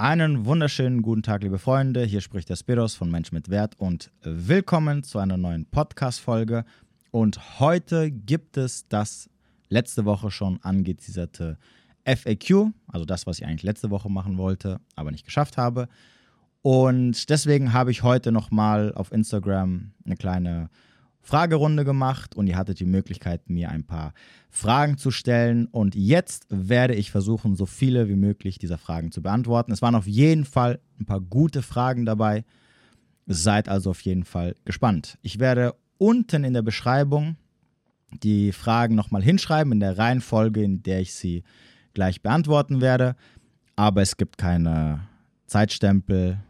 Einen 0.00 0.46
wunderschönen 0.46 1.02
guten 1.02 1.22
Tag, 1.22 1.42
liebe 1.42 1.58
Freunde. 1.58 2.04
Hier 2.04 2.22
spricht 2.22 2.48
der 2.48 2.56
Spiros 2.56 2.94
von 2.94 3.10
Mensch 3.10 3.32
mit 3.32 3.50
Wert 3.50 3.74
und 3.76 4.10
willkommen 4.22 5.02
zu 5.02 5.18
einer 5.18 5.36
neuen 5.36 5.66
Podcast-Folge. 5.66 6.64
Und 7.10 7.60
heute 7.60 8.10
gibt 8.10 8.56
es 8.56 8.88
das 8.88 9.28
letzte 9.68 10.06
Woche 10.06 10.30
schon 10.30 10.58
angeteaserte 10.62 11.58
FAQ, 12.06 12.72
also 12.86 13.04
das, 13.04 13.26
was 13.26 13.40
ich 13.40 13.44
eigentlich 13.44 13.62
letzte 13.62 13.90
Woche 13.90 14.08
machen 14.08 14.38
wollte, 14.38 14.80
aber 14.96 15.10
nicht 15.10 15.26
geschafft 15.26 15.58
habe. 15.58 15.86
Und 16.62 17.28
deswegen 17.28 17.74
habe 17.74 17.90
ich 17.90 18.02
heute 18.02 18.32
nochmal 18.32 18.94
auf 18.94 19.12
Instagram 19.12 19.90
eine 20.06 20.16
kleine 20.16 20.70
Fragerunde 21.22 21.84
gemacht 21.84 22.34
und 22.34 22.46
ihr 22.46 22.56
hattet 22.56 22.80
die 22.80 22.86
Möglichkeit, 22.86 23.48
mir 23.50 23.70
ein 23.70 23.84
paar 23.84 24.14
Fragen 24.48 24.98
zu 24.98 25.10
stellen. 25.10 25.66
Und 25.66 25.94
jetzt 25.94 26.46
werde 26.48 26.94
ich 26.94 27.10
versuchen, 27.10 27.56
so 27.56 27.66
viele 27.66 28.08
wie 28.08 28.16
möglich 28.16 28.58
dieser 28.58 28.78
Fragen 28.78 29.12
zu 29.12 29.22
beantworten. 29.22 29.72
Es 29.72 29.82
waren 29.82 29.94
auf 29.94 30.06
jeden 30.06 30.44
Fall 30.44 30.80
ein 30.98 31.06
paar 31.06 31.20
gute 31.20 31.62
Fragen 31.62 32.06
dabei. 32.06 32.44
Seid 33.26 33.68
also 33.68 33.90
auf 33.90 34.00
jeden 34.00 34.24
Fall 34.24 34.56
gespannt. 34.64 35.18
Ich 35.22 35.38
werde 35.38 35.74
unten 35.98 36.44
in 36.44 36.54
der 36.54 36.62
Beschreibung 36.62 37.36
die 38.22 38.52
Fragen 38.52 38.94
nochmal 38.94 39.22
hinschreiben, 39.22 39.72
in 39.72 39.80
der 39.80 39.98
Reihenfolge, 39.98 40.62
in 40.62 40.82
der 40.82 41.00
ich 41.00 41.14
sie 41.14 41.44
gleich 41.94 42.22
beantworten 42.22 42.80
werde. 42.80 43.14
Aber 43.76 44.02
es 44.02 44.16
gibt 44.16 44.36
keine 44.38 45.08
Zeitstempel. 45.46 46.40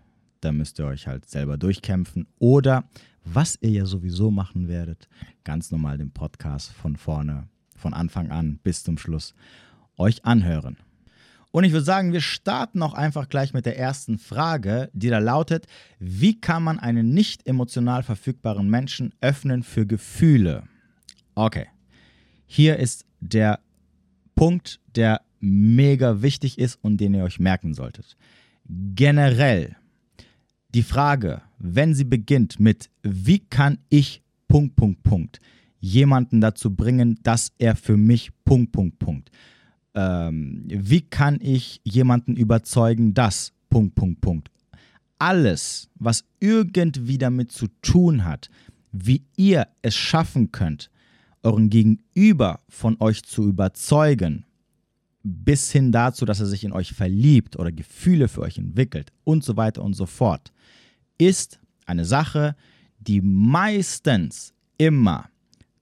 Da 0.41 0.53
müsst 0.53 0.79
ihr 0.79 0.87
euch 0.87 1.07
halt 1.07 1.29
selber 1.29 1.59
durchkämpfen. 1.59 2.27
Oder 2.39 2.85
was 3.25 3.59
ihr 3.61 3.71
ja 3.71 3.87
sowieso 3.87 4.31
machen 4.31 4.69
werdet, 4.69 5.09
ganz 5.45 5.71
normal 5.71 5.99
den 5.99 6.11
Podcast 6.11 6.73
von 6.73 6.97
vorne, 6.97 7.49
von 7.77 7.95
Anfang 7.95 8.31
an 8.31 8.59
bis 8.63 8.83
zum 8.83 8.99
Schluss 8.99 9.35
euch 9.97 10.25
anhören. 10.25 10.77
Und 11.53 11.65
ich 11.65 11.73
würde 11.73 11.85
sagen, 11.85 12.13
wir 12.13 12.21
starten 12.21 12.83
auch 12.83 12.95
einfach 12.95 13.29
gleich 13.29 13.53
mit 13.53 13.67
der 13.67 13.77
ersten 13.77 14.19
Frage, 14.19 14.89
die 14.93 15.09
da 15.09 15.19
lautet, 15.19 15.67
wie 15.99 16.41
kann 16.41 16.63
man 16.63 16.79
einen 16.79 17.13
nicht 17.13 17.47
emotional 17.47 18.03
verfügbaren 18.03 18.71
Menschen 18.71 19.13
öffnen 19.21 19.63
für 19.65 19.85
Gefühle? 19.85 20.65
Okay, 21.35 21.67
hier 22.47 22.77
ist 22.77 23.05
der 23.21 23.61
Punkt, 24.37 24.81
der 24.95 25.23
mega 25.41 26.23
wichtig 26.23 26.59
ist 26.59 26.79
und 26.83 26.99
den 26.99 27.15
ihr 27.15 27.25
euch 27.25 27.41
merken 27.41 27.75
solltet. 27.75 28.17
Generell 28.69 29.77
die 30.75 30.83
Frage, 30.83 31.43
wenn 31.59 31.95
sie 31.95 32.05
beginnt 32.05 32.61
mit, 32.61 32.91
wie 33.03 33.41
kann 33.41 33.79
ich 33.89 34.23
Punkt, 34.49 34.77
Punkt, 34.77 35.03
Punkt, 35.03 35.41
jemanden 35.81 36.41
dazu 36.41 36.75
bringen, 36.75 37.19
dass 37.23 37.53
er 37.59 37.77
für 37.77 37.97
mich 37.97 38.31
Punkt, 38.45 38.73
Punkt, 38.73 38.99
Punkt. 38.99 39.31
Ähm, 39.95 40.65
wie 40.67 41.01
kann 41.01 41.39
ich 41.41 41.81
jemanden 41.85 42.37
überzeugen, 42.37 43.15
dass 43.15 43.53
Punkt, 43.69 43.95
Punkt, 43.95 44.21
Punkt. 44.21 44.51
Alles, 45.19 45.89
was 45.97 46.25
irgendwie 46.39 47.19
damit 47.19 47.53
zu 47.53 47.67
tun 47.83 48.25
hat, 48.25 48.51
wie 48.93 49.23
ihr 49.37 49.69
es 49.83 49.95
schaffen 49.95 50.53
könnt, 50.53 50.91
euren 51.43 51.71
Gegenüber 51.71 52.61
von 52.69 52.97
euch 53.01 53.23
zu 53.25 53.49
überzeugen, 53.49 54.45
bis 55.23 55.71
hin 55.71 55.93
dazu, 55.93 56.25
dass 56.25 56.41
er 56.41 56.47
sich 56.47 56.65
in 56.65 56.73
euch 56.73 56.93
verliebt 56.93 57.59
oder 57.59 57.73
Gefühle 57.73 58.29
für 58.29 58.41
euch 58.41 58.59
entwickelt 58.59 59.13
und 59.25 59.45
so 59.45 59.57
weiter 59.57 59.83
und 59.83 59.95
so 59.95 60.07
fort 60.07 60.53
ist 61.19 61.61
eine 61.87 62.05
Sache, 62.05 62.57
die 62.99 63.21
meistens 63.21 64.55
immer 64.79 65.29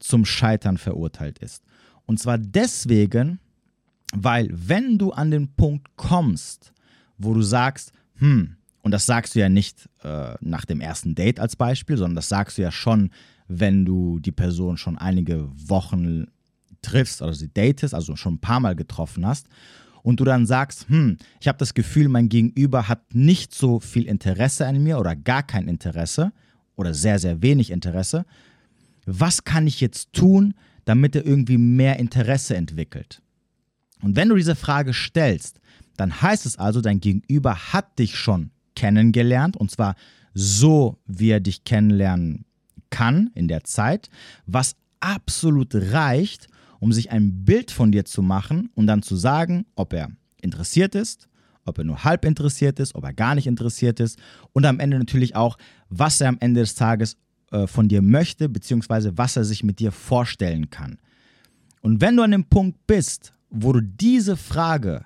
zum 0.01 0.25
Scheitern 0.25 0.79
verurteilt 0.79 1.39
ist. 1.39 1.63
Und 2.07 2.19
zwar 2.19 2.39
deswegen, 2.39 3.39
weil 4.15 4.49
wenn 4.53 4.99
du 4.99 5.13
an 5.13 5.31
den 5.31 5.49
Punkt 5.55 5.89
kommst, 5.97 6.73
wo 7.19 7.35
du 7.35 7.43
sagst, 7.43 7.93
hm, 8.17 8.57
und 8.83 8.91
das 8.93 9.07
sagst 9.07 9.35
du 9.35 9.41
ja 9.41 9.49
nicht 9.49 9.89
äh, 10.03 10.35
nach 10.41 10.65
dem 10.65 10.81
ersten 10.81 11.15
Date 11.15 11.41
als 11.41 11.57
Beispiel, 11.57 11.97
sondern 11.97 12.17
das 12.17 12.29
sagst 12.29 12.59
du 12.59 12.63
ja 12.63 12.73
schon, 12.73 13.11
wenn 13.49 13.85
du 13.85 14.19
die 14.19 14.33
Person 14.33 14.77
schon 14.77 14.99
einige 14.99 15.49
Wochen 15.55 16.27
triffst 16.83 17.23
oder 17.23 17.35
sie 17.35 17.49
datest, 17.53 17.95
also 17.95 18.17
schon 18.17 18.35
ein 18.35 18.41
paar 18.41 18.61
Mal 18.61 18.75
getroffen 18.75 19.27
hast 19.27 19.47
und 20.03 20.21
du 20.21 20.25
dann 20.25 20.47
sagst, 20.47 20.89
hm, 20.89 21.19
ich 21.41 21.49
habe 21.49 21.59
das 21.59 21.75
Gefühl, 21.75 22.09
mein 22.09 22.29
Gegenüber 22.29 22.89
hat 22.89 23.15
nicht 23.15 23.55
so 23.55 23.81
viel 23.81 24.07
Interesse 24.07 24.67
an 24.67 24.83
mir 24.83 24.99
oder 24.99 25.15
gar 25.17 25.43
kein 25.43 25.69
Interesse 25.69 26.33
oder 26.77 26.95
sehr, 26.95 27.19
sehr 27.19 27.43
wenig 27.43 27.71
Interesse, 27.71 28.25
was 29.05 29.45
kann 29.45 29.67
ich 29.67 29.81
jetzt 29.81 30.13
tun, 30.13 30.55
damit 30.85 31.17
er 31.17 31.27
irgendwie 31.27 31.59
mehr 31.59 31.99
Interesse 31.99 32.57
entwickelt? 32.57 33.23
Und 34.03 34.17
wenn 34.17 34.29
du 34.29 34.37
diese 34.37 34.55
Frage 34.55 34.95
stellst, 34.95 35.61
dann 35.97 36.23
heißt 36.23 36.47
es 36.47 36.59
also, 36.59 36.81
dein 36.81 37.01
Gegenüber 37.01 37.73
hat 37.73 37.99
dich 37.99 38.17
schon 38.17 38.51
kennengelernt 38.77 39.57
und 39.57 39.71
zwar 39.71 39.97
so, 40.35 40.99
wie 41.07 41.31
er 41.31 41.41
dich 41.41 41.65
kennenlernen 41.65 42.45
kann 42.91 43.31
in 43.35 43.49
der 43.49 43.65
Zeit, 43.65 44.09
was 44.47 44.77
absolut 45.01 45.75
reicht, 45.75 46.47
um 46.81 46.93
sich 46.93 47.11
ein 47.11 47.45
Bild 47.45 47.71
von 47.71 47.93
dir 47.93 48.05
zu 48.05 48.23
machen 48.23 48.71
und 48.75 48.87
dann 48.87 49.03
zu 49.03 49.17
sagen, 49.17 49.67
ob 49.75 49.93
er 49.93 50.11
interessiert 50.41 50.95
ist, 50.95 51.29
ob 51.65 51.79
er 51.79 51.85
nur 51.85 52.05
halb 52.05 52.25
interessiert 52.25 52.79
ist, 52.81 52.95
ob 52.95 53.05
er 53.05 53.13
gar 53.13 53.35
nicht 53.35 53.47
interessiert 53.47 54.01
ist 54.01 54.19
und 54.53 54.65
am 54.65 54.81
Ende 54.81 54.99
natürlich 54.99 55.37
auch, 55.37 55.59
was 55.89 56.21
er 56.21 56.29
am 56.29 56.39
Ende 56.41 56.61
des 56.61 56.75
Tages 56.75 57.17
äh, 57.51 57.67
von 57.67 57.89
dir 57.89 58.03
möchte, 58.03 58.49
beziehungsweise 58.49 59.17
was 59.19 59.37
er 59.37 59.45
sich 59.45 59.65
mit 59.65 59.79
dir 59.79 59.93
vorstellen 59.93 60.71
kann. 60.71 60.99
Und 61.81 62.01
wenn 62.01 62.17
du 62.17 62.23
an 62.23 62.33
dem 62.33 62.45
Punkt 62.45 62.87
bist, 62.87 63.33
wo 63.51 63.73
du 63.73 63.81
diese 63.81 64.37
Frage 64.37 65.05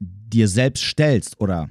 dir 0.00 0.48
selbst 0.48 0.84
stellst 0.84 1.40
oder 1.40 1.70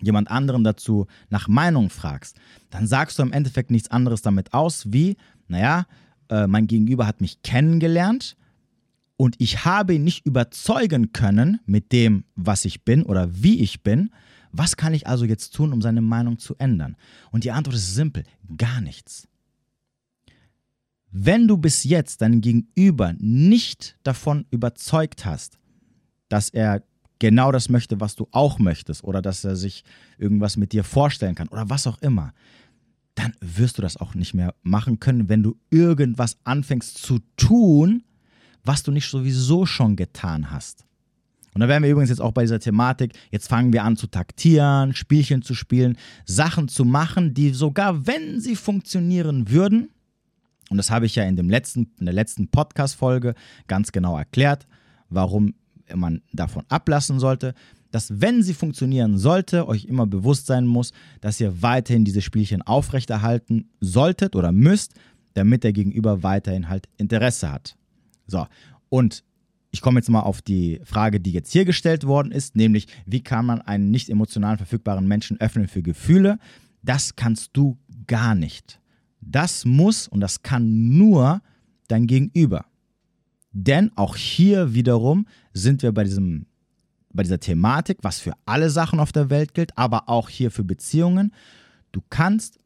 jemand 0.00 0.30
anderen 0.30 0.64
dazu 0.64 1.06
nach 1.28 1.48
Meinung 1.48 1.90
fragst, 1.90 2.36
dann 2.70 2.86
sagst 2.86 3.18
du 3.18 3.22
im 3.22 3.32
Endeffekt 3.32 3.70
nichts 3.70 3.90
anderes 3.90 4.22
damit 4.22 4.52
aus, 4.52 4.92
wie, 4.92 5.16
naja, 5.48 5.86
äh, 6.30 6.46
mein 6.46 6.66
Gegenüber 6.66 7.06
hat 7.06 7.20
mich 7.20 7.42
kennengelernt 7.42 8.36
und 9.16 9.36
ich 9.38 9.66
habe 9.66 9.94
ihn 9.94 10.04
nicht 10.04 10.24
überzeugen 10.24 11.12
können 11.12 11.60
mit 11.66 11.92
dem, 11.92 12.24
was 12.36 12.64
ich 12.64 12.84
bin 12.84 13.02
oder 13.02 13.28
wie 13.34 13.60
ich 13.60 13.82
bin. 13.82 14.10
Was 14.52 14.76
kann 14.76 14.94
ich 14.94 15.06
also 15.06 15.26
jetzt 15.26 15.54
tun, 15.54 15.72
um 15.72 15.82
seine 15.82 16.00
Meinung 16.00 16.38
zu 16.38 16.56
ändern? 16.56 16.96
Und 17.30 17.44
die 17.44 17.50
Antwort 17.50 17.76
ist 17.76 17.94
simpel, 17.94 18.24
gar 18.56 18.80
nichts. 18.80 19.28
Wenn 21.10 21.48
du 21.48 21.58
bis 21.58 21.84
jetzt 21.84 22.22
deinen 22.22 22.40
Gegenüber 22.40 23.14
nicht 23.18 23.98
davon 24.04 24.46
überzeugt 24.50 25.24
hast, 25.24 25.58
dass 26.28 26.48
er 26.48 26.82
genau 27.18 27.52
das 27.52 27.68
möchte, 27.68 28.00
was 28.00 28.14
du 28.16 28.28
auch 28.30 28.58
möchtest, 28.58 29.04
oder 29.04 29.20
dass 29.20 29.44
er 29.44 29.56
sich 29.56 29.84
irgendwas 30.18 30.56
mit 30.56 30.72
dir 30.72 30.84
vorstellen 30.84 31.34
kann, 31.34 31.48
oder 31.48 31.68
was 31.68 31.86
auch 31.86 31.98
immer, 31.98 32.32
dann 33.20 33.34
wirst 33.40 33.78
du 33.78 33.82
das 33.82 33.96
auch 33.96 34.14
nicht 34.14 34.34
mehr 34.34 34.54
machen 34.62 35.00
können, 35.00 35.28
wenn 35.28 35.42
du 35.42 35.56
irgendwas 35.70 36.38
anfängst 36.44 36.98
zu 36.98 37.20
tun, 37.36 38.02
was 38.64 38.82
du 38.82 38.90
nicht 38.90 39.08
sowieso 39.08 39.66
schon 39.66 39.96
getan 39.96 40.50
hast. 40.50 40.84
Und 41.52 41.60
da 41.60 41.68
wären 41.68 41.82
wir 41.82 41.90
übrigens 41.90 42.10
jetzt 42.10 42.20
auch 42.20 42.32
bei 42.32 42.42
dieser 42.42 42.60
Thematik, 42.60 43.12
jetzt 43.30 43.48
fangen 43.48 43.72
wir 43.72 43.82
an 43.84 43.96
zu 43.96 44.06
taktieren, 44.06 44.94
Spielchen 44.94 45.42
zu 45.42 45.54
spielen, 45.54 45.96
Sachen 46.24 46.68
zu 46.68 46.84
machen, 46.84 47.34
die 47.34 47.50
sogar, 47.50 48.06
wenn 48.06 48.40
sie 48.40 48.56
funktionieren 48.56 49.50
würden, 49.50 49.90
und 50.70 50.76
das 50.76 50.90
habe 50.92 51.06
ich 51.06 51.16
ja 51.16 51.24
in, 51.24 51.34
dem 51.34 51.50
letzten, 51.50 51.90
in 51.98 52.06
der 52.06 52.14
letzten 52.14 52.48
Podcast-Folge 52.48 53.34
ganz 53.66 53.90
genau 53.90 54.16
erklärt, 54.16 54.68
warum 55.08 55.54
man 55.92 56.22
davon 56.32 56.64
ablassen 56.68 57.18
sollte, 57.18 57.54
dass 57.90 58.20
wenn 58.20 58.42
sie 58.42 58.54
funktionieren 58.54 59.18
sollte, 59.18 59.66
euch 59.66 59.84
immer 59.84 60.06
bewusst 60.06 60.46
sein 60.46 60.66
muss, 60.66 60.92
dass 61.20 61.40
ihr 61.40 61.62
weiterhin 61.62 62.04
diese 62.04 62.22
Spielchen 62.22 62.62
aufrechterhalten 62.62 63.70
solltet 63.80 64.36
oder 64.36 64.52
müsst, 64.52 64.94
damit 65.34 65.64
der 65.64 65.72
Gegenüber 65.72 66.22
weiterhin 66.22 66.68
halt 66.68 66.88
Interesse 66.96 67.50
hat. 67.50 67.76
So, 68.26 68.46
und 68.88 69.24
ich 69.72 69.80
komme 69.80 70.00
jetzt 70.00 70.10
mal 70.10 70.20
auf 70.20 70.42
die 70.42 70.80
Frage, 70.84 71.20
die 71.20 71.32
jetzt 71.32 71.52
hier 71.52 71.64
gestellt 71.64 72.04
worden 72.04 72.32
ist, 72.32 72.56
nämlich 72.56 72.88
wie 73.06 73.22
kann 73.22 73.46
man 73.46 73.60
einen 73.60 73.90
nicht 73.90 74.10
emotional 74.10 74.56
verfügbaren 74.56 75.06
Menschen 75.06 75.40
öffnen 75.40 75.68
für 75.68 75.82
Gefühle? 75.82 76.38
Das 76.82 77.14
kannst 77.16 77.50
du 77.52 77.78
gar 78.06 78.34
nicht. 78.34 78.80
Das 79.20 79.64
muss 79.64 80.08
und 80.08 80.20
das 80.20 80.42
kann 80.42 80.96
nur 80.96 81.42
dein 81.88 82.06
Gegenüber. 82.06 82.64
Denn 83.52 83.90
auch 83.96 84.16
hier 84.16 84.74
wiederum 84.74 85.26
sind 85.52 85.82
wir 85.82 85.92
bei 85.92 86.04
diesem 86.04 86.46
bei 87.12 87.22
dieser 87.22 87.40
Thematik, 87.40 87.98
was 88.02 88.20
für 88.20 88.32
alle 88.46 88.70
Sachen 88.70 89.00
auf 89.00 89.12
der 89.12 89.30
Welt 89.30 89.54
gilt, 89.54 89.76
aber 89.76 90.08
auch 90.08 90.28
hier 90.28 90.50
für 90.50 90.64
Beziehungen. 90.64 91.32
Du 91.92 92.00
kannst, 92.08 92.58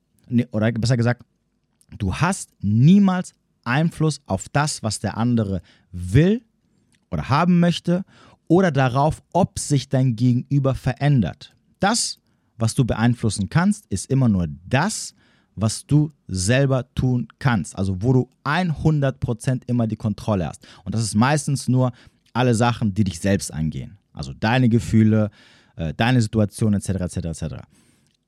oder 0.52 0.70
besser 0.72 0.96
gesagt, 0.96 1.24
du 1.98 2.14
hast 2.14 2.50
niemals 2.60 3.32
Einfluss 3.64 4.20
auf 4.26 4.48
das, 4.50 4.82
was 4.82 5.00
der 5.00 5.16
andere 5.16 5.62
will 5.90 6.42
oder 7.10 7.28
haben 7.28 7.60
möchte 7.60 8.04
oder 8.48 8.70
darauf, 8.70 9.22
ob 9.32 9.58
sich 9.58 9.88
dein 9.88 10.16
Gegenüber 10.16 10.74
verändert. 10.74 11.54
Das, 11.80 12.18
was 12.58 12.74
du 12.74 12.84
beeinflussen 12.84 13.48
kannst, 13.48 13.86
ist 13.86 14.10
immer 14.10 14.28
nur 14.28 14.46
das, 14.66 15.14
was 15.56 15.86
du 15.86 16.12
selber 16.26 16.92
tun 16.94 17.28
kannst. 17.38 17.76
Also 17.76 18.02
wo 18.02 18.12
du 18.12 18.30
100% 18.44 19.62
immer 19.66 19.86
die 19.86 19.96
Kontrolle 19.96 20.48
hast. 20.48 20.66
Und 20.84 20.94
das 20.94 21.02
ist 21.02 21.14
meistens 21.14 21.68
nur 21.68 21.92
alle 22.32 22.54
Sachen, 22.54 22.92
die 22.92 23.04
dich 23.04 23.20
selbst 23.20 23.52
angehen. 23.52 23.98
Also 24.14 24.32
deine 24.32 24.68
Gefühle, 24.70 25.30
äh, 25.76 25.92
deine 25.94 26.22
Situation 26.22 26.72
etc. 26.72 26.88
etc. 26.88 27.16
etc. 27.16 27.44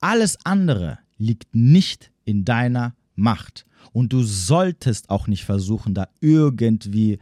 Alles 0.00 0.36
andere 0.44 0.98
liegt 1.16 1.54
nicht 1.54 2.10
in 2.24 2.44
deiner 2.44 2.94
Macht. 3.14 3.64
Und 3.92 4.12
du 4.12 4.22
solltest 4.22 5.08
auch 5.08 5.26
nicht 5.26 5.44
versuchen, 5.44 5.94
da 5.94 6.08
irgendwie 6.20 7.18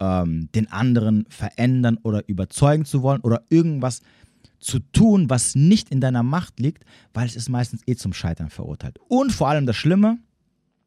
ähm, 0.00 0.48
den 0.54 0.72
anderen 0.72 1.26
verändern 1.28 1.98
oder 2.02 2.28
überzeugen 2.28 2.84
zu 2.84 3.02
wollen 3.02 3.20
oder 3.20 3.42
irgendwas 3.50 4.00
zu 4.58 4.78
tun, 4.78 5.30
was 5.30 5.54
nicht 5.54 5.90
in 5.90 6.00
deiner 6.00 6.22
Macht 6.22 6.58
liegt, 6.58 6.84
weil 7.14 7.26
es 7.26 7.36
ist 7.36 7.48
meistens 7.48 7.82
eh 7.86 7.94
zum 7.94 8.12
Scheitern 8.12 8.50
verurteilt. 8.50 8.98
Und 9.08 9.32
vor 9.32 9.48
allem 9.48 9.66
das 9.66 9.76
Schlimme, 9.76 10.18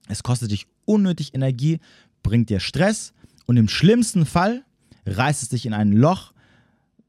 es 0.07 0.24
kostet 0.24 0.51
dich 0.51 0.68
unnötig 0.86 1.33
Energie, 1.33 1.80
bringt 2.21 2.50
dir 2.50 2.59
Stress 2.59 3.13
und 3.45 3.57
im 3.57 3.68
schlimmsten 3.68 4.25
Fall 4.25 4.63
reißt 5.06 5.44
es 5.44 5.50
dich 5.50 5.66
in 5.66 5.74
ein 5.74 5.92
Loch, 5.92 6.32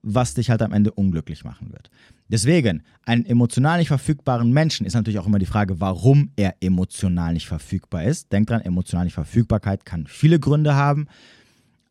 was 0.04 0.34
dich 0.34 0.50
halt 0.50 0.62
am 0.62 0.72
Ende 0.72 0.92
unglücklich 0.92 1.44
machen 1.44 1.72
wird. 1.72 1.90
Deswegen, 2.28 2.82
einen 3.04 3.24
emotional 3.26 3.78
nicht 3.78 3.88
verfügbaren 3.88 4.52
Menschen 4.52 4.86
ist 4.86 4.94
natürlich 4.94 5.18
auch 5.18 5.26
immer 5.26 5.38
die 5.38 5.46
Frage, 5.46 5.80
warum 5.80 6.30
er 6.36 6.54
emotional 6.60 7.32
nicht 7.32 7.48
verfügbar 7.48 8.04
ist. 8.04 8.30
Denk 8.32 8.48
dran, 8.48 8.60
emotional 8.60 9.04
nicht 9.04 9.14
Verfügbarkeit 9.14 9.84
kann 9.84 10.06
viele 10.06 10.38
Gründe 10.38 10.74
haben, 10.74 11.06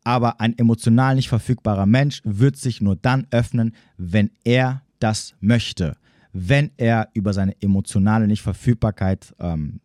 aber 0.04 0.40
ein 0.40 0.56
emotional 0.58 1.16
nicht 1.16 1.28
verfügbarer 1.28 1.86
Mensch 1.86 2.20
wird 2.24 2.56
sich 2.56 2.80
nur 2.80 2.96
dann 2.96 3.26
öffnen, 3.30 3.74
wenn 3.96 4.30
er 4.44 4.82
das 4.98 5.34
möchte. 5.40 5.96
Wenn 6.32 6.70
er 6.76 7.08
über 7.14 7.32
seine 7.32 7.60
emotionale 7.62 8.26
Nichtverfügbarkeit 8.26 9.34
ähm, 9.38 9.80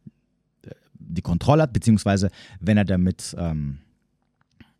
die 0.94 1.22
Kontrolle 1.22 1.64
hat, 1.64 1.74
beziehungsweise 1.74 2.30
wenn 2.60 2.78
er 2.78 2.86
damit 2.86 3.36
ähm, 3.38 3.80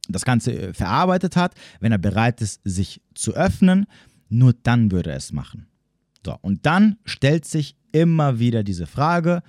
das 0.10 0.26
Ganze 0.26 0.54
äh, 0.54 0.74
verarbeitet 0.74 1.36
hat, 1.36 1.54
wenn 1.80 1.92
er 1.92 1.98
bereit 1.98 2.42
ist, 2.42 2.62
sich 2.64 3.02
zu 3.14 3.34
öffnen, 3.34 3.86
nur 4.30 4.54
dann 4.54 4.92
würde 4.92 5.12
er 5.12 5.18
es 5.18 5.32
machen. 5.32 5.68
So, 6.26 6.36
und 6.42 6.66
dann 6.66 6.98
stellt 7.06 7.46
sich 7.46 7.76
immer 7.92 8.40
wieder 8.40 8.64
diese 8.64 8.86
Frage, 8.86 9.42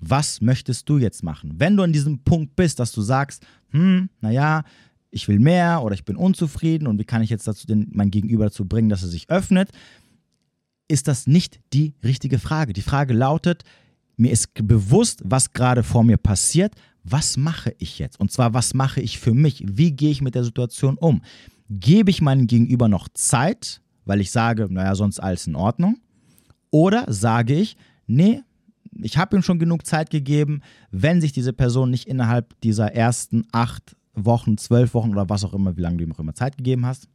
was 0.00 0.40
möchtest 0.40 0.88
du 0.88 0.98
jetzt 0.98 1.22
machen? 1.22 1.54
Wenn 1.56 1.76
du 1.76 1.82
an 1.82 1.92
diesem 1.92 2.20
Punkt 2.20 2.54
bist, 2.54 2.78
dass 2.78 2.92
du 2.92 3.00
sagst, 3.00 3.44
hm, 3.70 4.10
naja, 4.20 4.62
ich 5.10 5.26
will 5.26 5.38
mehr 5.38 5.82
oder 5.82 5.94
ich 5.94 6.04
bin 6.04 6.16
unzufrieden 6.16 6.86
und 6.86 6.98
wie 6.98 7.04
kann 7.04 7.22
ich 7.22 7.30
jetzt 7.30 7.48
dazu 7.48 7.66
den, 7.66 7.88
mein 7.92 8.10
Gegenüber 8.10 8.44
dazu 8.44 8.66
bringen, 8.66 8.88
dass 8.88 9.02
er 9.02 9.08
sich 9.08 9.30
öffnet, 9.30 9.70
ist 10.86 11.08
das 11.08 11.26
nicht 11.26 11.60
die 11.72 11.94
richtige 12.04 12.38
Frage. 12.38 12.72
Die 12.72 12.82
Frage 12.82 13.14
lautet, 13.14 13.64
mir 14.16 14.32
ist 14.32 14.52
bewusst, 14.54 15.22
was 15.24 15.52
gerade 15.52 15.82
vor 15.82 16.04
mir 16.04 16.16
passiert, 16.16 16.74
was 17.10 17.36
mache 17.36 17.74
ich 17.78 17.98
jetzt? 17.98 18.18
Und 18.20 18.30
zwar, 18.32 18.54
was 18.54 18.74
mache 18.74 19.00
ich 19.00 19.18
für 19.18 19.34
mich? 19.34 19.62
Wie 19.66 19.92
gehe 19.92 20.10
ich 20.10 20.22
mit 20.22 20.34
der 20.34 20.44
Situation 20.44 20.96
um? 20.96 21.22
Gebe 21.70 22.10
ich 22.10 22.20
meinem 22.20 22.46
Gegenüber 22.46 22.88
noch 22.88 23.08
Zeit, 23.08 23.80
weil 24.04 24.20
ich 24.20 24.30
sage, 24.30 24.68
naja, 24.70 24.94
sonst 24.94 25.20
alles 25.20 25.46
in 25.46 25.54
Ordnung? 25.54 25.98
Oder 26.70 27.04
sage 27.08 27.54
ich, 27.54 27.76
nee, 28.06 28.42
ich 29.02 29.16
habe 29.16 29.36
ihm 29.36 29.42
schon 29.42 29.58
genug 29.58 29.86
Zeit 29.86 30.10
gegeben, 30.10 30.62
wenn 30.90 31.20
sich 31.20 31.32
diese 31.32 31.52
Person 31.52 31.90
nicht 31.90 32.08
innerhalb 32.08 32.58
dieser 32.62 32.94
ersten 32.94 33.46
acht 33.52 33.96
Wochen, 34.14 34.58
zwölf 34.58 34.94
Wochen 34.94 35.10
oder 35.10 35.28
was 35.28 35.44
auch 35.44 35.54
immer, 35.54 35.76
wie 35.76 35.82
lange 35.82 35.98
du 35.98 36.04
ihm 36.04 36.12
auch 36.12 36.18
immer 36.18 36.34
Zeit 36.34 36.56
gegeben 36.56 36.86
hast, 36.86 37.08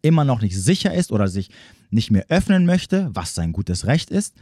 immer 0.00 0.24
noch 0.24 0.40
nicht 0.40 0.56
sicher 0.56 0.94
ist 0.94 1.12
oder 1.12 1.28
sich 1.28 1.50
nicht 1.90 2.10
mehr 2.10 2.26
öffnen 2.28 2.64
möchte, 2.64 3.10
was 3.12 3.34
sein 3.34 3.52
gutes 3.52 3.86
Recht 3.86 4.10
ist, 4.10 4.34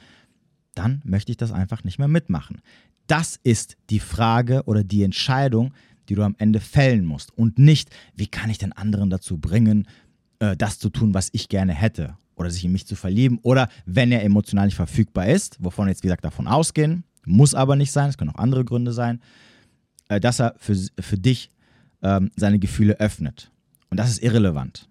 dann 0.80 1.02
möchte 1.04 1.30
ich 1.30 1.36
das 1.36 1.52
einfach 1.52 1.84
nicht 1.84 1.98
mehr 1.98 2.08
mitmachen. 2.08 2.62
Das 3.06 3.38
ist 3.42 3.76
die 3.90 4.00
Frage 4.00 4.62
oder 4.64 4.82
die 4.82 5.02
Entscheidung, 5.02 5.74
die 6.08 6.14
du 6.14 6.22
am 6.22 6.34
Ende 6.38 6.58
fällen 6.58 7.04
musst 7.04 7.36
und 7.36 7.58
nicht, 7.58 7.90
wie 8.16 8.28
kann 8.28 8.48
ich 8.48 8.58
den 8.58 8.72
anderen 8.72 9.10
dazu 9.10 9.36
bringen, 9.36 9.86
äh, 10.38 10.56
das 10.56 10.78
zu 10.78 10.88
tun, 10.88 11.12
was 11.12 11.28
ich 11.32 11.48
gerne 11.48 11.74
hätte 11.74 12.16
oder 12.34 12.50
sich 12.50 12.64
in 12.64 12.72
mich 12.72 12.86
zu 12.86 12.96
verlieben 12.96 13.38
oder 13.42 13.68
wenn 13.84 14.10
er 14.10 14.24
emotional 14.24 14.66
nicht 14.66 14.76
verfügbar 14.76 15.28
ist, 15.28 15.58
wovon 15.60 15.88
jetzt 15.88 16.02
wie 16.02 16.08
gesagt 16.08 16.24
davon 16.24 16.46
ausgehen, 16.46 17.04
muss 17.26 17.54
aber 17.54 17.76
nicht 17.76 17.92
sein, 17.92 18.08
es 18.08 18.16
können 18.16 18.30
auch 18.30 18.38
andere 18.38 18.64
Gründe 18.64 18.92
sein, 18.92 19.20
äh, 20.08 20.18
dass 20.18 20.40
er 20.40 20.54
für, 20.56 20.74
für 20.98 21.18
dich 21.18 21.50
ähm, 22.02 22.30
seine 22.36 22.58
Gefühle 22.58 22.98
öffnet. 23.00 23.50
Und 23.90 23.98
das 24.00 24.08
ist 24.08 24.22
irrelevant. 24.22 24.88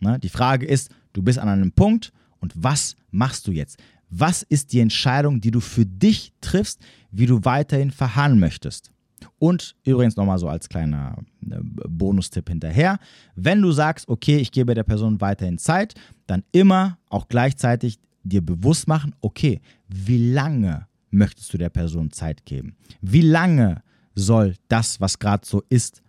Ne? 0.00 0.18
Die 0.18 0.28
Frage 0.28 0.66
ist, 0.66 0.90
du 1.12 1.22
bist 1.22 1.38
an 1.38 1.48
einem 1.48 1.70
Punkt 1.70 2.12
und 2.40 2.52
was 2.56 2.96
machst 3.12 3.46
du 3.46 3.52
jetzt? 3.52 3.78
Was 4.14 4.42
ist 4.42 4.74
die 4.74 4.80
Entscheidung, 4.80 5.40
die 5.40 5.50
du 5.50 5.60
für 5.60 5.86
dich 5.86 6.34
triffst, 6.42 6.80
wie 7.10 7.24
du 7.24 7.46
weiterhin 7.46 7.90
verharren 7.90 8.38
möchtest? 8.38 8.90
Und 9.38 9.74
übrigens 9.84 10.16
nochmal 10.16 10.38
so 10.38 10.48
als 10.48 10.68
kleiner 10.68 11.16
äh, 11.40 11.56
Bonustipp 11.88 12.50
hinterher, 12.50 12.98
wenn 13.36 13.62
du 13.62 13.72
sagst, 13.72 14.06
okay, 14.08 14.36
ich 14.36 14.52
gebe 14.52 14.74
der 14.74 14.82
Person 14.82 15.22
weiterhin 15.22 15.56
Zeit, 15.56 15.94
dann 16.26 16.44
immer 16.52 16.98
auch 17.08 17.26
gleichzeitig 17.28 17.98
dir 18.22 18.42
bewusst 18.42 18.86
machen, 18.86 19.14
okay, 19.22 19.62
wie 19.88 20.32
lange 20.32 20.86
möchtest 21.10 21.54
du 21.54 21.58
der 21.58 21.70
Person 21.70 22.10
Zeit 22.10 22.44
geben? 22.44 22.76
Wie 23.00 23.22
lange 23.22 23.82
soll 24.14 24.56
das, 24.68 25.00
was 25.00 25.18
gerade 25.18 25.46
so 25.46 25.62
ist, 25.70 26.02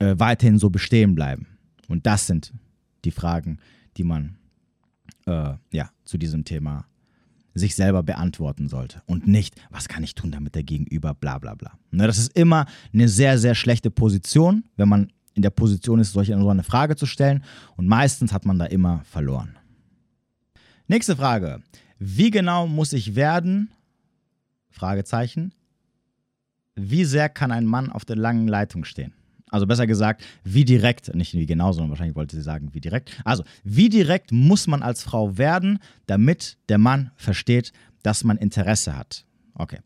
äh, 0.00 0.14
weiterhin 0.18 0.58
so 0.58 0.68
bestehen 0.68 1.14
bleiben? 1.14 1.46
Und 1.88 2.04
das 2.06 2.26
sind 2.26 2.52
die 3.06 3.10
Fragen, 3.10 3.56
die 3.96 4.04
man 4.04 4.36
äh, 5.24 5.54
ja, 5.72 5.90
zu 6.04 6.18
diesem 6.18 6.44
Thema 6.44 6.84
sich 7.54 7.74
selber 7.74 8.02
beantworten 8.02 8.68
sollte 8.68 9.02
und 9.06 9.26
nicht, 9.26 9.54
was 9.70 9.88
kann 9.88 10.02
ich 10.02 10.14
tun, 10.14 10.30
damit 10.30 10.54
der 10.54 10.62
Gegenüber 10.62 11.14
bla 11.14 11.38
bla 11.38 11.54
bla. 11.54 11.72
Ne, 11.90 12.06
das 12.06 12.18
ist 12.18 12.36
immer 12.36 12.66
eine 12.92 13.08
sehr, 13.08 13.38
sehr 13.38 13.54
schlechte 13.54 13.90
Position, 13.90 14.64
wenn 14.76 14.88
man 14.88 15.12
in 15.34 15.42
der 15.42 15.50
Position 15.50 16.00
ist, 16.00 16.12
solch 16.12 16.28
so 16.28 16.48
eine 16.48 16.62
Frage 16.62 16.96
zu 16.96 17.06
stellen 17.06 17.44
und 17.76 17.86
meistens 17.86 18.32
hat 18.32 18.44
man 18.44 18.58
da 18.58 18.66
immer 18.66 19.02
verloren. 19.04 19.56
Nächste 20.86 21.16
Frage. 21.16 21.62
Wie 21.98 22.30
genau 22.30 22.66
muss 22.66 22.92
ich 22.92 23.14
werden? 23.14 23.70
Fragezeichen. 24.70 25.54
Wie 26.74 27.04
sehr 27.04 27.28
kann 27.28 27.52
ein 27.52 27.66
Mann 27.66 27.90
auf 27.90 28.04
der 28.04 28.16
langen 28.16 28.48
Leitung 28.48 28.84
stehen? 28.84 29.14
Also 29.52 29.66
besser 29.66 29.86
gesagt, 29.86 30.24
wie 30.44 30.64
direkt, 30.64 31.14
nicht 31.14 31.34
wie 31.34 31.44
genau, 31.44 31.72
sondern 31.72 31.90
wahrscheinlich 31.90 32.16
wollte 32.16 32.34
sie 32.34 32.42
sagen, 32.42 32.70
wie 32.72 32.80
direkt. 32.80 33.20
Also, 33.22 33.44
wie 33.64 33.90
direkt 33.90 34.32
muss 34.32 34.66
man 34.66 34.82
als 34.82 35.02
Frau 35.02 35.36
werden, 35.36 35.78
damit 36.06 36.56
der 36.70 36.78
Mann 36.78 37.10
versteht, 37.16 37.72
dass 38.02 38.24
man 38.24 38.38
Interesse 38.38 38.96
hat? 38.96 39.26
Okay. 39.54 39.78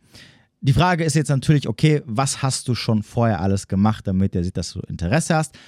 Die 0.61 0.73
Frage 0.73 1.03
ist 1.03 1.17
jetzt 1.17 1.31
natürlich, 1.31 1.69
okay, 1.69 2.01
was 2.07 2.43
hast 2.43 2.69
du 2.69 2.77
schon 2.77 3.03
vorher 3.03 3.41
alles 3.41 3.67
gemacht, 3.67 4.07
damit 4.07 4.37
er 4.37 4.45
sieht, 4.45 4.57
dass 4.57 4.73
du 4.73 4.81
Interesse 4.81 5.35
hast? 5.35 5.59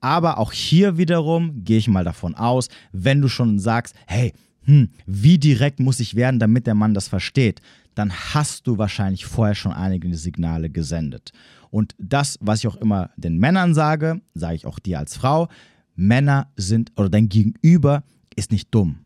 Aber 0.00 0.38
auch 0.38 0.52
hier 0.52 0.96
wiederum 0.96 1.64
gehe 1.64 1.78
ich 1.78 1.88
mal 1.88 2.04
davon 2.04 2.36
aus, 2.36 2.68
wenn 2.92 3.20
du 3.20 3.28
schon 3.28 3.58
sagst, 3.58 3.96
hey, 4.06 4.32
hm, 4.62 4.90
wie 5.06 5.38
direkt 5.38 5.80
muss 5.80 5.98
ich 5.98 6.14
werden, 6.14 6.38
damit 6.38 6.68
der 6.68 6.76
Mann 6.76 6.94
das 6.94 7.08
versteht, 7.08 7.60
dann 7.98 8.12
hast 8.12 8.66
du 8.68 8.78
wahrscheinlich 8.78 9.26
vorher 9.26 9.56
schon 9.56 9.72
einige 9.72 10.16
Signale 10.16 10.70
gesendet. 10.70 11.32
Und 11.70 11.96
das, 11.98 12.38
was 12.40 12.60
ich 12.60 12.68
auch 12.68 12.76
immer 12.76 13.10
den 13.16 13.38
Männern 13.38 13.74
sage, 13.74 14.20
sage 14.34 14.54
ich 14.54 14.66
auch 14.66 14.78
dir 14.78 15.00
als 15.00 15.16
Frau, 15.16 15.48
Männer 15.96 16.46
sind 16.56 16.92
oder 16.96 17.08
dein 17.08 17.28
Gegenüber 17.28 18.04
ist 18.36 18.52
nicht 18.52 18.72
dumm. 18.72 19.00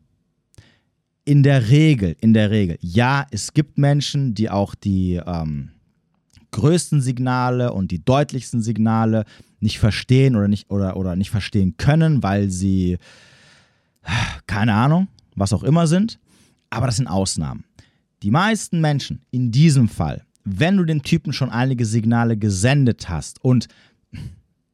In 1.25 1.43
der 1.43 1.71
Regel, 1.71 2.17
in 2.21 2.35
der 2.35 2.51
Regel, 2.51 2.77
ja, 2.81 3.27
es 3.31 3.55
gibt 3.55 3.79
Menschen, 3.79 4.35
die 4.35 4.51
auch 4.51 4.75
die 4.75 5.21
ähm, 5.25 5.71
größten 6.51 7.01
Signale 7.01 7.73
und 7.73 7.93
die 7.93 8.05
deutlichsten 8.05 8.61
Signale 8.61 9.25
nicht 9.61 9.79
verstehen 9.79 10.37
oder 10.37 10.49
nicht, 10.49 10.71
oder, 10.71 10.97
oder 10.99 11.17
nicht 11.17 11.31
verstehen 11.31 11.79
können, 11.79 12.23
weil 12.23 12.51
sie, 12.51 12.99
keine 14.47 14.75
Ahnung, 14.75 15.09
was 15.35 15.55
auch 15.55 15.63
immer 15.63 15.87
sind. 15.87 16.19
Aber 16.69 16.87
das 16.87 16.97
sind 16.97 17.07
Ausnahmen. 17.07 17.65
Die 18.23 18.31
meisten 18.31 18.81
Menschen 18.81 19.25
in 19.31 19.51
diesem 19.51 19.89
Fall 19.89 20.25
wenn 20.45 20.77
du 20.77 20.85
dem 20.85 21.03
Typen 21.03 21.33
schon 21.33 21.51
einige 21.51 21.85
Signale 21.87 22.37
gesendet 22.37 23.09
hast 23.09 23.43
und 23.45 23.69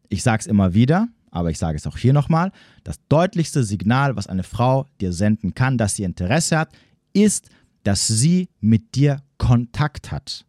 ich 0.09 0.23
sage 0.23 0.41
es 0.41 0.47
immer 0.47 0.75
wieder, 0.75 1.09
aber 1.31 1.51
ich 1.51 1.59
sage 1.59 1.77
es 1.77 1.87
auch 1.87 1.99
hier 1.99 2.13
nochmal, 2.13 2.53
das 2.85 2.99
deutlichste 3.09 3.63
Signal, 3.63 4.17
was 4.17 4.27
eine 4.27 4.43
Frau 4.43 4.87
dir 5.01 5.13
senden 5.13 5.55
kann, 5.55 5.77
dass 5.77 5.97
sie 5.97 6.05
Interesse 6.05 6.59
hat, 6.59 6.73
ist, 7.13 7.51
dass 7.83 8.07
sie 8.07 8.49
mit 8.61 8.95
dir 8.95 9.23
Kontakt 9.37 10.11
hat. 10.11 10.47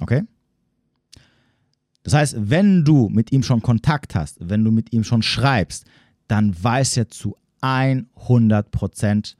Okay? 0.00 0.24
Das 2.02 2.14
heißt, 2.14 2.36
wenn 2.38 2.84
du 2.84 3.08
mit 3.08 3.30
ihm 3.32 3.42
schon 3.42 3.62
Kontakt 3.62 4.14
hast, 4.14 4.38
wenn 4.40 4.64
du 4.64 4.72
mit 4.72 4.92
ihm 4.92 5.04
schon 5.04 5.22
schreibst, 5.22 5.84
dann 6.26 6.54
weiß 6.60 6.96
er 6.96 7.08
zu 7.08 7.36
100 7.60 8.70
Prozent, 8.70 9.36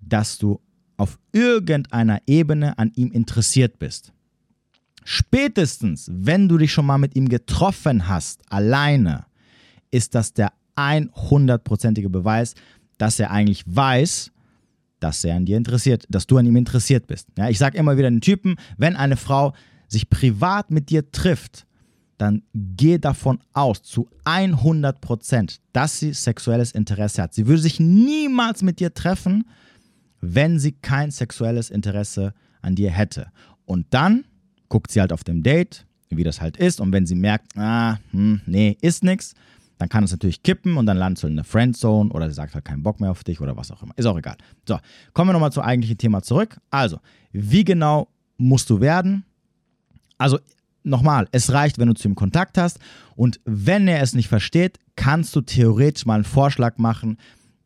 dass 0.00 0.38
du 0.38 0.60
auf 1.00 1.18
irgendeiner 1.32 2.20
Ebene 2.26 2.76
an 2.78 2.92
ihm 2.94 3.10
interessiert 3.10 3.78
bist. 3.78 4.12
Spätestens, 5.02 6.10
wenn 6.12 6.46
du 6.46 6.58
dich 6.58 6.74
schon 6.74 6.84
mal 6.84 6.98
mit 6.98 7.16
ihm 7.16 7.30
getroffen 7.30 8.06
hast, 8.06 8.42
alleine, 8.52 9.24
ist 9.90 10.14
das 10.14 10.34
der 10.34 10.52
100%ige 10.76 12.10
Beweis, 12.10 12.54
dass 12.98 13.18
er 13.18 13.30
eigentlich 13.30 13.64
weiß, 13.66 14.30
dass 15.00 15.24
er 15.24 15.36
an 15.36 15.46
dir 15.46 15.56
interessiert, 15.56 16.04
dass 16.10 16.26
du 16.26 16.36
an 16.36 16.44
ihm 16.44 16.56
interessiert 16.56 17.06
bist. 17.06 17.28
Ja, 17.38 17.48
ich 17.48 17.56
sage 17.56 17.78
immer 17.78 17.96
wieder 17.96 18.10
den 18.10 18.20
Typen, 18.20 18.56
wenn 18.76 18.94
eine 18.94 19.16
Frau 19.16 19.54
sich 19.88 20.10
privat 20.10 20.70
mit 20.70 20.90
dir 20.90 21.10
trifft, 21.10 21.66
dann 22.18 22.42
geh 22.52 22.98
davon 22.98 23.38
aus, 23.54 23.82
zu 23.82 24.06
100 24.24 25.00
Prozent, 25.00 25.62
dass 25.72 25.98
sie 25.98 26.12
sexuelles 26.12 26.72
Interesse 26.72 27.22
hat. 27.22 27.32
Sie 27.32 27.46
würde 27.46 27.62
sich 27.62 27.80
niemals 27.80 28.62
mit 28.62 28.80
dir 28.80 28.92
treffen, 28.92 29.46
wenn 30.20 30.58
sie 30.58 30.72
kein 30.72 31.10
sexuelles 31.10 31.70
Interesse 31.70 32.34
an 32.62 32.74
dir 32.74 32.90
hätte. 32.90 33.28
Und 33.64 33.86
dann 33.90 34.24
guckt 34.68 34.90
sie 34.90 35.00
halt 35.00 35.12
auf 35.12 35.24
dem 35.24 35.42
Date, 35.42 35.86
wie 36.08 36.24
das 36.24 36.40
halt 36.40 36.56
ist. 36.56 36.80
Und 36.80 36.92
wenn 36.92 37.06
sie 37.06 37.14
merkt, 37.14 37.56
ah, 37.56 37.98
hm, 38.10 38.40
nee, 38.46 38.76
ist 38.80 39.04
nix, 39.04 39.34
dann 39.78 39.88
kann 39.88 40.04
es 40.04 40.10
natürlich 40.10 40.42
kippen 40.42 40.76
und 40.76 40.86
dann 40.86 40.98
landest 40.98 41.22
du 41.22 41.26
in 41.26 41.34
eine 41.34 41.44
Friendzone 41.44 42.10
oder 42.10 42.28
sie 42.28 42.34
sagt 42.34 42.54
halt 42.54 42.64
keinen 42.64 42.82
Bock 42.82 43.00
mehr 43.00 43.10
auf 43.10 43.24
dich 43.24 43.40
oder 43.40 43.56
was 43.56 43.70
auch 43.70 43.82
immer. 43.82 43.94
Ist 43.96 44.06
auch 44.06 44.18
egal. 44.18 44.36
So, 44.68 44.78
kommen 45.14 45.30
wir 45.30 45.32
nochmal 45.32 45.52
zum 45.52 45.62
eigentlichen 45.62 45.96
Thema 45.96 46.22
zurück. 46.22 46.60
Also, 46.70 47.00
wie 47.32 47.64
genau 47.64 48.08
musst 48.36 48.68
du 48.68 48.80
werden? 48.80 49.24
Also, 50.18 50.38
nochmal, 50.82 51.28
es 51.32 51.52
reicht, 51.52 51.78
wenn 51.78 51.88
du 51.88 51.94
zu 51.94 52.08
ihm 52.08 52.14
Kontakt 52.14 52.58
hast 52.58 52.78
und 53.16 53.40
wenn 53.44 53.88
er 53.88 54.02
es 54.02 54.12
nicht 54.12 54.28
versteht, 54.28 54.78
kannst 54.96 55.34
du 55.34 55.40
theoretisch 55.40 56.04
mal 56.04 56.16
einen 56.16 56.24
Vorschlag 56.24 56.76
machen, 56.76 57.16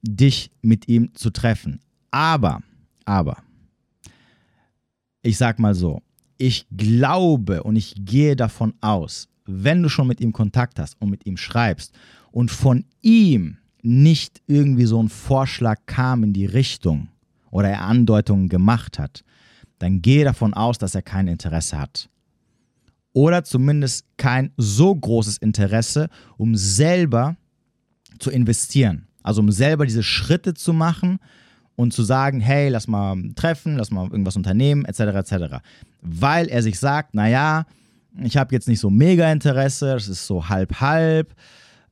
dich 0.03 0.53
mit 0.63 0.87
ihm 0.89 1.15
zu 1.15 1.31
treffen. 1.31 1.81
Aber, 2.15 2.63
aber, 3.07 3.39
ich 5.21 5.37
sag 5.37 5.59
mal 5.59 5.75
so, 5.75 6.01
ich 6.39 6.65
glaube 6.71 7.65
und 7.65 7.75
ich 7.75 7.97
gehe 7.99 8.37
davon 8.37 8.73
aus, 8.81 9.27
wenn 9.47 9.83
du 9.83 9.89
schon 9.89 10.07
mit 10.07 10.21
ihm 10.21 10.33
Kontakt 10.33 10.79
hast 10.79 10.95
und 11.01 11.11
mit 11.11 11.27
ihm 11.27 11.37
schreibst 11.37 11.93
und 12.31 12.53
von 12.53 12.85
ihm 13.03 13.59
nicht 13.83 14.43
irgendwie 14.47 14.85
so 14.85 15.03
ein 15.03 15.09
Vorschlag 15.09 15.81
kam 15.87 16.23
in 16.23 16.33
die 16.33 16.47
Richtung 16.47 17.09
oder 17.51 17.71
er 17.71 17.81
Andeutungen 17.81 18.49
gemacht 18.49 19.01
hat, 19.01 19.25
dann 19.81 20.01
gehe 20.01 20.25
davon 20.25 20.55
aus, 20.55 20.79
dass 20.79 20.95
er 20.95 21.03
kein 21.03 21.27
Interesse 21.27 21.81
hat. 21.81 22.09
Oder 23.13 23.43
zumindest 23.43 24.07
kein 24.19 24.53
so 24.57 24.95
großes 24.95 25.39
Interesse, 25.39 26.09
um 26.37 26.55
selber 26.55 27.35
zu 28.21 28.31
investieren. 28.31 29.09
Also 29.25 29.41
um 29.41 29.51
selber 29.51 29.85
diese 29.85 30.05
Schritte 30.05 30.55
zu 30.55 30.73
machen 30.73 31.19
und 31.77 31.93
zu 31.93 32.03
sagen, 32.03 32.41
hey, 32.41 32.69
lass 32.69 32.87
mal 32.87 33.17
treffen, 33.35 33.77
lass 33.77 33.91
mal 33.91 34.05
irgendwas 34.05 34.37
unternehmen, 34.37 34.85
etc. 34.85 35.01
etc. 35.01 35.35
Weil 36.01 36.47
er 36.49 36.63
sich 36.63 36.79
sagt, 36.79 37.15
naja, 37.15 37.67
ich 38.23 38.37
habe 38.37 38.55
jetzt 38.55 38.69
nicht 38.69 38.81
so 38.81 38.91
mega 38.91 39.31
Interesse, 39.31 39.95
das 39.95 40.09
ist 40.09 40.27
so 40.27 40.49
halb-halb, 40.49 41.35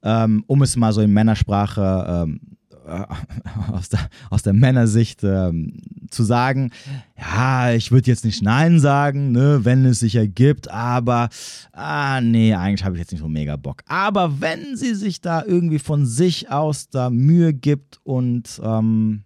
ähm, 0.02 0.44
um 0.46 0.62
es 0.62 0.76
mal 0.76 0.92
so 0.92 1.00
in 1.00 1.12
Männersprache 1.12 2.06
ähm, 2.08 2.40
äh, 2.86 3.04
aus, 3.72 3.88
der, 3.88 4.08
aus 4.30 4.42
der 4.42 4.52
Männersicht 4.52 5.24
ähm, 5.24 5.80
zu 6.10 6.22
sagen, 6.22 6.70
ja, 7.18 7.72
ich 7.72 7.90
würde 7.90 8.10
jetzt 8.10 8.24
nicht 8.24 8.42
Nein 8.42 8.80
sagen, 8.80 9.32
ne, 9.32 9.60
wenn 9.64 9.84
es 9.84 10.00
sich 10.00 10.14
ergibt, 10.16 10.70
aber 10.70 11.28
ah, 11.72 12.20
nee, 12.20 12.54
eigentlich 12.54 12.84
habe 12.84 12.96
ich 12.96 13.00
jetzt 13.00 13.12
nicht 13.12 13.20
so 13.20 13.28
mega 13.28 13.56
Bock. 13.56 13.82
Aber 13.86 14.40
wenn 14.40 14.76
sie 14.76 14.94
sich 14.94 15.20
da 15.20 15.44
irgendwie 15.44 15.78
von 15.78 16.06
sich 16.06 16.50
aus 16.50 16.88
da 16.88 17.10
Mühe 17.10 17.52
gibt 17.52 18.00
und 18.04 18.60
ähm, 18.62 19.24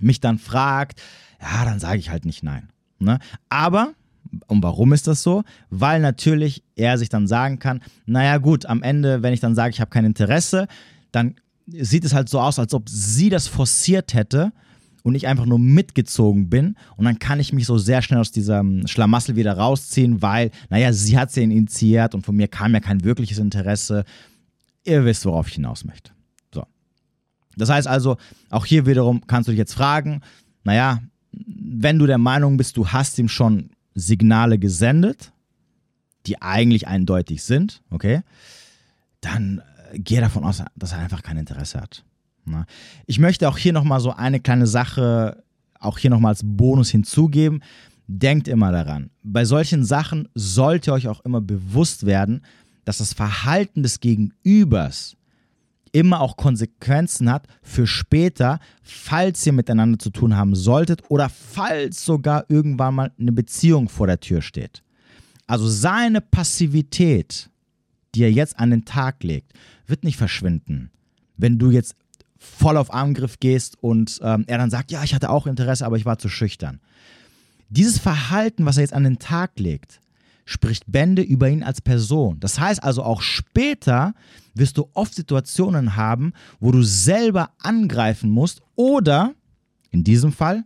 mich 0.00 0.20
dann 0.20 0.38
fragt, 0.38 1.00
ja, 1.40 1.64
dann 1.64 1.78
sage 1.78 1.98
ich 1.98 2.10
halt 2.10 2.24
nicht 2.24 2.42
Nein. 2.42 2.68
Ne? 2.98 3.18
Aber 3.48 3.94
und 4.46 4.62
warum 4.62 4.92
ist 4.92 5.06
das 5.06 5.22
so? 5.22 5.42
Weil 5.70 6.00
natürlich 6.00 6.62
er 6.76 6.98
sich 6.98 7.08
dann 7.08 7.26
sagen 7.26 7.58
kann, 7.58 7.80
naja 8.06 8.38
gut, 8.38 8.66
am 8.66 8.82
Ende, 8.82 9.22
wenn 9.22 9.32
ich 9.32 9.40
dann 9.40 9.54
sage, 9.54 9.70
ich 9.70 9.80
habe 9.80 9.90
kein 9.90 10.04
Interesse, 10.04 10.66
dann 11.12 11.36
sieht 11.66 12.04
es 12.04 12.14
halt 12.14 12.28
so 12.28 12.40
aus, 12.40 12.58
als 12.58 12.74
ob 12.74 12.88
sie 12.88 13.30
das 13.30 13.46
forciert 13.48 14.14
hätte 14.14 14.52
und 15.02 15.14
ich 15.14 15.26
einfach 15.26 15.46
nur 15.46 15.58
mitgezogen 15.58 16.48
bin 16.50 16.76
und 16.96 17.04
dann 17.04 17.18
kann 17.18 17.40
ich 17.40 17.52
mich 17.52 17.66
so 17.66 17.78
sehr 17.78 18.02
schnell 18.02 18.20
aus 18.20 18.30
diesem 18.30 18.86
Schlamassel 18.86 19.36
wieder 19.36 19.56
rausziehen, 19.56 20.22
weil, 20.22 20.50
naja, 20.70 20.92
sie 20.92 21.18
hat 21.18 21.30
sie 21.30 21.42
initiiert 21.42 22.14
und 22.14 22.24
von 22.24 22.36
mir 22.36 22.48
kam 22.48 22.74
ja 22.74 22.80
kein 22.80 23.04
wirkliches 23.04 23.38
Interesse. 23.38 24.04
Ihr 24.84 25.04
wisst, 25.04 25.24
worauf 25.24 25.48
ich 25.48 25.54
hinaus 25.54 25.84
möchte. 25.84 26.12
Das 27.58 27.70
heißt 27.70 27.86
also, 27.86 28.16
auch 28.50 28.64
hier 28.64 28.86
wiederum 28.86 29.26
kannst 29.26 29.48
du 29.48 29.52
dich 29.52 29.58
jetzt 29.58 29.74
fragen, 29.74 30.22
naja, 30.64 31.00
wenn 31.32 31.98
du 31.98 32.06
der 32.06 32.18
Meinung 32.18 32.56
bist, 32.56 32.76
du 32.76 32.88
hast 32.88 33.18
ihm 33.18 33.28
schon 33.28 33.70
Signale 33.94 34.58
gesendet, 34.58 35.32
die 36.26 36.40
eigentlich 36.40 36.88
eindeutig 36.88 37.42
sind, 37.42 37.82
okay, 37.90 38.22
dann 39.20 39.62
äh, 39.92 39.98
gehe 39.98 40.20
davon 40.20 40.44
aus, 40.44 40.62
dass 40.76 40.92
er 40.92 40.98
einfach 40.98 41.22
kein 41.22 41.36
Interesse 41.36 41.80
hat. 41.80 42.04
Na? 42.44 42.66
Ich 43.06 43.18
möchte 43.18 43.48
auch 43.48 43.58
hier 43.58 43.72
nochmal 43.72 44.00
so 44.00 44.12
eine 44.12 44.40
kleine 44.40 44.66
Sache, 44.66 45.42
auch 45.80 45.98
hier 45.98 46.10
nochmal 46.10 46.30
als 46.30 46.42
Bonus 46.44 46.90
hinzugeben. 46.90 47.62
Denkt 48.06 48.48
immer 48.48 48.72
daran, 48.72 49.10
bei 49.22 49.44
solchen 49.44 49.84
Sachen 49.84 50.28
sollt 50.34 50.86
ihr 50.86 50.94
euch 50.94 51.08
auch 51.08 51.20
immer 51.26 51.42
bewusst 51.42 52.06
werden, 52.06 52.42
dass 52.86 52.98
das 52.98 53.12
Verhalten 53.12 53.82
des 53.82 54.00
Gegenübers 54.00 55.17
immer 55.92 56.20
auch 56.20 56.36
Konsequenzen 56.36 57.30
hat 57.30 57.46
für 57.62 57.86
später, 57.86 58.60
falls 58.82 59.46
ihr 59.46 59.52
miteinander 59.52 59.98
zu 59.98 60.10
tun 60.10 60.36
haben 60.36 60.54
solltet 60.54 61.02
oder 61.08 61.28
falls 61.28 62.04
sogar 62.04 62.44
irgendwann 62.48 62.94
mal 62.94 63.12
eine 63.18 63.32
Beziehung 63.32 63.88
vor 63.88 64.06
der 64.06 64.20
Tür 64.20 64.42
steht. 64.42 64.82
Also 65.46 65.68
seine 65.68 66.20
Passivität, 66.20 67.50
die 68.14 68.22
er 68.22 68.32
jetzt 68.32 68.58
an 68.58 68.70
den 68.70 68.84
Tag 68.84 69.22
legt, 69.22 69.52
wird 69.86 70.04
nicht 70.04 70.16
verschwinden. 70.16 70.90
Wenn 71.36 71.58
du 71.58 71.70
jetzt 71.70 71.96
voll 72.36 72.76
auf 72.76 72.92
Angriff 72.92 73.40
gehst 73.40 73.82
und 73.82 74.20
ähm, 74.22 74.44
er 74.46 74.58
dann 74.58 74.70
sagt, 74.70 74.90
ja, 74.90 75.02
ich 75.02 75.14
hatte 75.14 75.30
auch 75.30 75.46
Interesse, 75.46 75.84
aber 75.84 75.96
ich 75.96 76.04
war 76.04 76.18
zu 76.18 76.28
schüchtern. 76.28 76.80
Dieses 77.68 77.98
Verhalten, 77.98 78.64
was 78.64 78.76
er 78.76 78.82
jetzt 78.82 78.94
an 78.94 79.04
den 79.04 79.18
Tag 79.18 79.58
legt, 79.58 80.00
spricht 80.48 80.84
Bände 80.90 81.20
über 81.20 81.50
ihn 81.50 81.62
als 81.62 81.82
Person. 81.82 82.40
Das 82.40 82.58
heißt 82.58 82.82
also 82.82 83.02
auch 83.02 83.20
später 83.20 84.14
wirst 84.54 84.78
du 84.78 84.88
oft 84.94 85.14
Situationen 85.14 85.94
haben, 85.94 86.32
wo 86.58 86.72
du 86.72 86.82
selber 86.82 87.50
angreifen 87.58 88.30
musst 88.30 88.62
oder 88.74 89.34
in 89.90 90.04
diesem 90.04 90.32
Fall, 90.32 90.64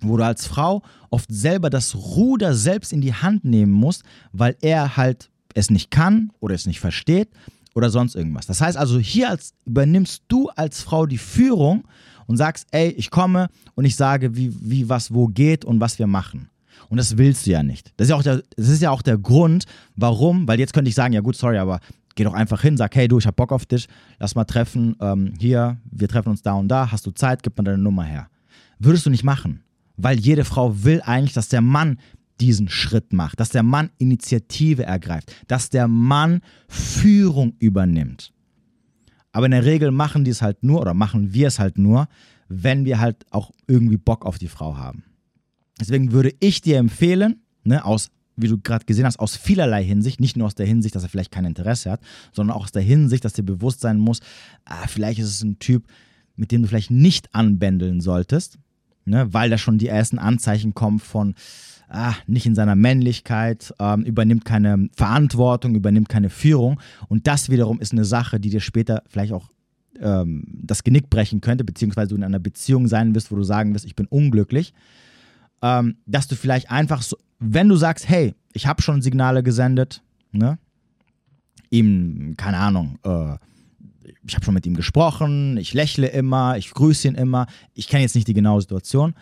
wo 0.00 0.16
du 0.16 0.24
als 0.24 0.46
Frau 0.46 0.80
oft 1.10 1.28
selber 1.30 1.68
das 1.68 1.94
Ruder 1.94 2.54
selbst 2.54 2.90
in 2.90 3.02
die 3.02 3.12
Hand 3.12 3.44
nehmen 3.44 3.72
musst, 3.72 4.02
weil 4.32 4.56
er 4.62 4.96
halt 4.96 5.30
es 5.52 5.68
nicht 5.68 5.90
kann 5.90 6.32
oder 6.40 6.54
es 6.54 6.64
nicht 6.64 6.80
versteht 6.80 7.28
oder 7.74 7.90
sonst 7.90 8.16
irgendwas. 8.16 8.46
Das 8.46 8.62
heißt 8.62 8.78
also, 8.78 8.98
hier 8.98 9.28
als, 9.28 9.52
übernimmst 9.66 10.22
du 10.28 10.48
als 10.48 10.80
Frau 10.80 11.04
die 11.04 11.18
Führung 11.18 11.84
und 12.26 12.38
sagst, 12.38 12.66
ey, 12.70 12.88
ich 12.88 13.10
komme 13.10 13.50
und 13.74 13.84
ich 13.84 13.94
sage, 13.94 14.36
wie, 14.36 14.54
wie 14.58 14.88
was 14.88 15.12
wo 15.12 15.26
geht 15.26 15.66
und 15.66 15.80
was 15.80 15.98
wir 15.98 16.06
machen. 16.06 16.48
Und 16.92 16.98
das 16.98 17.16
willst 17.16 17.46
du 17.46 17.52
ja 17.52 17.62
nicht. 17.62 17.90
Das 17.96 18.04
ist 18.04 18.10
ja 18.10 18.16
auch 18.16 18.22
der, 18.22 18.42
das 18.54 18.68
ist 18.68 18.82
ja 18.82 18.90
auch 18.90 19.00
der 19.00 19.16
Grund, 19.16 19.64
warum, 19.96 20.46
weil 20.46 20.60
jetzt 20.60 20.74
könnte 20.74 20.90
ich 20.90 20.94
sagen, 20.94 21.14
ja 21.14 21.22
gut, 21.22 21.34
sorry, 21.34 21.56
aber 21.56 21.80
geh 22.16 22.22
doch 22.22 22.34
einfach 22.34 22.60
hin, 22.60 22.76
sag, 22.76 22.94
hey 22.94 23.08
du, 23.08 23.16
ich 23.16 23.26
hab 23.26 23.34
Bock 23.34 23.50
auf 23.50 23.64
dich, 23.64 23.88
lass 24.18 24.34
mal 24.34 24.44
treffen, 24.44 24.94
ähm, 25.00 25.32
hier, 25.40 25.78
wir 25.90 26.06
treffen 26.06 26.28
uns 26.28 26.42
da 26.42 26.52
und 26.52 26.68
da, 26.68 26.92
hast 26.92 27.06
du 27.06 27.10
Zeit, 27.10 27.42
gib 27.42 27.56
mir 27.56 27.64
deine 27.64 27.78
Nummer 27.78 28.04
her. 28.04 28.28
Würdest 28.78 29.06
du 29.06 29.10
nicht 29.10 29.24
machen, 29.24 29.62
weil 29.96 30.18
jede 30.18 30.44
Frau 30.44 30.84
will 30.84 31.00
eigentlich, 31.02 31.32
dass 31.32 31.48
der 31.48 31.62
Mann 31.62 31.96
diesen 32.42 32.68
Schritt 32.68 33.14
macht, 33.14 33.40
dass 33.40 33.48
der 33.48 33.62
Mann 33.62 33.88
Initiative 33.96 34.84
ergreift, 34.84 35.34
dass 35.48 35.70
der 35.70 35.88
Mann 35.88 36.42
Führung 36.68 37.54
übernimmt. 37.58 38.34
Aber 39.32 39.46
in 39.46 39.52
der 39.52 39.64
Regel 39.64 39.92
machen 39.92 40.24
die 40.24 40.30
es 40.30 40.42
halt 40.42 40.62
nur 40.62 40.82
oder 40.82 40.92
machen 40.92 41.32
wir 41.32 41.48
es 41.48 41.58
halt 41.58 41.78
nur, 41.78 42.06
wenn 42.48 42.84
wir 42.84 43.00
halt 43.00 43.24
auch 43.30 43.50
irgendwie 43.66 43.96
Bock 43.96 44.26
auf 44.26 44.36
die 44.36 44.48
Frau 44.48 44.76
haben. 44.76 45.04
Deswegen 45.82 46.12
würde 46.12 46.32
ich 46.38 46.60
dir 46.60 46.78
empfehlen, 46.78 47.42
ne, 47.64 47.84
aus, 47.84 48.12
wie 48.36 48.46
du 48.46 48.56
gerade 48.56 48.84
gesehen 48.84 49.04
hast, 49.04 49.18
aus 49.18 49.34
vielerlei 49.34 49.82
Hinsicht, 49.82 50.20
nicht 50.20 50.36
nur 50.36 50.46
aus 50.46 50.54
der 50.54 50.64
Hinsicht, 50.64 50.94
dass 50.94 51.02
er 51.02 51.08
vielleicht 51.08 51.32
kein 51.32 51.44
Interesse 51.44 51.90
hat, 51.90 52.00
sondern 52.32 52.56
auch 52.56 52.62
aus 52.62 52.70
der 52.70 52.82
Hinsicht, 52.82 53.24
dass 53.24 53.32
dir 53.32 53.42
bewusst 53.42 53.80
sein 53.80 53.98
muss, 53.98 54.20
ah, 54.64 54.86
vielleicht 54.86 55.18
ist 55.18 55.26
es 55.26 55.42
ein 55.42 55.58
Typ, 55.58 55.88
mit 56.36 56.52
dem 56.52 56.62
du 56.62 56.68
vielleicht 56.68 56.92
nicht 56.92 57.34
anbändeln 57.34 58.00
solltest, 58.00 58.58
ne, 59.06 59.26
weil 59.34 59.50
da 59.50 59.58
schon 59.58 59.78
die 59.78 59.88
ersten 59.88 60.20
Anzeichen 60.20 60.72
kommen 60.72 61.00
von, 61.00 61.34
ah, 61.88 62.14
nicht 62.28 62.46
in 62.46 62.54
seiner 62.54 62.76
Männlichkeit, 62.76 63.74
ähm, 63.80 64.04
übernimmt 64.04 64.44
keine 64.44 64.88
Verantwortung, 64.96 65.74
übernimmt 65.74 66.08
keine 66.08 66.30
Führung. 66.30 66.80
Und 67.08 67.26
das 67.26 67.50
wiederum 67.50 67.80
ist 67.80 67.90
eine 67.90 68.04
Sache, 68.04 68.38
die 68.38 68.50
dir 68.50 68.60
später 68.60 69.02
vielleicht 69.08 69.32
auch 69.32 69.50
ähm, 70.00 70.44
das 70.62 70.84
Genick 70.84 71.10
brechen 71.10 71.40
könnte, 71.40 71.64
beziehungsweise 71.64 72.10
du 72.10 72.14
in 72.14 72.22
einer 72.22 72.38
Beziehung 72.38 72.86
sein 72.86 73.16
wirst, 73.16 73.32
wo 73.32 73.36
du 73.36 73.42
sagen 73.42 73.74
wirst, 73.74 73.84
ich 73.84 73.96
bin 73.96 74.06
unglücklich 74.06 74.72
ähm, 75.62 75.96
dass 76.06 76.26
du 76.28 76.36
vielleicht 76.36 76.70
einfach, 76.70 77.02
so, 77.02 77.16
wenn 77.38 77.68
du 77.68 77.76
sagst, 77.76 78.08
hey, 78.08 78.34
ich 78.52 78.66
habe 78.66 78.82
schon 78.82 79.00
Signale 79.00 79.42
gesendet, 79.42 80.02
ne? 80.32 80.58
ihm, 81.70 82.34
keine 82.36 82.58
Ahnung, 82.58 82.98
äh, 83.04 83.36
ich 84.26 84.34
habe 84.34 84.44
schon 84.44 84.54
mit 84.54 84.66
ihm 84.66 84.74
gesprochen, 84.74 85.56
ich 85.56 85.74
lächle 85.74 86.08
immer, 86.08 86.56
ich 86.56 86.70
grüße 86.70 87.08
ihn 87.08 87.14
immer, 87.14 87.46
ich 87.74 87.88
kenne 87.88 88.02
jetzt 88.02 88.14
nicht 88.14 88.28
die 88.28 88.34
genaue 88.34 88.60
Situation, 88.60 89.14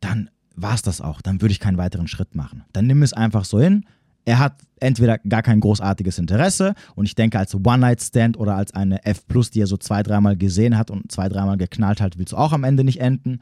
dann 0.00 0.30
war 0.56 0.74
es 0.74 0.82
das 0.82 1.00
auch. 1.00 1.20
Dann 1.20 1.40
würde 1.40 1.52
ich 1.52 1.60
keinen 1.60 1.78
weiteren 1.78 2.08
Schritt 2.08 2.34
machen. 2.34 2.64
Dann 2.72 2.86
nimm 2.86 3.02
es 3.02 3.12
einfach 3.12 3.44
so 3.44 3.60
hin. 3.60 3.84
Er 4.24 4.38
hat 4.40 4.60
entweder 4.80 5.18
gar 5.18 5.42
kein 5.42 5.60
großartiges 5.60 6.18
Interesse 6.18 6.74
und 6.94 7.06
ich 7.06 7.14
denke, 7.14 7.38
als 7.38 7.54
One-Night-Stand 7.54 8.36
oder 8.36 8.56
als 8.56 8.74
eine 8.74 9.04
F, 9.04 9.24
die 9.52 9.60
er 9.60 9.66
so 9.66 9.76
zwei, 9.76 10.02
dreimal 10.02 10.36
gesehen 10.36 10.76
hat 10.76 10.90
und 10.90 11.10
zwei, 11.10 11.28
dreimal 11.28 11.56
geknallt 11.56 12.00
hat, 12.00 12.18
willst 12.18 12.32
du 12.32 12.36
auch 12.36 12.52
am 12.52 12.64
Ende 12.64 12.84
nicht 12.84 13.00
enden. 13.00 13.40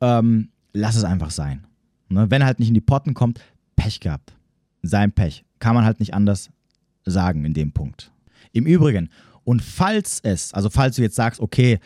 Ähm, 0.00 0.50
lass 0.72 0.96
es 0.96 1.04
einfach 1.04 1.30
sein. 1.30 1.66
Ne? 2.08 2.30
Wenn 2.30 2.42
er 2.42 2.46
halt 2.46 2.58
nicht 2.58 2.68
in 2.68 2.74
die 2.74 2.80
Potten 2.80 3.14
kommt, 3.14 3.40
Pech 3.76 4.00
gehabt. 4.00 4.34
Sein 4.82 5.12
Pech. 5.12 5.44
Kann 5.58 5.74
man 5.74 5.84
halt 5.84 6.00
nicht 6.00 6.14
anders 6.14 6.50
sagen 7.04 7.44
in 7.44 7.54
dem 7.54 7.72
Punkt. 7.72 8.12
Im 8.52 8.66
Übrigen, 8.66 9.10
und 9.44 9.62
falls 9.62 10.20
es, 10.20 10.52
also 10.54 10.70
falls 10.70 10.96
du 10.96 11.02
jetzt 11.02 11.16
sagst, 11.16 11.40
okay, 11.40 11.78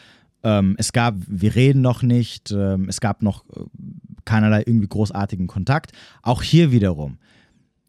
ähm, 0.43 0.75
es 0.79 0.93
gab, 0.93 1.15
wir 1.27 1.55
reden 1.55 1.81
noch 1.81 2.03
nicht, 2.03 2.51
ähm, 2.53 2.89
es 2.89 3.01
gab 3.01 3.23
noch 3.23 3.45
äh, 3.51 3.61
keinerlei 4.25 4.63
irgendwie 4.67 4.89
großartigen 4.89 5.47
Kontakt, 5.47 5.93
auch 6.23 6.43
hier 6.43 6.73
wiederum, 6.73 7.19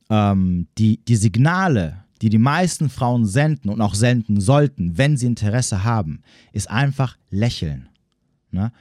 ähm, 0.09 0.67
die, 0.77 1.03
die 1.05 1.15
Signale, 1.15 2.03
die 2.21 2.29
die 2.29 2.37
meisten 2.37 2.89
Frauen 2.89 3.25
senden 3.25 3.69
und 3.69 3.81
auch 3.81 3.95
senden 3.95 4.39
sollten, 4.39 4.97
wenn 4.97 5.17
sie 5.17 5.27
Interesse 5.27 5.83
haben, 5.83 6.21
ist 6.53 6.69
einfach 6.69 7.17
lächeln. 7.29 7.89
Ne? 8.51 8.71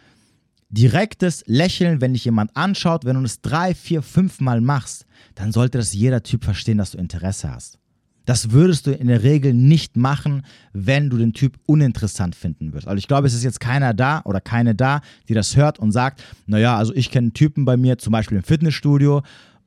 Direktes 0.76 1.44
Lächeln, 1.46 2.00
wenn 2.00 2.14
dich 2.14 2.24
jemand 2.24 2.56
anschaut, 2.56 3.04
wenn 3.04 3.14
du 3.14 3.22
es 3.22 3.40
drei, 3.40 3.76
vier, 3.76 4.02
fünf 4.02 4.40
Mal 4.40 4.60
machst, 4.60 5.06
dann 5.36 5.52
sollte 5.52 5.78
das 5.78 5.94
jeder 5.94 6.24
Typ 6.24 6.42
verstehen, 6.42 6.78
dass 6.78 6.90
du 6.90 6.98
Interesse 6.98 7.48
hast. 7.48 7.78
Das 8.24 8.50
würdest 8.50 8.88
du 8.88 8.90
in 8.90 9.06
der 9.06 9.22
Regel 9.22 9.54
nicht 9.54 9.96
machen, 9.96 10.42
wenn 10.72 11.10
du 11.10 11.16
den 11.16 11.32
Typ 11.32 11.60
uninteressant 11.66 12.34
finden 12.34 12.72
würdest. 12.72 12.88
Also 12.88 12.98
ich 12.98 13.06
glaube, 13.06 13.28
es 13.28 13.34
ist 13.34 13.44
jetzt 13.44 13.60
keiner 13.60 13.94
da 13.94 14.22
oder 14.24 14.40
keine 14.40 14.74
da, 14.74 15.00
die 15.28 15.34
das 15.34 15.54
hört 15.54 15.78
und 15.78 15.92
sagt, 15.92 16.24
naja, 16.46 16.76
also 16.76 16.92
ich 16.92 17.12
kenne 17.12 17.32
Typen 17.32 17.64
bei 17.64 17.76
mir, 17.76 17.98
zum 17.98 18.12
Beispiel 18.12 18.38
im 18.38 18.42
Fitnessstudio, 18.42 19.22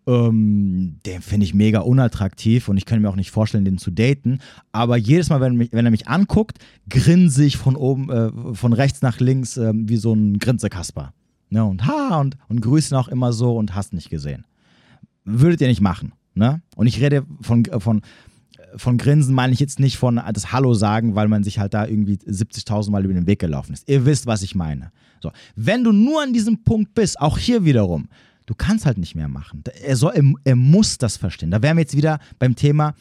ähm, 0.07 0.99
den 1.05 1.21
finde 1.21 1.45
ich 1.45 1.53
mega 1.53 1.79
unattraktiv 1.79 2.69
und 2.69 2.77
ich 2.77 2.85
kann 2.85 3.01
mir 3.01 3.09
auch 3.09 3.15
nicht 3.17 3.31
vorstellen, 3.31 3.65
den 3.65 3.77
zu 3.77 3.91
daten. 3.91 4.39
Aber 4.71 4.95
jedes 4.95 5.29
Mal, 5.29 5.41
wenn, 5.41 5.57
mich, 5.57 5.73
wenn 5.73 5.85
er 5.85 5.91
mich 5.91 6.07
anguckt, 6.07 6.59
grinse 6.89 7.43
ich 7.43 7.57
von 7.57 7.75
oben, 7.75 8.09
äh, 8.09 8.55
von 8.55 8.73
rechts 8.73 9.01
nach 9.01 9.19
links 9.19 9.57
äh, 9.57 9.73
wie 9.75 9.97
so 9.97 10.13
ein 10.13 10.39
Grinsekasper. 10.39 11.13
Ne? 11.49 11.63
Und 11.63 11.85
ha 11.85 12.19
und, 12.19 12.37
und 12.47 12.61
grüße 12.61 12.93
ihn 12.93 12.97
auch 12.97 13.09
immer 13.09 13.33
so 13.33 13.57
und 13.57 13.75
hast 13.75 13.93
nicht 13.93 14.09
gesehen. 14.09 14.45
Würdet 15.25 15.59
ihr 15.59 15.67
nicht 15.67 15.81
machen. 15.81 16.13
Ne? 16.33 16.61
Und 16.77 16.87
ich 16.87 17.01
rede 17.01 17.25
von, 17.41 17.65
äh, 17.65 17.79
von, 17.81 18.01
von 18.77 18.97
Grinsen 18.97 19.35
meine 19.35 19.51
ich 19.51 19.59
jetzt 19.59 19.79
nicht 19.79 19.97
von 19.97 20.21
das 20.33 20.53
Hallo 20.53 20.73
sagen, 20.73 21.15
weil 21.15 21.27
man 21.27 21.43
sich 21.43 21.59
halt 21.59 21.73
da 21.73 21.85
irgendwie 21.85 22.15
70.000 22.15 22.91
Mal 22.91 23.03
über 23.03 23.13
den 23.13 23.27
Weg 23.27 23.39
gelaufen 23.39 23.73
ist. 23.73 23.89
Ihr 23.89 24.05
wisst, 24.05 24.25
was 24.25 24.41
ich 24.41 24.55
meine. 24.55 24.91
So, 25.19 25.31
wenn 25.55 25.83
du 25.83 25.91
nur 25.91 26.21
an 26.21 26.31
diesem 26.31 26.63
Punkt 26.63 26.93
bist, 26.93 27.19
auch 27.19 27.37
hier 27.37 27.65
wiederum, 27.65 28.07
du 28.47 28.55
kannst 28.55 28.87
halt 28.87 28.97
nicht 28.97 29.13
mehr 29.13 29.27
machen. 29.27 29.63
Er, 29.83 29.95
soll, 29.95 30.13
er, 30.15 30.23
er 30.43 30.55
muss 30.55 30.97
das 30.97 31.17
verstehen. 31.17 31.51
Da 31.51 31.61
wären 31.61 31.77
wir 31.77 31.83
jetzt 31.83 31.95
wieder 31.95 32.19
beim 32.39 32.55
Thema, 32.55 32.95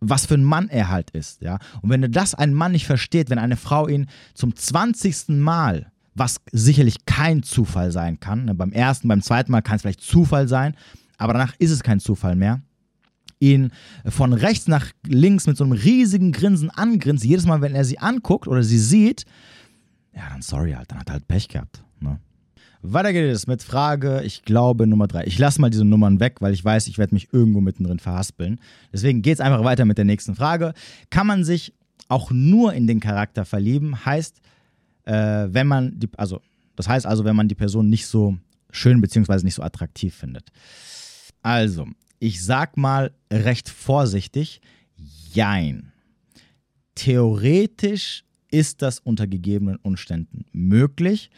was 0.00 0.26
für 0.26 0.34
ein 0.34 0.42
Mann 0.42 0.68
er 0.68 0.88
halt 0.88 1.10
ist. 1.10 1.42
Ja? 1.42 1.58
Und 1.80 1.90
wenn 1.90 2.10
das 2.10 2.34
ein 2.34 2.52
Mann 2.52 2.72
nicht 2.72 2.86
versteht, 2.86 3.30
wenn 3.30 3.38
eine 3.38 3.56
Frau 3.56 3.86
ihn 3.86 4.08
zum 4.34 4.56
20. 4.56 5.28
Mal, 5.28 5.92
was 6.14 6.40
sicherlich 6.50 7.06
kein 7.06 7.44
Zufall 7.44 7.92
sein 7.92 8.18
kann, 8.18 8.46
ne? 8.46 8.54
beim 8.54 8.72
ersten, 8.72 9.06
beim 9.06 9.22
zweiten 9.22 9.52
Mal 9.52 9.62
kann 9.62 9.76
es 9.76 9.82
vielleicht 9.82 10.00
Zufall 10.00 10.48
sein, 10.48 10.74
aber 11.18 11.34
danach 11.34 11.54
ist 11.58 11.70
es 11.70 11.82
kein 11.82 12.00
Zufall 12.00 12.34
mehr, 12.34 12.62
ihn 13.38 13.70
von 14.06 14.32
rechts 14.32 14.66
nach 14.66 14.86
links 15.06 15.46
mit 15.46 15.56
so 15.56 15.64
einem 15.64 15.72
riesigen 15.72 16.32
Grinsen 16.32 16.70
angrinst, 16.70 17.24
jedes 17.24 17.46
Mal, 17.46 17.60
wenn 17.60 17.74
er 17.74 17.84
sie 17.84 17.98
anguckt 17.98 18.48
oder 18.48 18.62
sie 18.62 18.78
sieht, 18.78 19.24
ja, 20.14 20.28
dann 20.30 20.42
sorry 20.42 20.72
halt, 20.72 20.90
dann 20.90 20.98
hat 20.98 21.08
er 21.08 21.14
halt 21.14 21.28
Pech 21.28 21.48
gehabt. 21.48 21.84
Weiter 22.82 23.12
geht 23.12 23.30
es 23.30 23.46
mit 23.46 23.62
Frage, 23.62 24.22
ich 24.24 24.42
glaube, 24.42 24.86
Nummer 24.86 25.06
drei. 25.06 25.24
Ich 25.24 25.38
lasse 25.38 25.60
mal 25.60 25.70
diese 25.70 25.84
Nummern 25.84 26.18
weg, 26.18 26.40
weil 26.40 26.52
ich 26.52 26.64
weiß, 26.64 26.88
ich 26.88 26.98
werde 26.98 27.14
mich 27.14 27.32
irgendwo 27.32 27.60
mittendrin 27.60 28.00
verhaspeln. 28.00 28.60
Deswegen 28.92 29.22
geht 29.22 29.34
es 29.34 29.40
einfach 29.40 29.62
weiter 29.62 29.84
mit 29.84 29.98
der 29.98 30.04
nächsten 30.04 30.34
Frage. 30.34 30.74
Kann 31.08 31.28
man 31.28 31.44
sich 31.44 31.74
auch 32.08 32.32
nur 32.32 32.74
in 32.74 32.88
den 32.88 32.98
Charakter 32.98 33.44
verlieben? 33.44 34.04
Heißt, 34.04 34.40
äh, 35.04 35.46
wenn 35.48 35.68
man 35.68 35.98
die, 35.98 36.08
also, 36.16 36.40
das 36.74 36.88
heißt 36.88 37.06
also, 37.06 37.24
wenn 37.24 37.36
man 37.36 37.48
die 37.48 37.54
Person 37.54 37.88
nicht 37.88 38.06
so 38.06 38.36
schön 38.70 39.00
bzw. 39.00 39.44
nicht 39.44 39.54
so 39.54 39.62
attraktiv 39.62 40.14
findet. 40.14 40.50
Also, 41.42 41.86
ich 42.18 42.44
sag 42.44 42.76
mal 42.76 43.12
recht 43.32 43.68
vorsichtig, 43.68 44.60
jein. 45.32 45.92
Theoretisch 46.94 48.24
ist 48.50 48.82
das 48.82 48.98
unter 48.98 49.26
gegebenen 49.26 49.76
Umständen 49.76 50.44
möglich. 50.52 51.30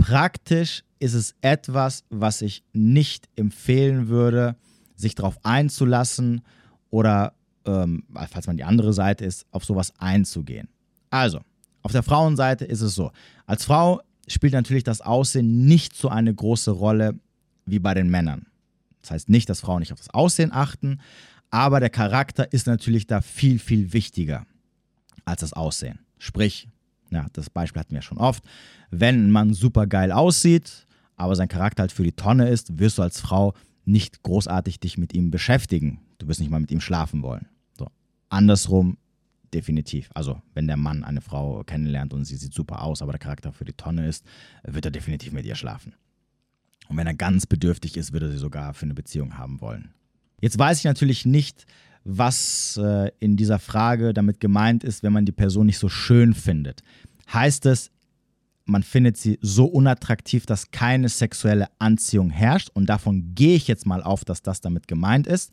Praktisch 0.00 0.82
ist 0.98 1.14
es 1.14 1.34
etwas, 1.40 2.04
was 2.10 2.42
ich 2.42 2.64
nicht 2.72 3.28
empfehlen 3.36 4.08
würde, 4.08 4.56
sich 4.96 5.14
darauf 5.14 5.44
einzulassen 5.44 6.42
oder, 6.90 7.34
ähm, 7.64 8.04
falls 8.30 8.46
man 8.46 8.56
die 8.56 8.64
andere 8.64 8.92
Seite 8.92 9.24
ist, 9.24 9.46
auf 9.50 9.64
sowas 9.64 9.92
einzugehen. 9.98 10.68
Also, 11.10 11.40
auf 11.82 11.92
der 11.92 12.02
Frauenseite 12.02 12.64
ist 12.64 12.80
es 12.80 12.94
so. 12.94 13.12
Als 13.46 13.64
Frau 13.64 14.00
spielt 14.26 14.52
natürlich 14.52 14.84
das 14.84 15.00
Aussehen 15.00 15.66
nicht 15.66 15.94
so 15.94 16.08
eine 16.08 16.34
große 16.34 16.70
Rolle 16.70 17.18
wie 17.66 17.78
bei 17.78 17.94
den 17.94 18.10
Männern. 18.10 18.46
Das 19.00 19.10
heißt 19.10 19.28
nicht, 19.28 19.48
dass 19.48 19.60
Frauen 19.60 19.80
nicht 19.80 19.92
auf 19.92 19.98
das 19.98 20.10
Aussehen 20.10 20.52
achten, 20.52 21.00
aber 21.50 21.80
der 21.80 21.90
Charakter 21.90 22.52
ist 22.52 22.66
natürlich 22.66 23.06
da 23.06 23.20
viel, 23.20 23.58
viel 23.58 23.92
wichtiger 23.92 24.46
als 25.24 25.40
das 25.40 25.52
Aussehen. 25.52 26.00
Sprich, 26.18 26.68
ja, 27.10 27.26
das 27.32 27.50
Beispiel 27.50 27.80
hatten 27.80 27.94
wir 27.94 28.02
schon 28.02 28.18
oft, 28.18 28.44
wenn 28.90 29.26
ein 29.26 29.30
Mann 29.30 29.54
super 29.54 29.86
geil 29.86 30.12
aussieht, 30.12 30.86
aber 31.16 31.36
sein 31.36 31.48
Charakter 31.48 31.82
halt 31.82 31.92
für 31.92 32.04
die 32.04 32.12
Tonne 32.12 32.48
ist, 32.48 32.78
wirst 32.78 32.98
du 32.98 33.02
als 33.02 33.20
Frau 33.20 33.54
nicht 33.84 34.22
großartig 34.22 34.80
dich 34.80 34.98
mit 34.98 35.12
ihm 35.14 35.30
beschäftigen. 35.30 36.00
Du 36.18 36.28
wirst 36.28 36.40
nicht 36.40 36.50
mal 36.50 36.60
mit 36.60 36.70
ihm 36.70 36.80
schlafen 36.80 37.22
wollen. 37.22 37.46
So. 37.76 37.88
Andersrum 38.28 38.96
definitiv. 39.52 40.10
Also, 40.14 40.40
wenn 40.54 40.66
der 40.66 40.76
Mann 40.76 41.04
eine 41.04 41.20
Frau 41.20 41.64
kennenlernt 41.64 42.14
und 42.14 42.24
sie 42.24 42.36
sieht 42.36 42.54
super 42.54 42.82
aus, 42.82 43.02
aber 43.02 43.12
der 43.12 43.18
Charakter 43.18 43.52
für 43.52 43.64
die 43.64 43.72
Tonne 43.72 44.06
ist, 44.06 44.24
wird 44.62 44.84
er 44.84 44.90
definitiv 44.90 45.32
mit 45.32 45.44
ihr 45.44 45.56
schlafen. 45.56 45.94
Und 46.88 46.96
wenn 46.96 47.06
er 47.06 47.14
ganz 47.14 47.46
bedürftig 47.46 47.96
ist, 47.96 48.12
würde 48.12 48.26
er 48.26 48.32
sie 48.32 48.38
sogar 48.38 48.74
für 48.74 48.86
eine 48.86 48.94
Beziehung 48.94 49.38
haben 49.38 49.60
wollen. 49.60 49.92
Jetzt 50.40 50.58
weiß 50.58 50.78
ich 50.78 50.84
natürlich 50.84 51.26
nicht, 51.26 51.66
was 52.04 52.78
äh, 52.82 53.10
in 53.20 53.36
dieser 53.36 53.58
Frage 53.58 54.14
damit 54.14 54.40
gemeint 54.40 54.84
ist, 54.84 55.02
wenn 55.02 55.12
man 55.12 55.26
die 55.26 55.32
Person 55.32 55.66
nicht 55.66 55.78
so 55.78 55.88
schön 55.88 56.34
findet. 56.34 56.82
Heißt 57.32 57.66
es, 57.66 57.90
man 58.64 58.82
findet 58.82 59.16
sie 59.16 59.38
so 59.42 59.66
unattraktiv, 59.66 60.46
dass 60.46 60.70
keine 60.70 61.08
sexuelle 61.08 61.68
Anziehung 61.78 62.30
herrscht 62.30 62.70
und 62.72 62.86
davon 62.86 63.34
gehe 63.34 63.56
ich 63.56 63.68
jetzt 63.68 63.86
mal 63.86 64.02
auf, 64.02 64.24
dass 64.24 64.42
das 64.42 64.60
damit 64.60 64.88
gemeint 64.88 65.26
ist, 65.26 65.52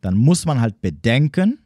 dann 0.00 0.16
muss 0.16 0.46
man 0.46 0.60
halt 0.60 0.80
bedenken 0.80 1.58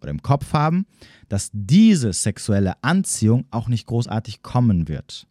oder 0.00 0.10
im 0.10 0.22
Kopf 0.22 0.52
haben, 0.52 0.86
dass 1.28 1.50
diese 1.52 2.12
sexuelle 2.12 2.82
Anziehung 2.82 3.46
auch 3.50 3.68
nicht 3.68 3.86
großartig 3.86 4.42
kommen 4.42 4.88
wird. 4.88 5.26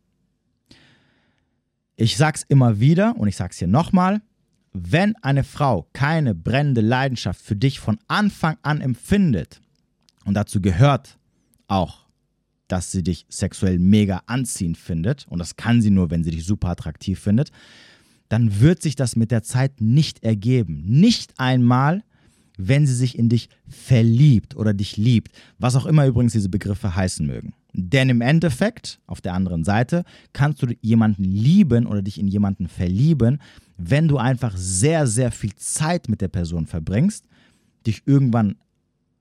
Ich 1.96 2.18
sag's 2.18 2.44
immer 2.48 2.80
wieder 2.80 3.16
und 3.18 3.28
ich 3.28 3.36
sag's 3.36 3.58
hier 3.58 3.68
nochmal. 3.68 4.22
Wenn 4.74 5.16
eine 5.18 5.44
Frau 5.44 5.88
keine 5.94 6.36
brennende 6.36 6.82
Leidenschaft 6.82 7.42
für 7.42 7.56
dich 7.56 7.80
von 7.80 7.98
Anfang 8.08 8.58
an 8.62 8.82
empfindet, 8.82 9.62
und 10.26 10.34
dazu 10.34 10.62
gehört 10.62 11.18
auch, 11.68 12.06
dass 12.68 12.92
sie 12.92 13.04
dich 13.04 13.26
sexuell 13.30 13.80
mega 13.80 14.24
anziehend 14.26 14.78
findet, 14.78 15.26
und 15.30 15.40
das 15.40 15.56
kann 15.56 15.82
sie 15.82 15.90
nur, 15.90 16.12
wenn 16.12 16.24
sie 16.24 16.32
dich 16.32 16.46
super 16.46 16.70
attraktiv 16.70 17.20
findet, 17.20 17.52
dann 18.30 18.60
wird 18.60 18.82
sich 18.82 18.96
das 18.96 19.16
mit 19.16 19.32
der 19.32 19.44
Zeit 19.44 19.80
nicht 19.80 20.24
ergeben. 20.24 20.84
Nicht 20.86 21.40
einmal, 21.40 22.04
wenn 22.58 22.86
sie 22.86 22.96
sich 22.96 23.18
in 23.18 23.30
dich 23.30 23.50
verliebt 23.70 24.56
oder 24.56 24.74
dich 24.74 24.98
liebt, 24.98 25.32
was 25.60 25.76
auch 25.76 25.86
immer 25.86 26.06
übrigens 26.06 26.34
diese 26.34 26.50
Begriffe 26.50 26.96
heißen 26.96 27.26
mögen. 27.26 27.54
Denn 27.74 28.10
im 28.10 28.22
Endeffekt, 28.22 29.00
auf 29.06 29.22
der 29.22 29.34
anderen 29.34 29.64
Seite, 29.64 30.04
kannst 30.34 30.62
du 30.64 30.68
jemanden 30.82 31.24
lieben 31.24 31.86
oder 31.86 32.02
dich 32.02 32.20
in 32.20 32.28
jemanden 32.28 32.68
verlieben, 32.68 33.40
wenn 33.78 34.08
du 34.08 34.18
einfach 34.18 34.56
sehr, 34.56 35.08
sehr 35.08 35.32
viel 35.32 35.54
Zeit 35.56 36.10
mit 36.10 36.22
der 36.22 36.28
Person 36.28 36.66
verbringst, 36.66 37.26
dich 37.86 38.04
irgendwann 38.06 38.56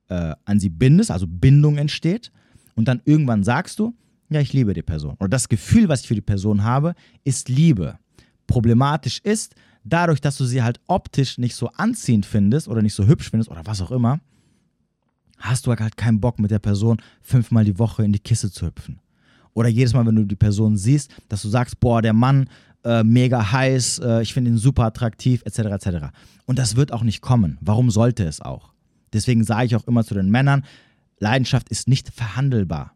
äh, 0.09 0.35
an 0.45 0.61
sie 0.61 0.71
bindest, 0.71 1.11
also 1.11 1.27
Bindung 1.29 1.77
entsteht, 1.77 2.33
und 2.75 2.89
dann 2.89 3.01
irgendwann 3.05 3.43
sagst 3.43 3.79
du, 3.79 3.95
ja, 4.29 4.41
ich 4.41 4.53
liebe 4.53 4.75
die 4.75 4.83
Person. 4.83 5.15
Oder 5.19 5.29
das 5.29 5.49
Gefühl, 5.49 5.89
was 5.89 6.03
ich 6.03 6.09
für 6.09 6.15
die 6.15 6.21
Person 6.21 6.63
habe, 6.63 6.95
ist 7.25 7.49
Liebe. 7.49 7.99
Problematisch 8.47 9.21
ist, 9.21 9.55
dadurch, 9.85 10.21
dass 10.21 10.37
du 10.37 10.45
sie 10.45 10.63
halt 10.63 10.81
optisch 10.87 11.39
nicht 11.39 11.55
so 11.55 11.69
anziehend 11.69 12.27
findest 12.27 12.69
oder 12.69 12.83
nicht 12.83 12.95
so 12.95 13.07
hübsch 13.07 13.31
findest 13.31 13.51
oder 13.51 13.65
was 13.65 13.81
auch 13.81 13.91
immer, 13.91 14.21
hast 15.39 15.67
du 15.67 15.75
halt 15.75 15.97
keinen 15.97 16.21
Bock 16.21 16.39
mit 16.39 16.51
der 16.51 16.59
Person 16.59 16.99
fünfmal 17.23 17.65
die 17.65 17.79
Woche 17.79 18.05
in 18.05 18.13
die 18.13 18.19
Kiste 18.19 18.51
zu 18.51 18.67
hüpfen. 18.67 19.01
Oder 19.55 19.69
jedes 19.69 19.95
Mal, 19.95 20.05
wenn 20.05 20.17
du 20.17 20.25
die 20.25 20.37
Person 20.37 20.77
siehst, 20.77 21.15
dass 21.29 21.43
du 21.43 21.49
sagst, 21.49 21.81
boah, 21.81 22.03
der 22.03 22.13
Mann, 22.13 22.49
äh, 22.87 23.03
mega 23.05 23.53
heiß, 23.53 23.99
äh, 23.99 24.23
ich 24.23 24.33
finde 24.33 24.53
ihn 24.53 24.59
super 24.59 24.85
attraktiv, 24.85 25.43
etc., 25.45 25.59
etc. 25.59 25.89
Und 26.47 26.59
das 26.59 26.77
wird 26.77 26.93
auch 26.93 27.03
nicht 27.03 27.21
kommen. 27.21 27.59
Warum 27.61 27.91
sollte 27.91 28.25
es 28.25 28.41
auch? 28.41 28.73
Deswegen 29.13 29.45
sage 29.45 29.67
ich 29.67 29.77
auch 29.77 29.87
immer 29.87 30.05
zu 30.05 30.15
den 30.15 30.31
Männern, 30.31 30.65
Leidenschaft 31.19 31.69
ist 31.69 31.89
nicht 31.89 32.11
verhandelbar. 32.11 32.93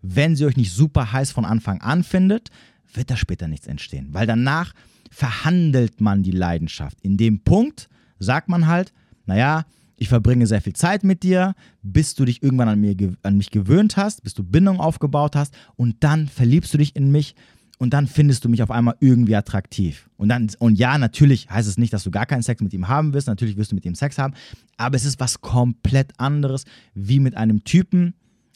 Wenn 0.00 0.36
sie 0.36 0.46
euch 0.46 0.56
nicht 0.56 0.72
super 0.72 1.12
heiß 1.12 1.32
von 1.32 1.44
Anfang 1.44 1.80
an 1.80 2.04
findet, 2.04 2.50
wird 2.92 3.10
da 3.10 3.16
später 3.16 3.48
nichts 3.48 3.66
entstehen. 3.66 4.08
Weil 4.12 4.26
danach 4.26 4.72
verhandelt 5.10 6.00
man 6.00 6.22
die 6.22 6.30
Leidenschaft. 6.30 7.00
In 7.02 7.16
dem 7.16 7.40
Punkt 7.40 7.88
sagt 8.18 8.48
man 8.48 8.66
halt, 8.66 8.92
naja, 9.26 9.64
ich 9.96 10.08
verbringe 10.08 10.46
sehr 10.46 10.60
viel 10.60 10.74
Zeit 10.74 11.04
mit 11.04 11.22
dir, 11.22 11.54
bis 11.82 12.14
du 12.14 12.24
dich 12.24 12.42
irgendwann 12.42 12.68
an, 12.68 12.80
mir, 12.80 12.96
an 13.22 13.36
mich 13.36 13.50
gewöhnt 13.50 13.96
hast, 13.96 14.22
bis 14.22 14.34
du 14.34 14.42
Bindung 14.42 14.80
aufgebaut 14.80 15.36
hast 15.36 15.54
und 15.76 16.02
dann 16.02 16.28
verliebst 16.28 16.74
du 16.74 16.78
dich 16.78 16.96
in 16.96 17.10
mich 17.10 17.34
und 17.78 17.90
dann 17.90 18.06
findest 18.06 18.44
du 18.44 18.48
mich 18.48 18.62
auf 18.62 18.70
einmal 18.70 18.96
irgendwie 19.00 19.34
attraktiv. 19.34 20.08
Und 20.16 20.28
dann, 20.28 20.50
und 20.58 20.78
ja, 20.78 20.96
natürlich 20.96 21.50
heißt 21.50 21.68
es 21.68 21.76
nicht, 21.76 21.92
dass 21.92 22.04
du 22.04 22.10
gar 22.10 22.26
keinen 22.26 22.42
Sex 22.42 22.62
mit 22.62 22.72
ihm 22.72 22.88
haben 22.88 23.12
wirst, 23.12 23.26
natürlich 23.26 23.56
wirst 23.56 23.72
du 23.72 23.74
mit 23.74 23.84
ihm 23.84 23.94
Sex 23.94 24.18
haben, 24.18 24.34
aber 24.76 24.96
es 24.96 25.04
ist 25.04 25.20
was 25.20 25.40
komplett 25.40 26.12
anderes, 26.18 26.64
wie 26.94 27.20
mit 27.20 27.36
einem 27.36 27.64
Typen, 27.64 28.14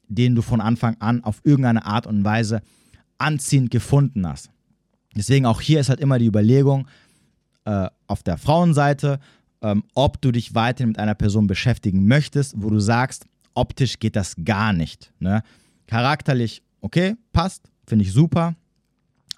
den 0.09 0.35
du 0.35 0.43
von 0.43 0.61
Anfang 0.61 0.97
an 1.01 1.25
auf 1.25 1.41
irgendeine 1.45 1.85
Art 1.85 2.07
und 2.07 2.25
Weise 2.25 2.63
anziehend 3.19 3.71
gefunden 3.71 4.27
hast. 4.27 4.51
Deswegen 5.17 5.47
auch 5.47 5.61
hier 5.61 5.81
ist 5.81 5.89
halt 5.89 6.01
immer 6.01 6.19
die 6.19 6.27
Überlegung 6.27 6.87
äh, 7.65 7.89
auf 8.07 8.23
der 8.23 8.39
Frauenseite, 8.39 9.19
ähm, 9.63 9.83
ob 9.95 10.21
du 10.21 10.31
dich 10.31 10.55
weiterhin 10.55 10.91
mit 10.91 10.99
einer 10.99 11.15
Person 11.15 11.47
beschäftigen 11.47 12.07
möchtest, 12.07 12.55
wo 12.57 12.71
du 12.71 12.79
sagst, 12.79 13.27
optisch 13.55 13.99
geht 13.99 14.15
das 14.15 14.37
gar 14.45 14.73
nicht. 14.73 15.13
Ne? 15.19 15.43
Charakterlich, 15.87 16.63
okay, 16.81 17.17
passt, 17.33 17.69
finde 17.87 18.05
ich 18.05 18.13
super, 18.13 18.55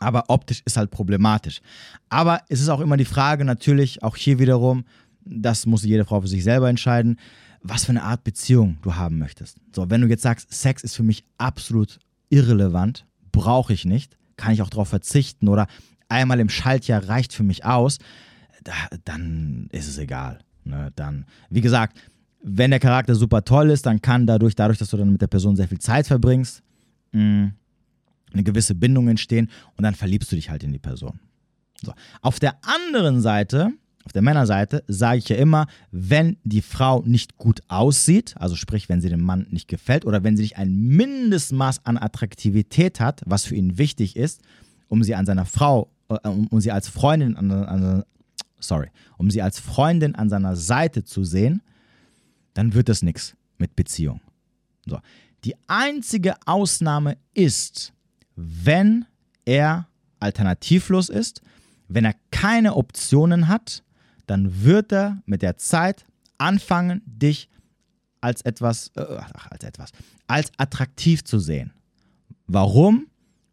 aber 0.00 0.24
optisch 0.28 0.62
ist 0.64 0.76
halt 0.76 0.90
problematisch. 0.90 1.60
Aber 2.08 2.40
es 2.48 2.60
ist 2.60 2.68
auch 2.68 2.80
immer 2.80 2.96
die 2.96 3.04
Frage, 3.04 3.44
natürlich, 3.44 4.02
auch 4.02 4.16
hier 4.16 4.38
wiederum, 4.38 4.84
das 5.24 5.66
muss 5.66 5.84
jede 5.84 6.04
Frau 6.04 6.20
für 6.20 6.28
sich 6.28 6.42
selber 6.42 6.68
entscheiden, 6.68 7.18
was 7.62 7.84
für 7.84 7.90
eine 7.90 8.02
Art 8.02 8.24
Beziehung 8.24 8.78
du 8.82 8.94
haben 8.96 9.18
möchtest. 9.18 9.58
So, 9.74 9.90
wenn 9.90 10.00
du 10.00 10.08
jetzt 10.08 10.22
sagst, 10.22 10.52
Sex 10.52 10.82
ist 10.82 10.96
für 10.96 11.02
mich 11.02 11.24
absolut 11.38 11.98
irrelevant, 12.30 13.06
brauche 13.32 13.72
ich 13.72 13.84
nicht, 13.84 14.16
kann 14.36 14.52
ich 14.52 14.62
auch 14.62 14.70
darauf 14.70 14.88
verzichten 14.88 15.48
oder 15.48 15.66
einmal 16.08 16.40
im 16.40 16.48
Schaltjahr 16.48 17.06
reicht 17.06 17.34
für 17.34 17.42
mich 17.42 17.64
aus, 17.64 17.98
da, 18.64 18.72
dann 19.04 19.68
ist 19.72 19.88
es 19.88 19.98
egal. 19.98 20.40
Ne? 20.64 20.90
Dann, 20.96 21.26
wie 21.50 21.60
gesagt, 21.60 21.98
wenn 22.42 22.70
der 22.70 22.80
Charakter 22.80 23.14
super 23.14 23.44
toll 23.44 23.70
ist, 23.70 23.84
dann 23.84 24.00
kann 24.00 24.26
dadurch, 24.26 24.54
dadurch, 24.54 24.78
dass 24.78 24.90
du 24.90 24.96
dann 24.96 25.12
mit 25.12 25.20
der 25.20 25.26
Person 25.26 25.56
sehr 25.56 25.68
viel 25.68 25.78
Zeit 25.78 26.06
verbringst, 26.06 26.62
mh, 27.12 27.22
mm, 27.22 27.52
eine 28.32 28.42
gewisse 28.42 28.74
Bindung 28.74 29.08
entstehen 29.08 29.50
und 29.76 29.84
dann 29.84 29.94
verliebst 29.94 30.30
du 30.32 30.36
dich 30.36 30.50
halt 30.50 30.62
in 30.62 30.72
die 30.72 30.78
Person. 30.78 31.20
So. 31.82 31.92
Auf 32.20 32.40
der 32.40 32.56
anderen 32.62 33.20
Seite, 33.20 33.72
auf 34.04 34.12
der 34.12 34.22
Männerseite, 34.22 34.84
sage 34.86 35.18
ich 35.18 35.28
ja 35.28 35.36
immer, 35.36 35.66
wenn 35.90 36.36
die 36.44 36.62
Frau 36.62 37.02
nicht 37.02 37.36
gut 37.36 37.60
aussieht, 37.68 38.34
also 38.36 38.56
sprich, 38.56 38.88
wenn 38.88 39.00
sie 39.00 39.08
dem 39.08 39.22
Mann 39.22 39.46
nicht 39.50 39.68
gefällt 39.68 40.04
oder 40.04 40.22
wenn 40.24 40.36
sie 40.36 40.42
nicht 40.42 40.58
ein 40.58 40.74
Mindestmaß 40.74 41.84
an 41.84 41.98
Attraktivität 41.98 43.00
hat, 43.00 43.22
was 43.26 43.44
für 43.44 43.54
ihn 43.54 43.78
wichtig 43.78 44.16
ist, 44.16 44.40
um 44.88 45.02
sie 45.02 45.14
an 45.14 45.26
seiner 45.26 45.46
Frau, 45.46 45.90
äh, 46.08 46.28
um, 46.28 46.60
sie 46.60 46.72
als 46.72 46.88
Freundin 46.88 47.36
an, 47.36 47.50
an, 47.50 48.04
sorry, 48.58 48.88
um 49.16 49.30
sie 49.30 49.42
als 49.42 49.58
Freundin 49.58 50.14
an 50.14 50.28
seiner 50.28 50.56
Seite 50.56 51.04
zu 51.04 51.24
sehen, 51.24 51.62
dann 52.54 52.74
wird 52.74 52.88
das 52.88 53.02
nichts 53.02 53.36
mit 53.58 53.76
Beziehung. 53.76 54.20
So. 54.86 54.98
Die 55.44 55.54
einzige 55.68 56.34
Ausnahme 56.46 57.16
ist, 57.32 57.92
wenn 58.40 59.04
er 59.44 59.86
alternativlos 60.18 61.08
ist, 61.08 61.42
wenn 61.88 62.04
er 62.04 62.14
keine 62.30 62.76
Optionen 62.76 63.48
hat, 63.48 63.82
dann 64.26 64.62
wird 64.62 64.92
er 64.92 65.22
mit 65.26 65.42
der 65.42 65.56
Zeit 65.56 66.06
anfangen, 66.38 67.02
dich 67.04 67.48
als 68.20 68.42
etwas, 68.42 68.92
äh, 68.96 69.00
als 69.50 69.64
etwas, 69.64 69.90
als 70.26 70.52
attraktiv 70.56 71.24
zu 71.24 71.38
sehen. 71.38 71.72
Warum? 72.46 73.06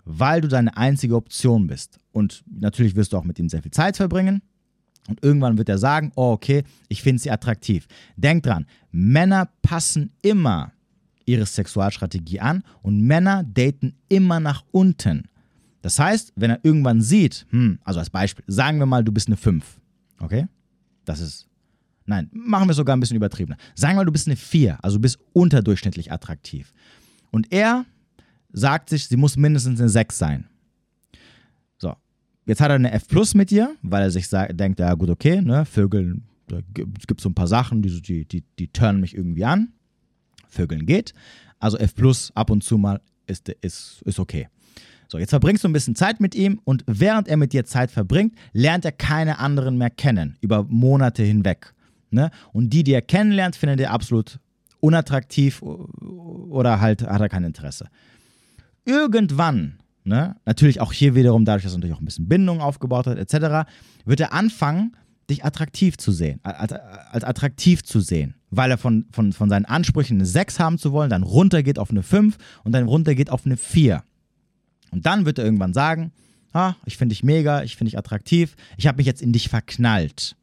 Weil 0.05 0.41
du 0.41 0.47
deine 0.47 0.75
einzige 0.77 1.15
Option 1.15 1.67
bist. 1.67 1.99
Und 2.11 2.43
natürlich 2.49 2.95
wirst 2.95 3.13
du 3.13 3.17
auch 3.17 3.23
mit 3.23 3.39
ihm 3.39 3.49
sehr 3.49 3.61
viel 3.61 3.71
Zeit 3.71 3.97
verbringen. 3.97 4.41
Und 5.07 5.23
irgendwann 5.23 5.57
wird 5.57 5.69
er 5.69 5.77
sagen, 5.77 6.11
oh 6.15 6.31
okay, 6.31 6.63
ich 6.89 7.01
finde 7.01 7.21
sie 7.21 7.31
attraktiv. 7.31 7.87
Denk 8.15 8.43
dran, 8.43 8.65
Männer 8.91 9.49
passen 9.61 10.11
immer 10.21 10.73
ihre 11.27 11.45
Sexualstrategie 11.45 12.39
an 12.39 12.63
und 12.81 13.01
Männer 13.01 13.43
daten 13.43 13.93
immer 14.09 14.39
nach 14.39 14.63
unten. 14.71 15.27
Das 15.81 15.99
heißt, 15.99 16.33
wenn 16.35 16.49
er 16.49 16.59
irgendwann 16.63 17.01
sieht, 17.01 17.45
hm, 17.49 17.79
also 17.83 17.99
als 17.99 18.09
Beispiel, 18.09 18.43
sagen 18.47 18.79
wir 18.79 18.85
mal, 18.85 19.03
du 19.03 19.11
bist 19.11 19.27
eine 19.27 19.37
5, 19.37 19.79
okay? 20.19 20.47
Das 21.05 21.19
ist, 21.19 21.47
nein, 22.05 22.29
machen 22.33 22.67
wir 22.67 22.73
sogar 22.73 22.95
ein 22.95 22.99
bisschen 22.99 23.17
übertriebener. 23.17 23.57
Sagen 23.75 23.93
wir 23.93 23.97
mal, 23.97 24.05
du 24.05 24.11
bist 24.11 24.27
eine 24.27 24.35
4, 24.35 24.83
also 24.83 24.97
du 24.97 25.01
bist 25.01 25.19
unterdurchschnittlich 25.33 26.11
attraktiv. 26.11 26.73
Und 27.29 27.51
er 27.51 27.85
sagt 28.51 28.89
sich, 28.89 29.07
sie 29.07 29.17
muss 29.17 29.37
mindestens 29.37 29.79
eine 29.79 29.89
6 29.89 30.17
sein. 30.17 30.45
So, 31.77 31.93
jetzt 32.45 32.61
hat 32.61 32.69
er 32.69 32.75
eine 32.75 32.91
F 32.91 33.07
Plus 33.07 33.35
mit 33.35 33.51
dir, 33.51 33.75
weil 33.81 34.01
er 34.01 34.11
sich 34.11 34.27
sagt, 34.27 34.59
denkt, 34.59 34.79
ja 34.79 34.93
gut, 34.95 35.09
okay, 35.09 35.41
ne, 35.41 35.65
Vögel, 35.65 36.21
da 36.47 36.59
gibt 36.73 37.19
es 37.19 37.23
so 37.23 37.29
ein 37.29 37.35
paar 37.35 37.47
Sachen, 37.47 37.81
die, 37.81 38.01
die, 38.01 38.25
die, 38.25 38.43
die 38.57 38.67
turnen 38.69 39.01
mich 39.01 39.15
irgendwie 39.15 39.45
an. 39.45 39.73
Vögeln 40.47 40.85
geht. 40.85 41.13
Also 41.59 41.77
F 41.77 41.95
plus 41.95 42.31
ab 42.35 42.49
und 42.49 42.63
zu 42.63 42.77
mal 42.77 43.01
ist, 43.25 43.49
ist, 43.49 44.01
ist 44.03 44.19
okay. 44.19 44.47
So, 45.09 45.17
jetzt 45.17 45.29
verbringst 45.29 45.63
du 45.63 45.69
ein 45.69 45.73
bisschen 45.73 45.95
Zeit 45.95 46.19
mit 46.19 46.35
ihm 46.35 46.59
und 46.65 46.83
während 46.85 47.27
er 47.27 47.37
mit 47.37 47.53
dir 47.53 47.65
Zeit 47.65 47.91
verbringt, 47.91 48.35
lernt 48.51 48.83
er 48.83 48.91
keine 48.91 49.39
anderen 49.39 49.77
mehr 49.77 49.89
kennen, 49.89 50.37
über 50.41 50.63
Monate 50.63 51.23
hinweg. 51.23 51.73
Ne? 52.09 52.29
Und 52.51 52.71
die, 52.71 52.83
die 52.83 52.93
er 52.93 53.01
kennenlernt, 53.01 53.55
findet 53.55 53.79
er 53.79 53.91
absolut 53.91 54.39
unattraktiv 54.79 55.61
oder 55.61 56.79
halt 56.79 57.03
hat 57.03 57.21
er 57.21 57.29
kein 57.29 57.43
Interesse. 57.43 57.87
Irgendwann, 58.85 59.79
ne, 60.03 60.35
natürlich 60.45 60.79
auch 60.81 60.93
hier 60.93 61.15
wiederum, 61.15 61.45
dadurch, 61.45 61.63
dass 61.63 61.73
er 61.73 61.77
natürlich 61.77 61.95
auch 61.95 62.01
ein 62.01 62.05
bisschen 62.05 62.27
Bindung 62.27 62.61
aufgebaut 62.61 63.07
hat, 63.07 63.17
etc., 63.17 63.69
wird 64.05 64.19
er 64.19 64.33
anfangen, 64.33 64.95
dich 65.29 65.43
attraktiv 65.43 65.97
zu 65.97 66.11
sehen, 66.11 66.39
als, 66.43 66.71
als 66.71 67.23
attraktiv 67.23 67.83
zu 67.83 67.99
sehen, 67.99 68.35
weil 68.49 68.71
er 68.71 68.77
von, 68.77 69.05
von, 69.11 69.33
von 69.33 69.49
seinen 69.49 69.65
Ansprüchen 69.65 70.17
eine 70.17 70.25
6 70.25 70.59
haben 70.59 70.77
zu 70.77 70.91
wollen, 70.91 71.09
dann 71.09 71.23
runtergeht 71.23 71.79
auf 71.79 71.91
eine 71.91 72.03
5 72.03 72.37
und 72.63 72.71
dann 72.71 72.85
runtergeht 72.85 73.29
auf 73.29 73.45
eine 73.45 73.57
4. 73.57 74.03
Und 74.91 75.05
dann 75.05 75.25
wird 75.25 75.39
er 75.39 75.45
irgendwann 75.45 75.73
sagen, 75.73 76.11
ah, 76.53 76.75
ich 76.85 76.97
finde 76.97 77.13
dich 77.13 77.23
mega, 77.23 77.63
ich 77.63 77.75
finde 77.75 77.91
dich 77.91 77.97
attraktiv, 77.97 78.55
ich 78.77 78.87
habe 78.87 78.97
mich 78.97 79.05
jetzt 79.05 79.21
in 79.21 79.33
dich 79.33 79.49
verknallt. 79.49 80.35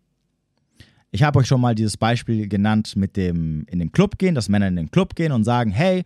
Ich 1.11 1.23
habe 1.23 1.39
euch 1.39 1.47
schon 1.47 1.61
mal 1.61 1.75
dieses 1.75 1.97
Beispiel 1.97 2.49
genannt 2.49 2.97
mit 2.97 3.17
dem 3.17 3.65
in 3.71 3.79
den 3.79 3.93
Club 3.93 4.19
gehen, 4.19 4.35
dass 4.35 4.49
Männer 4.49 4.69
in 4.69 4.77
den 4.77 4.91
Club 4.91 5.15
gehen 5.15 5.33
und 5.33 5.45
sagen, 5.45 5.71
hey, 5.71 6.03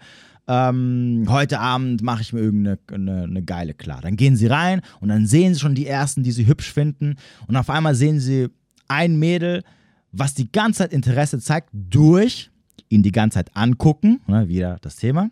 ähm, 0.46 1.26
heute 1.28 1.61
Abend 1.61 2.02
mache 2.02 2.22
ich 2.22 2.32
mir 2.32 2.40
irgendeine 2.40 2.78
eine, 2.92 3.22
eine 3.24 3.42
geile 3.42 3.74
klar. 3.74 4.00
Dann 4.02 4.16
gehen 4.16 4.37
sie 4.37 4.46
rein 4.46 4.82
und 5.00 5.08
dann 5.08 5.26
sehen 5.26 5.54
sie 5.54 5.61
schon 5.61 5.74
die 5.74 5.87
ersten, 5.87 6.22
die 6.22 6.32
sie 6.32 6.46
hübsch 6.46 6.72
finden 6.72 7.16
und 7.46 7.56
auf 7.56 7.70
einmal 7.70 7.94
sehen 7.94 8.20
sie 8.20 8.48
ein 8.87 9.18
Mädel, 9.18 9.64
was 10.12 10.35
die 10.35 10.51
ganze 10.51 10.79
Zeit 10.79 10.92
Interesse 10.92 11.38
zeigt, 11.38 11.71
durch 11.73 12.51
ihn 12.88 13.03
die 13.03 13.12
ganze 13.12 13.37
Zeit 13.37 13.55
angucken, 13.55 14.21
ne, 14.27 14.49
wieder 14.49 14.79
das 14.81 14.97
Thema. 14.97 15.31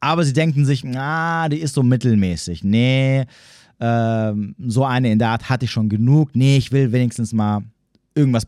Aber 0.00 0.24
sie 0.24 0.32
denken 0.32 0.64
sich, 0.64 0.84
na, 0.84 1.48
die 1.48 1.58
ist 1.58 1.74
so 1.74 1.82
mittelmäßig. 1.82 2.62
Nee, 2.64 3.26
ähm, 3.80 4.54
so 4.58 4.84
eine 4.84 5.10
in 5.10 5.18
der 5.18 5.30
Art 5.30 5.48
hatte 5.48 5.64
ich 5.64 5.70
schon 5.70 5.88
genug. 5.88 6.34
Nee, 6.34 6.56
ich 6.56 6.72
will 6.72 6.92
wenigstens 6.92 7.32
mal 7.32 7.62
irgendwas 8.14 8.46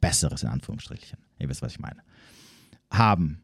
Besseres, 0.00 0.42
in 0.42 0.48
Anführungsstrichen. 0.48 1.18
Ihr 1.38 1.48
wisst, 1.48 1.62
was 1.62 1.72
ich 1.72 1.78
meine. 1.78 2.00
Haben. 2.90 3.40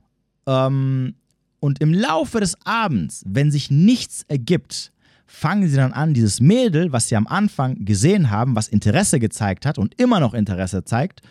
Ähm, 0.46 1.14
und 1.61 1.81
im 1.81 1.94
Laufe 1.94 2.40
des 2.40 2.57
Abends, 2.64 3.25
wenn 3.27 3.51
sich 3.51 3.70
nichts 3.70 4.25
ergibt, 4.29 4.91
fangen 5.26 5.68
sie 5.68 5.76
dann 5.76 5.92
an, 5.92 6.14
dieses 6.14 6.40
Mädel, 6.40 6.92
was 6.92 7.08
sie 7.08 7.16
am 7.16 7.26
Anfang 7.26 7.85
gesehen 7.85 8.30
haben, 8.30 8.54
was 8.54 8.68
Interesse 8.68 9.18
gezeigt 9.18 9.66
hat 9.66 9.78
und 9.78 10.00
immer 10.00 10.20
noch 10.20 10.35
Interesse 10.35 10.85
zeigt, 10.85 11.22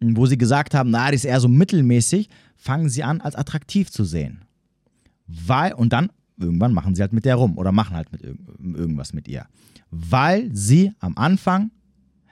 wo 0.00 0.26
sie 0.26 0.38
gesagt 0.38 0.74
haben, 0.74 0.90
na, 0.90 1.10
die 1.10 1.16
ist 1.16 1.24
eher 1.24 1.40
so 1.40 1.48
mittelmäßig, 1.48 2.28
fangen 2.56 2.88
sie 2.88 3.02
an, 3.02 3.20
als 3.20 3.34
attraktiv 3.34 3.90
zu 3.90 4.04
sehen. 4.04 4.44
Weil, 5.26 5.72
und 5.74 5.92
dann 5.92 6.10
irgendwann 6.38 6.74
machen 6.74 6.94
sie 6.94 7.02
halt 7.02 7.12
mit 7.12 7.24
der 7.24 7.36
rum 7.36 7.56
oder 7.56 7.72
machen 7.72 7.96
halt 7.96 8.12
mit 8.12 8.22
irg 8.22 8.38
irgendwas 8.60 9.12
mit 9.12 9.28
ihr. 9.28 9.46
Weil 9.90 10.50
sie 10.52 10.92
am 10.98 11.16
Anfang, 11.16 11.70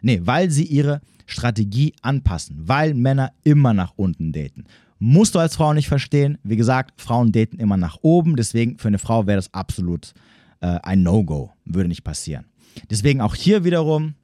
nee, 0.03 0.21
weil 0.25 0.51
sie 0.51 0.65
ihre 0.65 1.01
Strategie 1.27 1.95
anpassen, 2.03 2.57
weil 2.69 2.95
Männer 2.95 3.33
immer 3.45 3.73
nach 3.73 3.93
unten 3.97 4.33
daten. 4.33 4.65
Musst 4.99 5.35
du 5.35 5.39
als 5.39 5.57
Frau 5.57 5.73
nicht 5.73 5.89
verstehen. 5.89 6.39
Wie 6.43 6.57
gesagt, 6.57 7.01
Frauen 7.01 7.33
daten 7.33 7.59
immer 7.59 7.77
nach 7.77 7.99
oben, 8.03 8.37
deswegen 8.37 8.79
für 8.79 8.89
eine 8.89 8.99
Frau 8.99 9.27
wäre 9.27 9.39
das 9.39 9.53
absolut 9.53 10.15
äh, 10.61 10.79
ein 10.83 11.03
No-Go, 11.03 11.53
würde 11.65 11.89
nicht 11.89 12.05
passieren. 12.05 12.47
Deswegen 12.91 13.21
auch 13.21 13.35
hier 13.35 13.65
wiederum, 13.65 14.15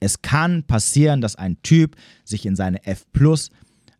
es 0.00 0.22
kann 0.22 0.64
passieren, 0.64 1.20
dass 1.20 1.36
ein 1.36 1.62
Typ 1.62 1.96
sich 2.24 2.44
in 2.44 2.56
seine 2.56 2.84
F 2.86 3.06
Plus 3.12 3.50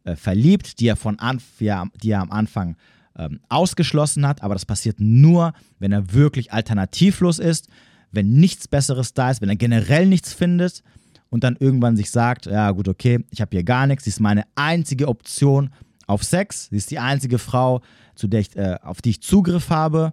äh, 0.05 0.17
verliebt, 0.17 0.81
die 0.81 0.87
er, 0.87 0.97
von 0.97 1.19
Anf 1.19 1.61
ja, 1.61 1.87
die 2.03 2.11
er 2.11 2.21
am 2.21 2.33
Anfang 2.33 2.77
ähm, 3.17 3.41
ausgeschlossen 3.49 4.27
hat, 4.27 4.43
aber 4.43 4.55
das 4.55 4.67
passiert 4.67 4.99
nur, 4.99 5.53
wenn 5.79 5.93
er 5.93 6.13
wirklich 6.13 6.53
alternativlos 6.53 7.39
ist, 7.39 7.69
wenn 8.11 8.31
nichts 8.31 8.69
Besseres 8.69 9.15
da 9.15 9.31
ist, 9.31 9.41
wenn 9.41 9.49
er 9.49 9.57
generell 9.57 10.07
nichts 10.07 10.33
findet 10.33 10.83
und 11.31 11.45
dann 11.45 11.57
irgendwann 11.59 11.97
sich 11.97 12.11
sagt, 12.11 12.47
ja 12.47 12.71
gut, 12.73 12.89
okay, 12.89 13.25
ich 13.31 13.41
habe 13.41 13.57
hier 13.57 13.65
gar 13.65 13.87
nichts, 13.87 14.05
sie 14.05 14.11
ist 14.11 14.21
meine 14.21 14.45
einzige 14.55 15.09
Option 15.09 15.71
auf 16.07 16.25
Sex, 16.25 16.69
sie 16.71 16.77
ist 16.77 16.91
die 16.91 16.99
einzige 16.99 17.39
Frau, 17.39 17.81
zu 18.15 18.29
der 18.29 18.41
ich, 18.41 18.57
äh, 18.57 18.79
auf 18.83 19.03
die 19.03 19.11
ich 19.11 19.23
Zugriff 19.23 19.71
habe 19.71 20.13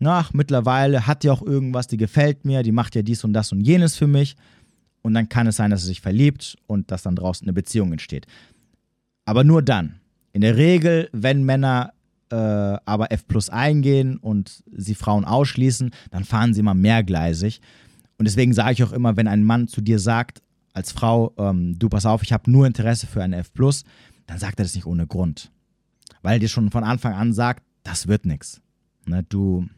ach, 0.00 0.32
mittlerweile 0.32 1.06
hat 1.06 1.22
die 1.22 1.30
auch 1.30 1.42
irgendwas, 1.42 1.86
die 1.86 1.96
gefällt 1.96 2.44
mir, 2.44 2.62
die 2.62 2.72
macht 2.72 2.94
ja 2.94 3.02
dies 3.02 3.24
und 3.24 3.32
das 3.32 3.52
und 3.52 3.60
jenes 3.60 3.96
für 3.96 4.06
mich. 4.06 4.36
Und 5.02 5.14
dann 5.14 5.28
kann 5.28 5.46
es 5.46 5.56
sein, 5.56 5.70
dass 5.70 5.82
er 5.84 5.86
sich 5.86 6.00
verliebt 6.00 6.56
und 6.66 6.90
dass 6.90 7.02
dann 7.02 7.16
draußen 7.16 7.44
eine 7.46 7.52
Beziehung 7.52 7.92
entsteht. 7.92 8.26
Aber 9.24 9.44
nur 9.44 9.62
dann. 9.62 10.00
In 10.32 10.40
der 10.42 10.56
Regel, 10.56 11.08
wenn 11.12 11.44
Männer 11.44 11.92
äh, 12.30 12.34
aber 12.34 13.12
F 13.12 13.26
plus 13.26 13.48
eingehen 13.48 14.16
und 14.18 14.62
sie 14.76 14.94
Frauen 14.94 15.24
ausschließen, 15.24 15.90
dann 16.10 16.24
fahren 16.24 16.52
sie 16.52 16.60
immer 16.60 16.74
mehrgleisig. 16.74 17.60
Und 18.18 18.26
deswegen 18.26 18.52
sage 18.52 18.72
ich 18.72 18.84
auch 18.84 18.92
immer, 18.92 19.16
wenn 19.16 19.28
ein 19.28 19.44
Mann 19.44 19.68
zu 19.68 19.80
dir 19.80 19.98
sagt, 19.98 20.42
als 20.72 20.92
Frau, 20.92 21.32
ähm, 21.38 21.78
du 21.78 21.88
pass 21.88 22.06
auf, 22.06 22.22
ich 22.22 22.32
habe 22.32 22.50
nur 22.50 22.66
Interesse 22.66 23.06
für 23.06 23.22
eine 23.22 23.36
F 23.36 23.52
plus, 23.52 23.84
dann 24.26 24.38
sagt 24.38 24.60
er 24.60 24.64
das 24.64 24.74
nicht 24.74 24.86
ohne 24.86 25.06
Grund. 25.06 25.50
Weil 26.22 26.34
er 26.34 26.38
dir 26.40 26.48
schon 26.48 26.70
von 26.70 26.84
Anfang 26.84 27.14
an 27.14 27.32
sagt, 27.32 27.62
das 27.82 28.08
wird 28.08 28.26
nichts. 28.26 28.60
Ne, 29.06 29.22
du, 29.22 29.68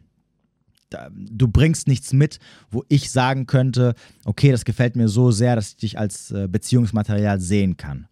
du 1.13 1.49
bringst 1.49 1.89
nichts 1.89 2.13
mit, 2.13 2.39
wo 2.71 2.85
ich 2.89 3.11
sagen 3.11 3.47
könnte, 3.47 3.95
okay, 4.25 4.51
das 4.51 4.65
gefällt 4.65 4.97
mir 4.97 5.09
so 5.09 5.31
sehr, 5.31 5.57
dass 5.57 5.71
ich 5.71 5.77
dich 5.77 5.99
als 5.99 6.31
äh, 6.31 6.49
Beziehungsmaterial 6.49 7.41
sehen 7.41 7.77
kann. 7.77 8.09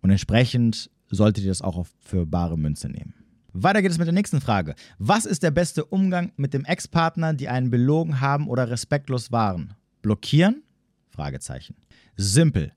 Und 0.00 0.10
entsprechend 0.10 0.90
solltet 1.10 1.44
ihr 1.44 1.50
das 1.50 1.62
auch 1.62 1.86
für 2.00 2.26
bare 2.26 2.58
Münze 2.58 2.88
nehmen. 2.88 3.14
Weiter 3.52 3.82
geht 3.82 3.92
es 3.92 3.98
mit 3.98 4.06
der 4.08 4.14
nächsten 4.14 4.40
Frage. 4.40 4.74
Was 4.98 5.26
ist 5.26 5.44
der 5.44 5.52
beste 5.52 5.84
Umgang 5.84 6.32
mit 6.36 6.54
dem 6.54 6.64
Ex-Partner, 6.64 7.34
die 7.34 7.48
einen 7.48 7.70
belogen 7.70 8.20
haben 8.20 8.48
oder 8.48 8.68
respektlos 8.68 9.30
waren? 9.30 9.74
Blockieren? 10.02 10.64
Fragezeichen. 11.10 11.76
Simpel. 12.16 12.72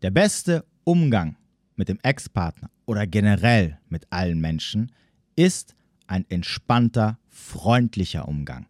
Der 0.00 0.10
beste 0.10 0.64
Umgang 0.84 1.36
mit 1.76 1.88
dem 1.88 1.98
Ex-Partner 2.02 2.70
oder 2.86 3.06
generell 3.06 3.78
mit 3.88 4.06
allen 4.10 4.40
Menschen 4.40 4.90
ist 5.36 5.74
ein 6.06 6.24
entspannter, 6.30 7.18
freundlicher 7.32 8.28
Umgang. 8.28 8.66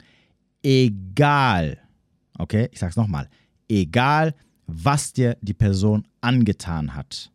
Egal, 0.62 1.78
okay, 2.38 2.68
ich 2.72 2.78
sag's 2.78 2.96
nochmal, 2.96 3.28
egal, 3.68 4.34
was 4.66 5.12
dir 5.12 5.36
die 5.42 5.54
Person 5.54 6.06
angetan 6.20 6.94
hat. 6.94 7.30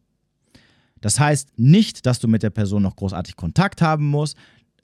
Das 1.01 1.19
heißt 1.19 1.59
nicht, 1.59 2.05
dass 2.05 2.19
du 2.19 2.27
mit 2.27 2.41
der 2.41 2.49
Person 2.49 2.81
noch 2.81 2.95
großartig 2.95 3.35
Kontakt 3.35 3.81
haben 3.81 4.07
musst. 4.07 4.35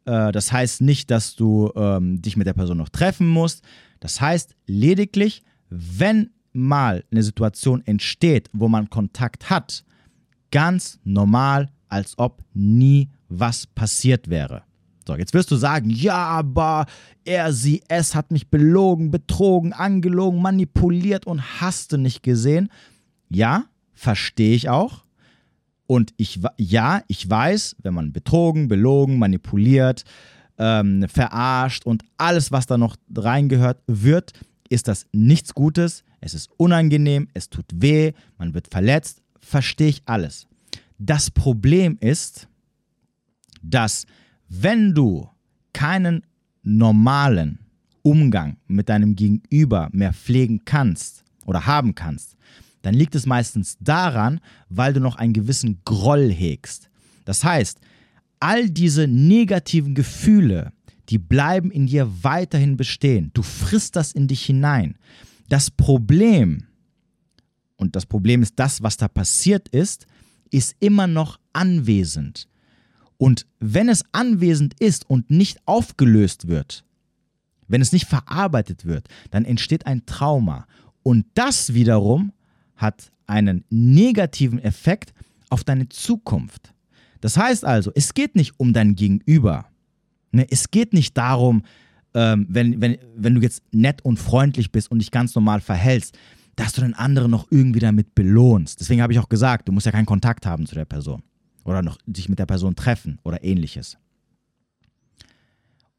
Äh, 0.06 0.32
das 0.32 0.52
heißt 0.52 0.82
nicht, 0.82 1.10
dass 1.10 1.36
du 1.36 1.72
ähm, 1.76 2.22
dich 2.22 2.38
mit 2.38 2.46
der 2.46 2.54
Person 2.54 2.78
noch 2.78 2.90
treffen 2.90 3.28
musst. 3.28 3.64
Das 4.00 4.22
heißt 4.22 4.56
lediglich, 4.68 5.42
wenn 5.70 6.30
mal 6.52 7.04
eine 7.10 7.24
Situation 7.24 7.82
entsteht, 7.86 8.50
wo 8.54 8.68
man 8.68 8.90
Kontakt 8.90 9.50
hat, 9.50 9.84
ganz 10.52 11.00
normal, 11.04 11.70
als 11.90 12.18
ob 12.18 12.44
nie 12.54 13.10
was 13.30 13.66
passiert 13.66 14.30
wäre. 14.30 14.64
So, 15.06 15.16
jetzt 15.16 15.34
wirst 15.34 15.52
du 15.52 15.56
sagen, 15.56 15.90
ja, 15.90 16.16
aber 16.16 16.86
er, 17.26 17.52
sie, 17.52 17.84
es 17.90 18.16
hat 18.16 18.32
mich 18.32 18.50
belogen, 18.50 19.12
betrogen, 19.12 19.74
angelogen, 19.74 20.42
manipuliert 20.42 21.28
und 21.28 21.62
hast 21.62 21.92
du 21.92 21.98
nicht 21.98 22.24
gesehen. 22.24 22.70
Ja, 23.30 23.66
verstehe 23.94 24.56
ich 24.56 24.70
auch. 24.70 25.04
Und 25.88 26.14
ich, 26.18 26.40
ja, 26.58 27.04
ich 27.08 27.30
weiß, 27.30 27.76
wenn 27.84 27.94
man 27.94 28.14
betrogen, 28.14 28.68
belogen, 28.68 29.20
manipuliert, 29.20 30.06
ähm, 30.58 31.06
verarscht 31.10 31.86
und 31.86 32.04
alles, 32.18 32.52
was 32.52 32.66
da 32.66 32.78
noch 32.78 32.96
reingehört, 33.16 33.82
wird, 33.88 34.32
ist 34.70 34.88
das 34.88 35.06
nichts 35.12 35.54
Gutes. 35.54 36.04
Es 36.22 36.34
ist 36.34 36.50
unangenehm, 36.58 37.28
es 37.34 37.50
tut 37.50 37.66
weh, 37.74 38.14
man 38.38 38.54
wird 38.54 38.70
verletzt. 38.70 39.22
Verstehe 39.40 39.90
ich 39.90 40.02
alles. 40.06 40.48
Das 40.98 41.30
Problem 41.30 41.98
ist, 42.00 42.48
dass 43.62 44.06
wenn 44.50 44.94
du 44.94 45.30
keinen 45.74 46.24
normalen 46.62 47.60
Umgang 48.02 48.58
mit 48.68 48.90
deinem 48.90 49.16
Gegenüber 49.16 49.90
mehr 49.92 50.14
pflegen 50.14 50.66
kannst 50.66 51.24
oder 51.46 51.66
haben 51.66 51.96
kannst, 51.96 52.36
dann 52.82 52.94
liegt 52.94 53.16
es 53.16 53.26
meistens 53.26 53.78
daran, 53.80 54.40
weil 54.70 54.94
du 54.94 55.00
noch 55.00 55.16
einen 55.16 55.34
gewissen 55.34 55.82
Groll 55.86 56.32
hegst. 56.32 56.90
Das 57.26 57.44
heißt, 57.44 57.80
all 58.40 58.70
diese 58.70 59.08
negativen 59.08 59.96
Gefühle, 59.96 60.74
die 61.10 61.18
bleiben 61.18 61.72
in 61.72 61.88
dir 61.88 62.10
weiterhin 62.24 62.76
bestehen. 62.78 63.32
Du 63.34 63.42
frisst 63.42 63.96
das 63.96 64.12
in 64.12 64.28
dich 64.28 64.46
hinein. 64.46 64.98
Das 65.48 65.72
Problem, 65.72 66.66
und 67.78 67.96
das 67.96 68.06
Problem 68.06 68.42
ist 68.42 68.54
das, 68.58 68.84
was 68.84 68.98
da 68.98 69.08
passiert 69.08 69.70
ist, 69.70 70.08
ist 70.52 70.76
immer 70.80 71.08
noch 71.08 71.40
anwesend. 71.54 72.48
Und 73.24 73.46
wenn 73.62 73.88
es 73.88 74.04
anwesend 74.12 74.74
ist 74.82 75.10
und 75.10 75.32
nicht 75.32 75.58
aufgelöst 75.66 76.50
wird, 76.50 76.84
wenn 77.70 77.80
es 77.80 77.94
nicht 77.94 78.06
verarbeitet 78.06 78.84
wird, 78.84 79.08
dann 79.32 79.46
entsteht 79.46 79.88
ein 79.88 80.06
Trauma. 80.06 80.68
Und 81.04 81.26
das 81.34 81.74
wiederum 81.74 82.34
hat 82.76 83.14
einen 83.26 83.64
negativen 83.70 84.60
Effekt 84.60 85.14
auf 85.48 85.64
deine 85.64 85.88
Zukunft. 85.88 86.74
Das 87.22 87.38
heißt 87.38 87.64
also, 87.64 87.94
es 87.96 88.14
geht 88.14 88.36
nicht 88.36 88.60
um 88.60 88.74
dein 88.74 88.94
Gegenüber. 88.94 89.68
Ne? 90.34 90.46
Es 90.50 90.70
geht 90.70 90.92
nicht 90.92 91.18
darum, 91.18 91.64
ähm, 92.14 92.46
wenn, 92.50 92.82
wenn, 92.82 92.98
wenn 93.16 93.36
du 93.36 93.42
jetzt 93.42 93.64
nett 93.72 94.04
und 94.04 94.18
freundlich 94.18 94.74
bist 94.74 94.92
und 94.92 95.00
dich 95.00 95.12
ganz 95.12 95.34
normal 95.34 95.62
verhältst, 95.62 96.18
dass 96.58 96.74
du 96.74 96.82
den 96.82 96.94
anderen 96.94 97.32
noch 97.32 97.48
irgendwie 97.52 97.80
damit 97.80 98.16
belohnst. 98.16 98.82
Deswegen 98.82 99.02
habe 99.02 99.14
ich 99.14 99.20
auch 99.20 99.30
gesagt, 99.30 99.70
du 99.70 99.72
musst 99.72 99.86
ja 99.86 99.94
keinen 99.94 100.06
Kontakt 100.06 100.46
haben 100.46 100.66
zu 100.66 100.76
der 100.76 100.84
Person 100.84 101.24
oder 101.64 101.82
noch 101.82 101.98
sich 102.14 102.30
mit 102.30 102.40
der 102.40 102.46
Person 102.46 102.76
treffen 102.76 103.20
oder 103.24 103.44
ähnliches. 103.44 103.98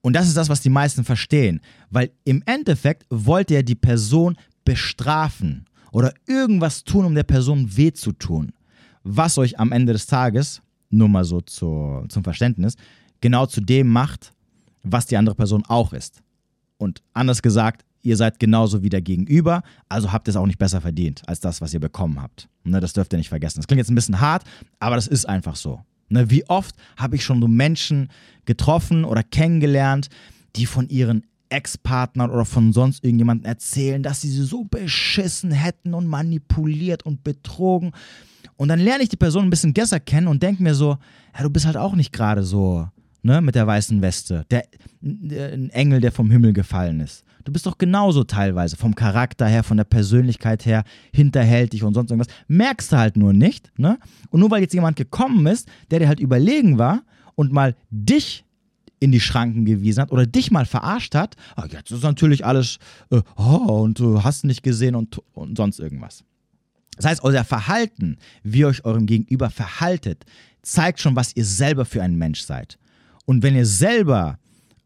Und 0.00 0.12
das 0.14 0.26
ist 0.26 0.36
das, 0.36 0.50
was 0.50 0.60
die 0.60 0.70
meisten 0.70 1.02
verstehen, 1.02 1.60
weil 1.90 2.10
im 2.24 2.42
Endeffekt 2.44 3.06
wollte 3.08 3.54
er 3.54 3.62
die 3.62 3.74
Person 3.74 4.36
bestrafen 4.64 5.64
oder 5.92 6.12
irgendwas 6.26 6.84
tun, 6.84 7.06
um 7.06 7.14
der 7.14 7.22
Person 7.22 7.76
weh 7.76 7.92
zu 7.92 8.12
tun, 8.12 8.52
was 9.02 9.38
euch 9.38 9.58
am 9.58 9.72
Ende 9.72 9.94
des 9.94 10.06
Tages, 10.06 10.60
nur 10.90 11.08
mal 11.08 11.24
so 11.24 11.40
zu, 11.40 12.04
zum 12.08 12.22
Verständnis, 12.22 12.76
genau 13.20 13.46
zu 13.46 13.60
dem 13.62 13.88
macht, 13.88 14.34
was 14.82 15.06
die 15.06 15.16
andere 15.16 15.34
Person 15.34 15.64
auch 15.66 15.94
ist. 15.94 16.22
Und 16.76 17.02
anders 17.14 17.40
gesagt, 17.40 17.84
ihr 18.04 18.16
seid 18.16 18.38
genauso 18.38 18.82
wie 18.82 18.88
der 18.88 19.02
Gegenüber, 19.02 19.62
also 19.88 20.12
habt 20.12 20.28
ihr 20.28 20.30
es 20.30 20.36
auch 20.36 20.46
nicht 20.46 20.58
besser 20.58 20.80
verdient 20.80 21.22
als 21.26 21.40
das, 21.40 21.60
was 21.60 21.74
ihr 21.74 21.80
bekommen 21.80 22.20
habt. 22.20 22.48
Ne, 22.64 22.80
das 22.80 22.92
dürft 22.92 23.12
ihr 23.12 23.18
nicht 23.18 23.28
vergessen. 23.28 23.58
Das 23.58 23.66
klingt 23.66 23.78
jetzt 23.78 23.90
ein 23.90 23.94
bisschen 23.94 24.20
hart, 24.20 24.44
aber 24.78 24.96
das 24.96 25.06
ist 25.06 25.28
einfach 25.28 25.56
so. 25.56 25.80
Ne, 26.08 26.30
wie 26.30 26.48
oft 26.48 26.76
habe 26.96 27.16
ich 27.16 27.24
schon 27.24 27.40
so 27.40 27.48
Menschen 27.48 28.08
getroffen 28.44 29.04
oder 29.04 29.22
kennengelernt, 29.22 30.08
die 30.54 30.66
von 30.66 30.88
ihren 30.88 31.24
Ex-Partnern 31.48 32.30
oder 32.30 32.44
von 32.44 32.72
sonst 32.72 33.04
irgendjemandem 33.04 33.46
erzählen, 33.46 34.02
dass 34.02 34.20
sie 34.20 34.30
sie 34.30 34.44
so 34.44 34.64
beschissen 34.64 35.52
hätten 35.52 35.94
und 35.94 36.06
manipuliert 36.06 37.04
und 37.04 37.24
betrogen. 37.24 37.92
Und 38.56 38.68
dann 38.68 38.80
lerne 38.80 39.02
ich 39.02 39.08
die 39.08 39.16
Person 39.16 39.44
ein 39.44 39.50
bisschen 39.50 39.74
besser 39.74 40.00
kennen 40.00 40.28
und 40.28 40.42
denke 40.42 40.62
mir 40.62 40.74
so, 40.74 40.98
ja, 41.36 41.42
du 41.42 41.50
bist 41.50 41.66
halt 41.66 41.76
auch 41.76 41.94
nicht 41.94 42.12
gerade 42.12 42.42
so, 42.42 42.88
ne, 43.22 43.40
mit 43.40 43.54
der 43.54 43.66
weißen 43.66 44.00
Weste. 44.02 44.44
Der, 44.50 44.64
der, 45.00 45.52
ein 45.52 45.70
Engel, 45.70 46.00
der 46.00 46.12
vom 46.12 46.30
Himmel 46.30 46.52
gefallen 46.52 47.00
ist. 47.00 47.23
Du 47.44 47.52
bist 47.52 47.66
doch 47.66 47.78
genauso 47.78 48.24
teilweise 48.24 48.76
vom 48.76 48.94
Charakter 48.94 49.46
her, 49.46 49.62
von 49.62 49.76
der 49.76 49.84
Persönlichkeit 49.84 50.64
her, 50.64 50.84
hinterhältig 51.12 51.84
und 51.84 51.94
sonst 51.94 52.10
irgendwas. 52.10 52.34
Merkst 52.48 52.92
du 52.92 52.96
halt 52.96 53.16
nur 53.16 53.32
nicht, 53.32 53.70
ne? 53.78 53.98
Und 54.30 54.40
nur 54.40 54.50
weil 54.50 54.62
jetzt 54.62 54.74
jemand 54.74 54.96
gekommen 54.96 55.46
ist, 55.46 55.68
der 55.90 55.98
dir 55.98 56.08
halt 56.08 56.20
überlegen 56.20 56.78
war 56.78 57.02
und 57.34 57.52
mal 57.52 57.76
dich 57.90 58.44
in 58.98 59.12
die 59.12 59.20
Schranken 59.20 59.66
gewiesen 59.66 60.00
hat 60.00 60.12
oder 60.12 60.26
dich 60.26 60.50
mal 60.50 60.64
verarscht 60.64 61.14
hat, 61.14 61.36
ah, 61.56 61.66
jetzt 61.70 61.90
ist 61.90 62.02
natürlich 62.02 62.46
alles, 62.46 62.78
äh, 63.10 63.20
oh, 63.36 63.82
und 63.82 63.98
du 63.98 64.24
hast 64.24 64.44
nicht 64.44 64.62
gesehen 64.62 64.94
und, 64.94 65.20
und 65.34 65.56
sonst 65.58 65.78
irgendwas. 65.78 66.24
Das 66.96 67.06
heißt, 67.06 67.24
euer 67.24 67.44
Verhalten, 67.44 68.16
wie 68.42 68.60
ihr 68.60 68.68
euch 68.68 68.84
eurem 68.84 69.04
Gegenüber 69.04 69.50
verhaltet, 69.50 70.24
zeigt 70.62 71.00
schon, 71.00 71.16
was 71.16 71.36
ihr 71.36 71.44
selber 71.44 71.84
für 71.84 72.02
ein 72.02 72.16
Mensch 72.16 72.42
seid. 72.42 72.78
Und 73.26 73.42
wenn 73.42 73.56
ihr 73.56 73.66
selber 73.66 74.38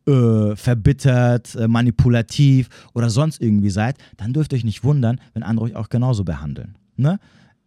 äh, 0.08 0.56
verbittert, 0.56 1.54
äh, 1.54 1.68
manipulativ 1.68 2.68
oder 2.94 3.10
sonst 3.10 3.42
irgendwie 3.42 3.70
seid, 3.70 3.98
dann 4.16 4.32
dürft 4.32 4.52
ihr 4.52 4.56
euch 4.56 4.64
nicht 4.64 4.82
wundern, 4.82 5.20
wenn 5.34 5.42
andere 5.42 5.66
euch 5.66 5.76
auch 5.76 5.90
genauso 5.90 6.24
behandeln. 6.24 6.76
Ne? 6.96 7.20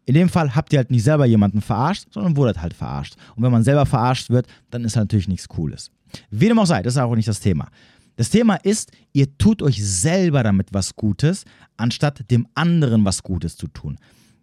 In 0.06 0.15
dem 0.15 0.30
Fall 0.30 0.56
habt 0.56 0.73
ihr 0.73 0.80
halt 0.80 0.89
nicht 0.89 1.04
selber 1.04 1.25
jemanden 1.25 1.62
verarscht, 1.62 2.08
sondern 2.12 2.36
wurdet 2.36 2.62
halt 2.62 2.73
verarscht. 2.73 3.15
Und 3.36 3.43
wenn 3.43 3.51
man 3.51 3.63
selber 3.63 3.86
verarscht 3.86 4.32
wird, 4.32 4.47
dann 4.71 4.84
ist 4.84 4.95
halt 4.95 5.06
natürlich 5.06 5.27
nichts 5.27 5.47
Cooles. 5.47 5.91
Wie 6.32 6.47
dem 6.47 6.58
auch 6.58 6.65
sei, 6.65 6.82
das 6.82 6.95
ist 6.95 6.99
auch 6.99 7.15
nicht 7.15 7.27
das 7.27 7.39
Thema. 7.39 7.67
Das 8.15 8.30
Thema 8.30 8.56
ist, 8.56 8.91
ihr 9.13 9.38
tut 9.38 9.62
euch 9.62 9.84
selber 9.84 10.43
damit 10.43 10.69
was 10.71 10.95
Gutes, 10.95 11.45
anstatt 11.77 12.30
dem 12.32 12.47
anderen 12.56 13.06
was 13.06 13.23
Gutes 13.23 13.56
zu 13.56 13.67
tun. 13.67 13.97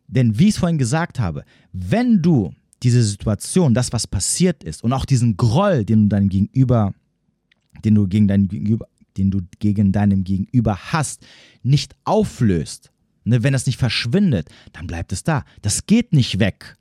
Denn 0.07 0.39
wie 0.39 0.45
ich 0.45 0.55
es 0.55 0.59
vorhin 0.59 0.79
gesagt 0.79 1.19
habe, 1.19 1.45
wenn 1.73 2.23
du 2.23 2.53
diese 2.83 3.03
Situation, 3.03 3.75
das, 3.75 3.93
was 3.93 4.07
passiert 4.07 4.63
ist 4.63 4.85
und 4.85 4.93
auch 4.93 5.05
diesen 5.05 5.37
Groll, 5.37 5.85
den 5.85 6.05
du 6.05 6.09
deinem 6.09 6.29
Gegenüber, 6.29 6.95
den 7.85 7.95
du 7.95 8.07
gegen 8.07 8.29
deinem 8.29 8.49
Gegenüber, 8.49 8.87
den 9.17 9.31
du 9.31 9.41
gegen 9.59 9.93
deinem 9.93 10.25
Gegenüber 10.25 10.77
hast, 10.93 11.27
nicht 11.63 11.95
auflöst, 12.05 12.93
ne, 13.25 13.43
wenn 13.43 13.53
das 13.53 13.67
nicht 13.67 13.79
verschwindet, 13.79 14.49
dann 14.73 14.87
bleibt 14.87 15.13
es 15.13 15.23
da. 15.23 15.45
Das 15.63 15.87
geht 15.87 16.13
nicht 16.13 16.39
weg. 16.39 16.77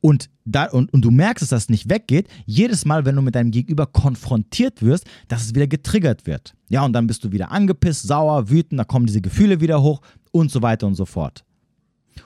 Und, 0.00 0.28
da, 0.44 0.66
und, 0.66 0.92
und 0.92 1.02
du 1.02 1.10
merkst, 1.10 1.40
dass 1.40 1.48
das 1.48 1.70
nicht 1.70 1.88
weggeht, 1.88 2.28
jedes 2.44 2.84
Mal, 2.84 3.06
wenn 3.06 3.16
du 3.16 3.22
mit 3.22 3.34
deinem 3.34 3.50
Gegenüber 3.50 3.86
konfrontiert 3.86 4.82
wirst, 4.82 5.06
dass 5.28 5.42
es 5.42 5.54
wieder 5.54 5.66
getriggert 5.66 6.26
wird. 6.26 6.54
Ja, 6.68 6.84
und 6.84 6.92
dann 6.92 7.06
bist 7.06 7.24
du 7.24 7.32
wieder 7.32 7.50
angepisst, 7.50 8.06
sauer, 8.06 8.50
wütend, 8.50 8.78
da 8.78 8.84
kommen 8.84 9.06
diese 9.06 9.22
Gefühle 9.22 9.62
wieder 9.62 9.82
hoch 9.82 10.02
und 10.30 10.50
so 10.50 10.60
weiter 10.60 10.86
und 10.86 10.94
so 10.94 11.06
fort. 11.06 11.42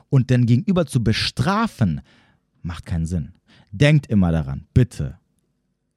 Und 0.08 0.32
dein 0.32 0.46
Gegenüber 0.46 0.86
zu 0.86 1.04
bestrafen, 1.04 2.00
macht 2.62 2.84
keinen 2.84 3.06
Sinn. 3.06 3.34
Denkt 3.70 4.08
immer 4.08 4.32
daran, 4.32 4.66
bitte. 4.74 5.18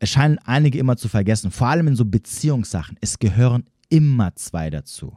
Es 0.02 0.10
scheinen 0.10 0.40
einige 0.40 0.80
immer 0.80 0.98
zu 0.98 1.08
vergessen, 1.08 1.52
vor 1.52 1.68
allem 1.68 1.88
in 1.88 1.96
so 1.96 2.06
Beziehungssachen, 2.06 2.98
es 3.02 3.20
gehören 3.20 3.66
immer 3.88 4.36
zwei 4.36 4.72
dazu. 4.72 5.16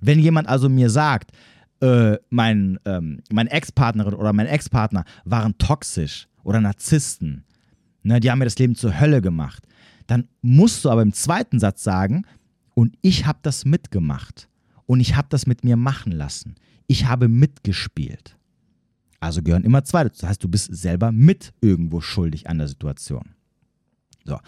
Wenn 0.00 0.18
jemand 0.18 0.48
also 0.48 0.70
mir 0.70 0.88
sagt, 0.88 1.30
äh, 1.80 2.16
mein, 2.30 2.78
ähm, 2.86 3.20
meine 3.30 3.50
Ex-Partnerin 3.50 4.14
oder 4.14 4.32
mein 4.32 4.46
Ex-Partner 4.46 5.04
waren 5.26 5.58
toxisch 5.58 6.26
oder 6.42 6.58
Narzissten, 6.62 7.44
ne, 8.02 8.18
die 8.18 8.30
haben 8.30 8.38
mir 8.38 8.46
das 8.46 8.58
Leben 8.58 8.76
zur 8.76 8.98
Hölle 8.98 9.20
gemacht, 9.20 9.64
dann 10.06 10.26
musst 10.40 10.86
du 10.86 10.90
aber 10.90 11.02
im 11.02 11.12
zweiten 11.12 11.60
Satz 11.60 11.82
sagen, 11.82 12.24
und 12.72 12.96
ich 13.02 13.26
habe 13.26 13.40
das 13.42 13.66
mitgemacht 13.66 14.48
und 14.86 15.00
ich 15.00 15.16
habe 15.16 15.28
das 15.30 15.46
mit 15.46 15.64
mir 15.64 15.76
machen 15.76 16.12
lassen. 16.12 16.54
Ich 16.86 17.04
habe 17.04 17.28
mitgespielt. 17.28 18.38
Also 19.20 19.42
gehören 19.42 19.64
immer 19.64 19.84
zwei 19.84 20.04
dazu. 20.04 20.22
Das 20.22 20.30
heißt, 20.30 20.44
du 20.44 20.48
bist 20.48 20.74
selber 20.74 21.12
mit 21.12 21.52
irgendwo 21.60 22.00
schuldig 22.00 22.48
an 22.48 22.56
der 22.56 22.68
Situation. 22.68 23.34
So. 24.28 24.38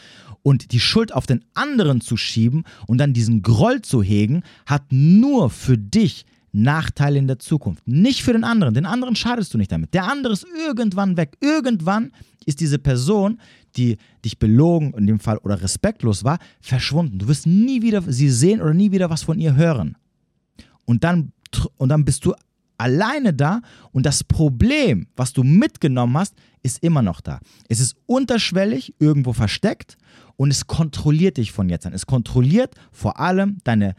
Und 0.43 0.73
die 0.73 0.81
Schuld 0.81 1.13
auf 1.13 1.27
den 1.27 1.45
anderen 1.55 2.01
zu 2.01 2.17
schieben 2.17 2.65
und 2.87 2.99
dann 2.99 3.13
diesen 3.13 3.43
Groll 3.43 3.83
zu 3.83 4.03
hegen, 4.03 4.43
hat 4.67 4.85
nur 4.91 5.51
für 5.51 5.77
dich 5.77 6.25
Nachteile 6.53 7.19
in 7.19 7.27
der 7.27 7.39
Zukunft. 7.39 7.87
Nicht 7.87 8.23
für 8.23 8.33
den 8.33 8.45
anderen. 8.45 8.75
Den 8.75 8.87
anderen 8.87 9.17
schadest 9.17 9.55
du 9.55 9.59
nicht 9.59 9.71
damit. 9.71 9.95
Der 9.95 10.11
andere 10.11 10.33
ist 10.33 10.47
irgendwann 10.67 11.17
weg. 11.17 11.37
Irgendwann 11.41 12.13
ist 12.45 12.61
diese 12.61 12.79
Person, 12.79 13.41
die 13.77 13.99
dich 14.25 14.39
belogen 14.39 14.93
in 14.95 15.07
dem 15.07 15.21
Fall 15.21 15.39
oder 15.39 15.63
respektlos 15.63 16.25
war, 16.25 16.39
verschwunden. 16.61 17.19
Du 17.19 17.29
wirst 17.29 17.47
nie 17.47 17.83
wieder 17.83 18.03
sie 18.03 18.31
sehen 18.31 18.61
oder 18.61 18.75
nie 18.75 18.91
wieder 18.91 19.11
was 19.11 19.23
von 19.23 19.39
ihr 19.39 19.55
hören. 19.55 19.97
Und 20.85 21.05
dann, 21.05 21.33
und 21.77 21.89
dann 21.89 22.05
bist 22.05 22.25
du 22.25 22.35
alleine 22.81 23.35
da 23.35 23.61
und 23.93 24.07
das 24.07 24.25
Problem, 24.25 25.07
was 25.15 25.33
du 25.33 25.45
mitgenommen 25.45 26.17
hast, 26.17 26.35
ist 26.63 26.83
immer 26.83 27.03
noch 27.03 27.21
da. 27.21 27.41
Es 27.69 27.79
ist 27.81 27.97
unterschwellig, 28.07 28.95
irgendwo 28.99 29.33
versteckt 29.33 29.97
und 30.37 30.51
es 30.51 30.67
kontrolliert 30.67 31.37
dich 31.37 31.53
von 31.53 31.69
jetzt 31.69 31.87
an. 31.87 31.93
Es 31.93 32.07
kontrolliert 32.07 32.75
vor 32.91 33.21
allem 33.21 33.59
deine 33.65 33.95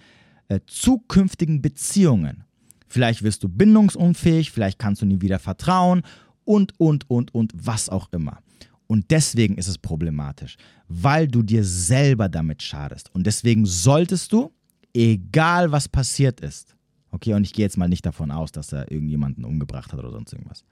äh, 0.47 0.59
zukünftigen 0.65 1.61
Beziehungen. 1.61 2.43
Vielleicht 2.87 3.23
wirst 3.23 3.43
du 3.43 3.49
bindungsunfähig, 3.49 4.51
vielleicht 4.51 4.79
kannst 4.79 5.01
du 5.01 5.05
nie 5.05 5.21
wieder 5.21 5.39
vertrauen 5.39 6.01
und, 6.43 6.73
und, 6.79 7.09
und, 7.09 7.33
und, 7.33 7.53
was 7.55 7.87
auch 7.87 8.11
immer. 8.11 8.39
Und 8.87 9.11
deswegen 9.11 9.57
ist 9.57 9.67
es 9.67 9.77
problematisch, 9.77 10.57
weil 10.89 11.27
du 11.27 11.43
dir 11.43 11.63
selber 11.63 12.27
damit 12.27 12.61
schadest. 12.61 13.09
Und 13.13 13.25
deswegen 13.25 13.65
solltest 13.65 14.33
du, 14.33 14.51
egal 14.93 15.71
was 15.71 15.87
passiert 15.87 16.41
ist, 16.41 16.75
okay, 17.11 17.33
und 17.33 17.43
ich 17.43 17.53
gehe 17.53 17.65
jetzt 17.65 17.77
mal 17.77 17.89
nicht 17.89 18.05
davon 18.05 18.31
aus, 18.31 18.51
dass 18.51 18.73
er 18.73 18.91
irgendjemanden 18.91 19.45
umgebracht 19.45 19.91
hat 19.91 19.99
oder 19.99 20.11
sonst 20.11 20.33
irgendwas. 20.33 20.63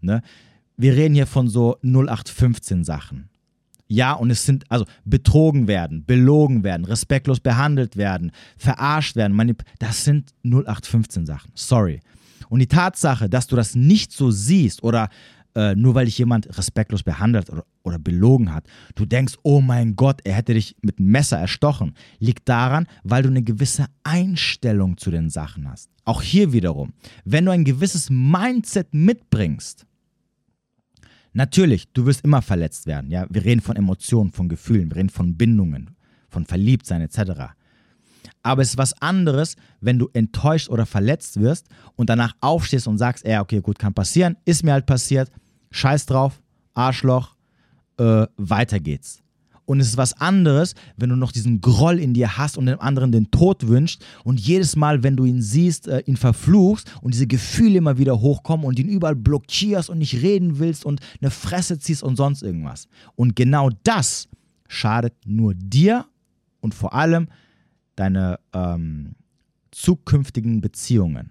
Ne? 0.00 0.22
Wir 0.76 0.94
reden 0.94 1.14
hier 1.14 1.26
von 1.26 1.48
so 1.48 1.76
0815 1.82 2.84
Sachen. 2.84 3.28
Ja, 3.86 4.12
und 4.12 4.30
es 4.30 4.46
sind, 4.46 4.70
also 4.70 4.84
betrogen 5.04 5.66
werden, 5.66 6.04
belogen 6.06 6.62
werden, 6.62 6.84
respektlos 6.84 7.40
behandelt 7.40 7.96
werden, 7.96 8.30
verarscht 8.56 9.16
werden, 9.16 9.56
das 9.80 10.04
sind 10.04 10.32
0815 10.44 11.26
Sachen. 11.26 11.50
Sorry. 11.56 12.00
Und 12.48 12.60
die 12.60 12.68
Tatsache, 12.68 13.28
dass 13.28 13.48
du 13.48 13.56
das 13.56 13.74
nicht 13.74 14.12
so 14.12 14.30
siehst 14.30 14.84
oder 14.84 15.08
äh, 15.54 15.74
nur 15.74 15.94
weil 15.94 16.06
dich 16.06 16.18
jemand 16.18 16.46
respektlos 16.56 17.02
behandelt 17.02 17.50
oder, 17.50 17.64
oder 17.82 17.98
belogen 17.98 18.52
hat, 18.52 18.66
du 18.94 19.04
denkst, 19.04 19.34
oh 19.42 19.60
mein 19.60 19.96
Gott, 19.96 20.20
er 20.24 20.34
hätte 20.34 20.54
dich 20.54 20.76
mit 20.82 21.00
Messer 21.00 21.38
erstochen, 21.38 21.94
liegt 22.18 22.48
daran, 22.48 22.86
weil 23.02 23.22
du 23.22 23.28
eine 23.28 23.42
gewisse 23.42 23.86
Einstellung 24.04 24.96
zu 24.96 25.10
den 25.10 25.30
Sachen 25.30 25.68
hast. 25.70 25.90
Auch 26.04 26.22
hier 26.22 26.52
wiederum, 26.52 26.92
wenn 27.24 27.44
du 27.44 27.52
ein 27.52 27.64
gewisses 27.64 28.10
Mindset 28.10 28.92
mitbringst, 28.92 29.86
Natürlich, 31.32 31.92
du 31.92 32.06
wirst 32.06 32.24
immer 32.24 32.42
verletzt 32.42 32.86
werden. 32.86 33.10
Ja? 33.10 33.26
Wir 33.30 33.44
reden 33.44 33.60
von 33.60 33.76
Emotionen, 33.76 34.32
von 34.32 34.48
Gefühlen, 34.48 34.90
wir 34.90 34.96
reden 34.96 35.10
von 35.10 35.36
Bindungen, 35.36 35.90
von 36.28 36.44
Verliebtsein 36.44 37.02
etc. 37.02 37.52
Aber 38.42 38.62
es 38.62 38.70
ist 38.70 38.78
was 38.78 39.00
anderes, 39.00 39.56
wenn 39.80 39.98
du 39.98 40.08
enttäuscht 40.12 40.68
oder 40.68 40.86
verletzt 40.86 41.38
wirst 41.40 41.68
und 41.96 42.10
danach 42.10 42.34
aufstehst 42.40 42.88
und 42.88 42.98
sagst, 42.98 43.26
ja, 43.26 43.40
okay, 43.42 43.60
gut, 43.60 43.78
kann 43.78 43.94
passieren, 43.94 44.36
ist 44.44 44.64
mir 44.64 44.72
halt 44.72 44.86
passiert, 44.86 45.30
scheiß 45.70 46.06
drauf, 46.06 46.40
Arschloch, 46.74 47.36
äh, 47.98 48.26
weiter 48.36 48.80
geht's. 48.80 49.22
Und 49.70 49.78
es 49.78 49.90
ist 49.90 49.96
was 49.96 50.20
anderes, 50.20 50.74
wenn 50.96 51.10
du 51.10 51.16
noch 51.16 51.30
diesen 51.30 51.60
Groll 51.60 52.00
in 52.00 52.12
dir 52.12 52.36
hast 52.36 52.58
und 52.58 52.66
dem 52.66 52.80
anderen 52.80 53.12
den 53.12 53.30
Tod 53.30 53.68
wünschst 53.68 54.04
und 54.24 54.40
jedes 54.40 54.74
Mal, 54.74 55.04
wenn 55.04 55.16
du 55.16 55.24
ihn 55.24 55.42
siehst, 55.42 55.86
äh, 55.86 56.00
ihn 56.06 56.16
verfluchst 56.16 56.92
und 57.02 57.14
diese 57.14 57.28
Gefühle 57.28 57.78
immer 57.78 57.96
wieder 57.96 58.20
hochkommen 58.20 58.66
und 58.66 58.80
ihn 58.80 58.88
überall 58.88 59.14
blockierst 59.14 59.88
und 59.88 59.98
nicht 59.98 60.22
reden 60.22 60.58
willst 60.58 60.84
und 60.84 61.00
eine 61.20 61.30
Fresse 61.30 61.78
ziehst 61.78 62.02
und 62.02 62.16
sonst 62.16 62.42
irgendwas. 62.42 62.88
Und 63.14 63.36
genau 63.36 63.70
das 63.84 64.28
schadet 64.66 65.14
nur 65.24 65.54
dir 65.54 66.04
und 66.60 66.74
vor 66.74 66.92
allem 66.92 67.28
deine 67.94 68.40
ähm, 68.52 69.12
zukünftigen 69.70 70.60
Beziehungen. 70.60 71.30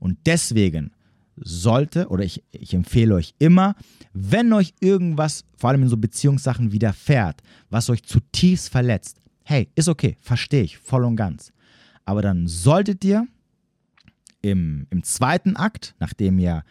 Und 0.00 0.18
deswegen 0.26 0.90
sollte, 1.36 2.08
oder 2.08 2.24
ich, 2.24 2.42
ich 2.50 2.74
empfehle 2.74 3.14
euch 3.14 3.34
immer, 3.38 3.76
wenn 4.12 4.52
euch 4.52 4.74
irgendwas, 4.80 5.44
vor 5.56 5.70
allem 5.70 5.82
in 5.82 5.88
so 5.88 5.96
Beziehungssachen 5.96 6.72
widerfährt, 6.72 7.42
was 7.70 7.90
euch 7.90 8.02
zutiefst 8.02 8.70
verletzt, 8.70 9.20
hey, 9.42 9.68
ist 9.74 9.88
okay, 9.88 10.16
verstehe 10.20 10.62
ich 10.62 10.78
voll 10.78 11.04
und 11.04 11.16
ganz. 11.16 11.52
Aber 12.04 12.22
dann 12.22 12.46
solltet 12.46 13.04
ihr 13.04 13.26
im, 14.42 14.86
im 14.90 15.02
zweiten 15.02 15.56
Akt, 15.56 15.94
nachdem 15.98 16.38
ihr 16.38 16.64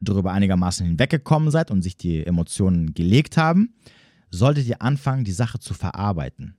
darüber 0.00 0.32
einigermaßen 0.32 0.86
hinweggekommen 0.86 1.50
seid 1.50 1.70
und 1.70 1.82
sich 1.82 1.96
die 1.96 2.26
Emotionen 2.26 2.94
gelegt 2.94 3.36
haben, 3.36 3.74
solltet 4.30 4.66
ihr 4.66 4.82
anfangen, 4.82 5.24
die 5.24 5.32
Sache 5.32 5.58
zu 5.58 5.74
verarbeiten. 5.74 6.56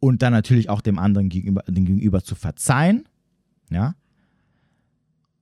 Und 0.00 0.22
dann 0.22 0.32
natürlich 0.32 0.70
auch 0.70 0.80
dem 0.80 0.98
anderen 0.98 1.28
gegenüber, 1.28 1.62
dem 1.62 1.84
Gegenüber 1.84 2.22
zu 2.22 2.34
verzeihen, 2.34 3.08
ja, 3.70 3.94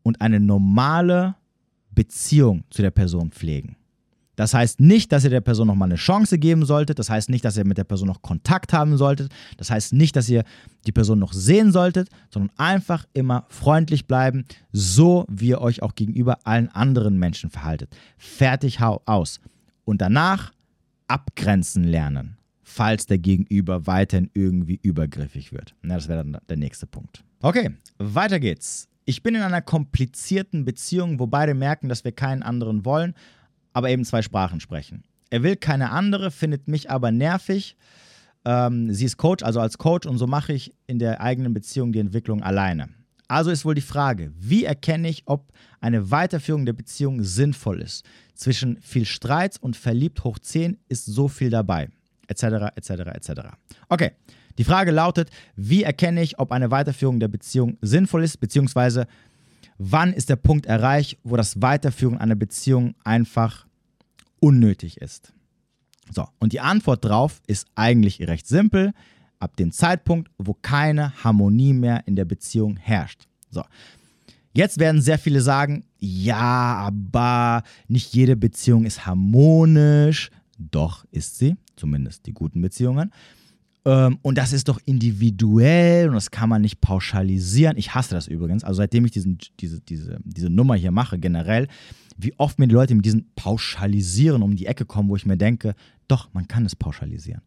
und 0.07 0.21
eine 0.21 0.39
normale 0.39 1.35
Beziehung 1.91 2.63
zu 2.71 2.81
der 2.81 2.93
Person 2.93 3.33
pflegen. 3.33 3.75
Das 4.37 4.55
heißt 4.55 4.79
nicht, 4.79 5.11
dass 5.11 5.25
ihr 5.25 5.31
der 5.31 5.41
Person 5.41 5.67
nochmal 5.67 5.89
eine 5.89 5.97
Chance 5.97 6.39
geben 6.39 6.65
solltet. 6.65 7.01
Das 7.01 7.11
heißt 7.11 7.29
nicht, 7.29 7.45
dass 7.45 7.57
ihr 7.57 7.67
mit 7.67 7.77
der 7.77 7.83
Person 7.85 8.07
noch 8.07 8.23
Kontakt 8.23 8.73
haben 8.73 8.97
solltet. 8.99 9.33
Das 9.57 9.69
heißt 9.69 9.95
nicht, 9.95 10.15
dass 10.15 10.29
ihr 10.29 10.45
die 10.87 10.93
Person 10.93 11.19
noch 11.19 11.33
sehen 11.33 11.73
solltet, 11.73 12.09
sondern 12.31 12.57
einfach 12.57 13.05
immer 13.15 13.47
freundlich 13.49 14.07
bleiben, 14.07 14.45
so 14.71 15.25
wie 15.29 15.49
ihr 15.49 15.61
euch 15.61 15.83
auch 15.83 15.97
gegenüber 15.97 16.39
allen 16.45 16.69
anderen 16.69 17.19
Menschen 17.19 17.51
verhaltet. 17.51 17.97
Fertig, 18.17 18.79
hau 18.79 19.03
aus. 19.07 19.41
Und 19.85 20.01
danach 20.03 20.53
abgrenzen 21.09 21.83
lernen, 21.83 22.37
falls 22.63 23.07
der 23.07 23.19
Gegenüber 23.19 23.89
weiterhin 23.89 24.31
irgendwie 24.35 24.79
übergriffig 24.83 25.51
wird. 25.51 25.75
Na, 25.83 25.97
das 25.97 26.07
wäre 26.07 26.23
dann 26.23 26.39
der 26.49 26.57
nächste 26.59 26.87
Punkt. 26.87 27.25
Okay, 27.41 27.73
weiter 27.99 28.39
geht's. 28.39 28.89
Ich 29.09 29.23
bin 29.23 29.37
in 29.37 29.43
einer 29.43 29.63
komplizierten 29.63 30.65
Beziehung, 30.65 31.21
wo 31.21 31.29
beide 31.29 31.55
merken, 31.55 31.89
dass 31.89 32.03
wir 32.03 32.11
keinen 32.11 32.43
anderen 32.43 32.85
wollen, 32.85 33.15
aber 33.73 33.89
eben 33.89 34.05
zwei 34.05 34.21
Sprachen 34.21 34.59
sprechen. 34.59 35.05
Er 35.31 35.45
will 35.45 35.55
keine 35.55 35.91
andere, 35.91 36.33
findet 36.33 36.67
mich 36.67 36.91
aber 36.91 37.13
nervig. 37.13 37.77
Ähm, 38.45 38.93
sie 38.93 39.05
ist 39.05 39.17
Coach, 39.17 39.45
also 39.45 39.61
als 39.61 39.79
Coach, 39.79 40.09
und 40.09 40.19
so 40.19 40.27
mache 40.27 40.53
ich 40.53 40.75
in 40.89 40.99
der 40.99 41.21
eigenen 41.21 41.55
Beziehung 41.55 41.93
die 41.93 42.01
Entwicklung 42.01 42.43
alleine. 42.43 42.89
Also 43.29 43.53
ist 43.53 43.65
wohl 43.65 43.77
die 43.77 43.81
Frage, 43.81 44.33
wie 44.39 44.65
erkenne 44.65 45.09
ich, 45.09 45.23
ob 45.27 45.53
eine 45.81 46.11
Weiterführung 46.11 46.67
der 46.67 46.73
Beziehung 46.73 47.23
sinnvoll 47.23 47.83
ist? 47.83 48.05
Zwischen 48.35 48.81
viel 48.81 49.05
Streit 49.05 49.57
und 49.61 49.77
verliebt 49.77 50.25
hoch 50.25 50.41
10 50.41 50.79
ist 50.89 51.07
so 51.07 51.29
viel 51.29 51.51
dabei, 51.51 51.91
etc., 52.27 52.43
etc., 52.75 52.91
etc. 53.15 53.31
Okay, 53.89 54.11
die 54.59 54.65
Frage 54.65 54.91
lautet, 54.91 55.31
wie 55.55 55.83
erkenne 55.83 56.23
ich, 56.23 56.39
ob 56.39 56.53
eine 56.53 56.71
Weiterführung 56.71 57.21
der 57.21 57.29
Beziehung 57.29 57.79
sinnvoll 57.81 58.25
ist, 58.25 58.39
beziehungsweise 58.39 59.07
wann 59.79 60.13
ist 60.13 60.29
der 60.31 60.37
Punkt 60.37 60.67
erreicht, 60.67 61.19
wo 61.23 61.37
das 61.37 61.61
Weiterführen 61.61 62.19
einer 62.19 62.35
Beziehung 62.35 62.95
einfach 63.05 63.67
unnötig 64.41 64.99
ist? 64.99 65.33
So, 66.11 66.27
und 66.39 66.53
die 66.53 66.61
Antwort 66.61 67.05
darauf 67.05 67.43
ist 67.47 67.67
eigentlich 67.75 68.21
recht 68.27 68.47
simpel. 68.47 68.93
Ab 69.39 69.57
dem 69.57 69.73
Zeitpunkt, 69.73 70.31
wo 70.39 70.55
keine 70.55 71.13
Harmonie 71.23 71.75
mehr 71.75 72.05
in 72.07 72.17
der 72.17 72.25
Beziehung 72.25 72.77
herrscht. 72.77 73.27
So, 73.51 73.63
Jetzt 74.57 74.79
werden 74.79 75.03
sehr 75.03 75.19
viele 75.19 75.43
sagen, 75.43 75.85
ja, 75.99 76.77
aber 76.87 77.63
nicht 77.89 78.15
jede 78.15 78.37
Beziehung 78.37 78.87
ist 78.87 79.05
harmonisch. 79.05 80.31
Doch 80.59 81.05
ist 81.11 81.37
sie, 81.37 81.57
zumindest 81.77 82.25
die 82.25 82.33
guten 82.33 82.63
Beziehungen. 82.63 83.13
Ähm, 83.87 84.19
und 84.23 84.37
das 84.37 84.53
ist 84.53 84.69
doch 84.69 84.81
individuell 84.85 86.09
und 86.09 86.15
das 86.15 86.33
kann 86.33 86.49
man 86.49 86.61
nicht 86.61 86.81
pauschalisieren. 86.81 87.79
Ich 87.79 87.95
hasse 87.95 88.15
das 88.15 88.27
übrigens. 88.27 88.65
Also 88.65 88.79
seitdem 88.79 89.05
ich 89.07 89.13
diesen, 89.13 89.39
diese, 89.61 89.81
diese, 89.81 90.19
diese 90.25 90.51
Nummer 90.51 90.75
hier 90.75 90.91
mache, 90.91 91.19
generell, 91.19 91.69
wie 92.19 92.35
oft 92.37 92.59
mir 92.59 92.67
die 92.67 92.75
Leute 92.75 92.97
mit 92.97 93.05
diesem 93.05 93.27
Pauschalisieren 93.37 94.43
um 94.43 94.57
die 94.57 94.67
Ecke 94.67 94.85
kommen, 94.85 95.09
wo 95.09 95.15
ich 95.15 95.25
mir 95.25 95.37
denke, 95.37 95.75
doch, 96.09 96.29
man 96.35 96.49
kann 96.49 96.67
es 96.67 96.75
pauschalisieren. 96.75 97.43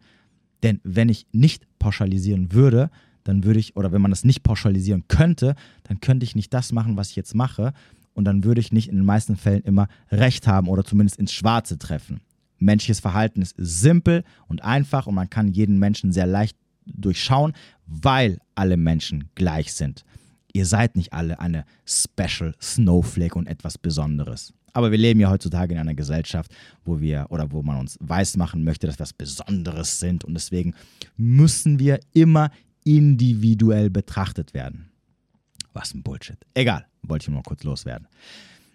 Denn 0.63 0.79
wenn 0.83 1.09
ich 1.09 1.27
nicht 1.33 1.67
pauschalisieren 1.77 2.53
würde, 2.53 2.89
dann 3.25 3.43
würde 3.43 3.59
ich, 3.59 3.75
oder 3.75 3.91
wenn 3.91 4.01
man 4.01 4.11
das 4.11 4.23
nicht 4.23 4.43
pauschalisieren 4.43 5.03
könnte, 5.09 5.55
dann 5.83 5.99
könnte 5.99 6.23
ich 6.23 6.35
nicht 6.35 6.53
das 6.53 6.71
machen, 6.71 6.95
was 6.95 7.09
ich 7.09 7.17
jetzt 7.17 7.35
mache. 7.35 7.73
Und 8.13 8.23
dann 8.23 8.45
würde 8.45 8.61
ich 8.61 8.71
nicht 8.71 8.87
in 8.87 8.95
den 8.95 9.05
meisten 9.05 9.35
Fällen 9.35 9.63
immer 9.63 9.87
recht 10.09 10.47
haben 10.47 10.69
oder 10.69 10.85
zumindest 10.85 11.19
ins 11.19 11.33
Schwarze 11.33 11.77
treffen. 11.77 12.21
Menschliches 12.60 12.99
Verhalten 12.99 13.41
ist 13.41 13.55
simpel 13.57 14.24
und 14.47 14.64
einfach 14.64 15.07
und 15.07 15.16
man 15.16 15.30
kann 15.30 15.47
jeden 15.47 15.80
Menschen 15.80 16.12
sehr 16.12 16.28
leicht 16.28 16.57
durchschauen, 16.86 17.53
weil 17.86 18.39
alle 18.55 18.78
Menschen 18.78 19.30
gleich 19.36 19.74
sind. 19.74 20.03
Ihr 20.51 20.66
seid 20.66 20.95
nicht 20.95 21.14
alle 21.14 21.39
eine 21.39 21.66
Special 21.86 22.55
Snowflake 22.62 23.38
und 23.38 23.47
etwas 23.47 23.78
Besonderes. 23.78 24.53
Aber 24.74 24.91
wir 24.91 24.97
leben 24.97 25.20
ja 25.20 25.30
heutzutage 25.30 25.74
in 25.74 25.80
einer 25.80 25.95
Gesellschaft, 25.95 26.53
wo 26.84 26.99
wir 26.99 27.28
oder 27.30 27.51
wo 27.51 27.64
man 27.64 27.78
uns 27.78 27.97
weismachen 28.01 28.64
möchte, 28.64 28.88
dass 28.88 28.97
wir 28.97 29.03
was 29.03 29.14
Besonderes 29.14 29.99
sind 29.99 30.24
und 30.24 30.34
deswegen 30.34 30.74
müssen 31.18 31.80
wir 31.80 31.99
immer 32.14 32.51
individuell 32.84 33.89
betrachtet 33.89 34.53
werden. 34.53 34.89
Was 35.74 35.93
ein 35.93 36.03
Bullshit. 36.03 36.38
Egal, 36.53 36.86
wollte 37.03 37.24
ich 37.24 37.30
nur 37.30 37.43
kurz 37.43 37.64
loswerden. 37.64 38.07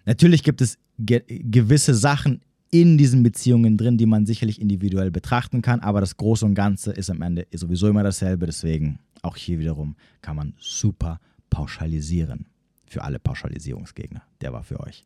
Natürlich 0.05 0.43
gibt 0.43 0.61
es 0.61 0.77
ge 0.97 1.23
gewisse 1.27 1.93
Sachen 1.93 2.41
in 2.81 2.97
diesen 2.97 3.23
Beziehungen 3.23 3.77
drin, 3.77 3.97
die 3.97 4.05
man 4.05 4.25
sicherlich 4.25 4.59
individuell 4.59 5.09
betrachten 5.09 5.61
kann, 5.61 5.79
aber 5.79 6.01
das 6.01 6.17
Große 6.17 6.45
und 6.45 6.55
Ganze 6.55 6.91
ist 6.91 7.09
am 7.09 7.21
Ende 7.21 7.47
sowieso 7.53 7.87
immer 7.87 8.03
dasselbe. 8.03 8.45
Deswegen 8.45 8.99
auch 9.21 9.37
hier 9.37 9.59
wiederum 9.59 9.95
kann 10.21 10.35
man 10.35 10.53
super 10.59 11.21
pauschalisieren. 11.49 12.47
Für 12.87 13.03
alle 13.03 13.17
Pauschalisierungsgegner. 13.17 14.21
Der 14.41 14.53
war 14.53 14.63
für 14.63 14.79
euch. 14.79 15.05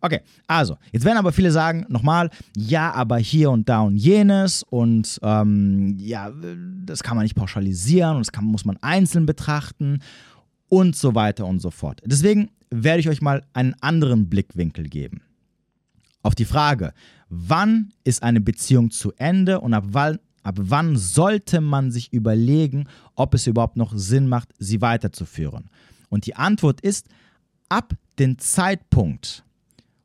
Okay, 0.00 0.20
also, 0.46 0.76
jetzt 0.92 1.04
werden 1.04 1.18
aber 1.18 1.30
viele 1.32 1.52
sagen, 1.52 1.86
nochmal, 1.88 2.30
ja, 2.56 2.92
aber 2.92 3.18
hier 3.18 3.50
und 3.50 3.68
da 3.68 3.82
und 3.82 3.96
jenes 3.96 4.62
und 4.64 5.20
ähm, 5.22 5.96
ja, 5.98 6.32
das 6.84 7.02
kann 7.02 7.16
man 7.16 7.24
nicht 7.24 7.36
pauschalisieren 7.36 8.16
und 8.16 8.26
das 8.26 8.32
kann, 8.32 8.44
muss 8.44 8.64
man 8.64 8.78
einzeln 8.80 9.26
betrachten 9.26 10.00
und 10.68 10.96
so 10.96 11.14
weiter 11.14 11.46
und 11.46 11.60
so 11.60 11.70
fort. 11.70 12.00
Deswegen 12.04 12.50
werde 12.70 13.00
ich 13.00 13.08
euch 13.08 13.22
mal 13.22 13.44
einen 13.52 13.74
anderen 13.80 14.28
Blickwinkel 14.28 14.88
geben 14.88 15.22
auf 16.22 16.34
die 16.34 16.44
Frage, 16.44 16.92
wann 17.28 17.92
ist 18.04 18.22
eine 18.22 18.40
Beziehung 18.40 18.90
zu 18.90 19.12
Ende 19.16 19.60
und 19.60 19.74
ab 19.74 19.84
wann, 19.88 20.18
ab 20.42 20.56
wann 20.58 20.96
sollte 20.96 21.60
man 21.60 21.90
sich 21.90 22.12
überlegen, 22.12 22.88
ob 23.14 23.34
es 23.34 23.46
überhaupt 23.46 23.76
noch 23.76 23.92
Sinn 23.96 24.28
macht, 24.28 24.50
sie 24.58 24.80
weiterzuführen. 24.80 25.70
Und 26.08 26.26
die 26.26 26.36
Antwort 26.36 26.80
ist, 26.80 27.08
ab 27.68 27.94
dem 28.18 28.38
Zeitpunkt, 28.38 29.44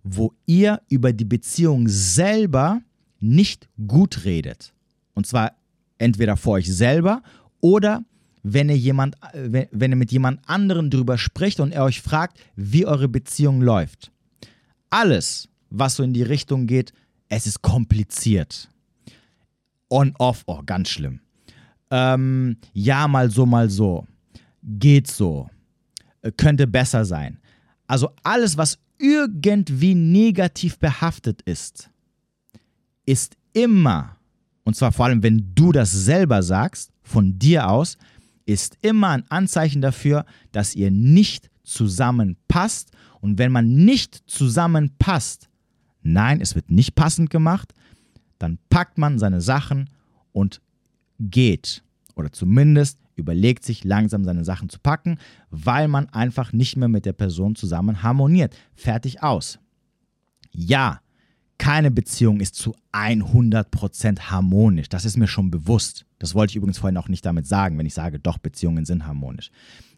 wo 0.03 0.33
ihr 0.45 0.81
über 0.87 1.11
die 1.13 1.25
Beziehung 1.25 1.87
selber 1.87 2.81
nicht 3.19 3.67
gut 3.87 4.23
redet. 4.23 4.73
Und 5.13 5.25
zwar 5.25 5.53
entweder 5.97 6.37
vor 6.37 6.53
euch 6.53 6.71
selber 6.71 7.23
oder 7.59 8.03
wenn 8.43 8.69
ihr, 8.69 8.77
jemand, 8.77 9.15
wenn 9.33 9.91
ihr 9.91 9.95
mit 9.95 10.11
jemand 10.11 10.47
anderen 10.47 10.91
drüber 10.91 11.17
spricht 11.17 11.59
und 11.59 11.71
er 11.71 11.83
euch 11.83 12.01
fragt, 12.01 12.39
wie 12.55 12.85
eure 12.85 13.07
Beziehung 13.07 13.61
läuft. 13.61 14.11
Alles, 14.91 15.49
was 15.77 15.95
so 15.95 16.03
in 16.03 16.13
die 16.13 16.23
Richtung 16.23 16.67
geht, 16.67 16.93
es 17.29 17.47
ist 17.47 17.61
kompliziert. 17.61 18.69
On-off, 19.89 20.43
oh, 20.47 20.61
ganz 20.65 20.89
schlimm. 20.89 21.19
Ähm, 21.91 22.57
ja, 22.73 23.07
mal 23.07 23.29
so, 23.29 23.45
mal 23.45 23.69
so. 23.69 24.05
Geht 24.63 25.07
so. 25.07 25.49
Äh, 26.21 26.31
könnte 26.31 26.67
besser 26.67 27.05
sein. 27.05 27.39
Also 27.87 28.09
alles, 28.23 28.57
was 28.57 28.79
irgendwie 28.97 29.95
negativ 29.95 30.79
behaftet 30.79 31.41
ist, 31.43 31.89
ist 33.05 33.37
immer, 33.53 34.17
und 34.63 34.75
zwar 34.75 34.91
vor 34.91 35.05
allem, 35.05 35.21
wenn 35.21 35.53
du 35.53 35.71
das 35.71 35.91
selber 35.91 36.41
sagst, 36.41 36.91
von 37.03 37.37
dir 37.37 37.69
aus, 37.69 37.97
ist 38.45 38.77
immer 38.81 39.09
ein 39.09 39.29
Anzeichen 39.29 39.81
dafür, 39.81 40.25
dass 40.51 40.75
ihr 40.75 40.91
nicht 40.91 41.49
zusammenpasst. 41.63 42.91
Und 43.21 43.37
wenn 43.37 43.51
man 43.51 43.67
nicht 43.67 44.23
zusammenpasst, 44.27 45.49
nein, 46.05 46.41
es 46.41 46.55
wird 46.55 46.71
nicht 46.71 46.95
passend 46.95 47.29
gemacht, 47.29 47.73
dann 48.39 48.59
packt 48.69 48.97
man 48.97 49.19
seine 49.19 49.41
Sachen 49.41 49.89
und 50.31 50.61
geht. 51.19 51.83
Oder 52.15 52.31
zumindest 52.31 52.99
überlegt 53.15 53.63
sich 53.63 53.83
langsam 53.83 54.23
seine 54.23 54.43
Sachen 54.43 54.69
zu 54.69 54.79
packen, 54.79 55.17
weil 55.49 55.87
man 55.87 56.09
einfach 56.09 56.53
nicht 56.53 56.75
mehr 56.77 56.87
mit 56.87 57.05
der 57.05 57.13
Person 57.13 57.55
zusammen 57.55 58.03
harmoniert. 58.03 58.55
Fertig 58.75 59.23
aus. 59.23 59.59
Ja, 60.51 61.01
keine 61.57 61.91
Beziehung 61.91 62.41
ist 62.41 62.55
zu 62.55 62.75
100% 62.91 64.19
harmonisch. 64.19 64.89
Das 64.89 65.05
ist 65.05 65.17
mir 65.17 65.27
schon 65.27 65.51
bewusst. 65.51 66.05
Das 66.19 66.35
wollte 66.35 66.51
ich 66.51 66.57
übrigens 66.57 66.77
vorhin 66.77 66.97
auch 66.97 67.07
nicht 67.07 67.25
damit 67.25 67.47
sagen, 67.47 67.77
wenn 67.77 67.85
ich 67.85 67.93
sage, 67.93 68.19
doch, 68.19 68.37
Beziehungen 68.37 68.85
sind 68.85 69.07
harmonisch. 69.07 69.51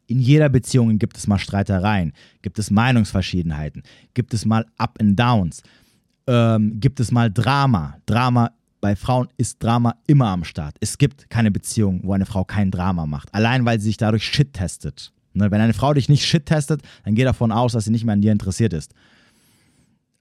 In 0.06 0.20
jeder 0.20 0.50
Beziehung 0.50 1.00
gibt 1.00 1.18
es 1.18 1.28
mal 1.28 1.40
Streitereien, 1.40 2.14
gibt 2.42 2.60
es 2.60 2.72
Meinungsverschiedenheiten, 2.72 3.84
gibt 4.14 4.34
es 4.34 4.46
mal 4.46 4.66
Up 4.78 4.98
and 5.02 5.20
Downs 5.20 5.64
ähm, 6.28 6.80
gibt 6.80 7.00
es 7.00 7.12
mal 7.12 7.32
Drama. 7.32 7.98
Drama 8.06 8.52
bei 8.82 8.96
Frauen 8.96 9.28
ist 9.38 9.62
Drama 9.64 9.96
immer 10.06 10.28
am 10.28 10.44
Start. 10.44 10.76
Es 10.80 10.98
gibt 10.98 11.30
keine 11.30 11.52
Beziehung, 11.52 12.02
wo 12.04 12.14
eine 12.14 12.26
Frau 12.26 12.44
kein 12.44 12.72
Drama 12.72 13.06
macht. 13.06 13.34
Allein 13.34 13.66
weil 13.66 13.80
sie 13.80 13.88
sich 13.88 13.98
dadurch 13.98 14.24
Shit 14.24 14.54
testet. 14.54 15.12
Ne? 15.34 15.50
Wenn 15.52 15.62
eine 15.62 15.74
Frau 15.74 15.94
dich 15.94 16.10
nicht 16.10 16.26
Shit 16.26 16.46
testet, 16.46 16.82
dann 17.04 17.16
geh 17.16 17.24
davon 17.24 17.52
aus, 17.52 17.74
dass 17.74 17.86
sie 17.86 17.92
nicht 17.92 18.06
mehr 18.06 18.14
an 18.14 18.22
dir 18.22 18.32
interessiert 18.32 18.74
ist. 18.74 18.94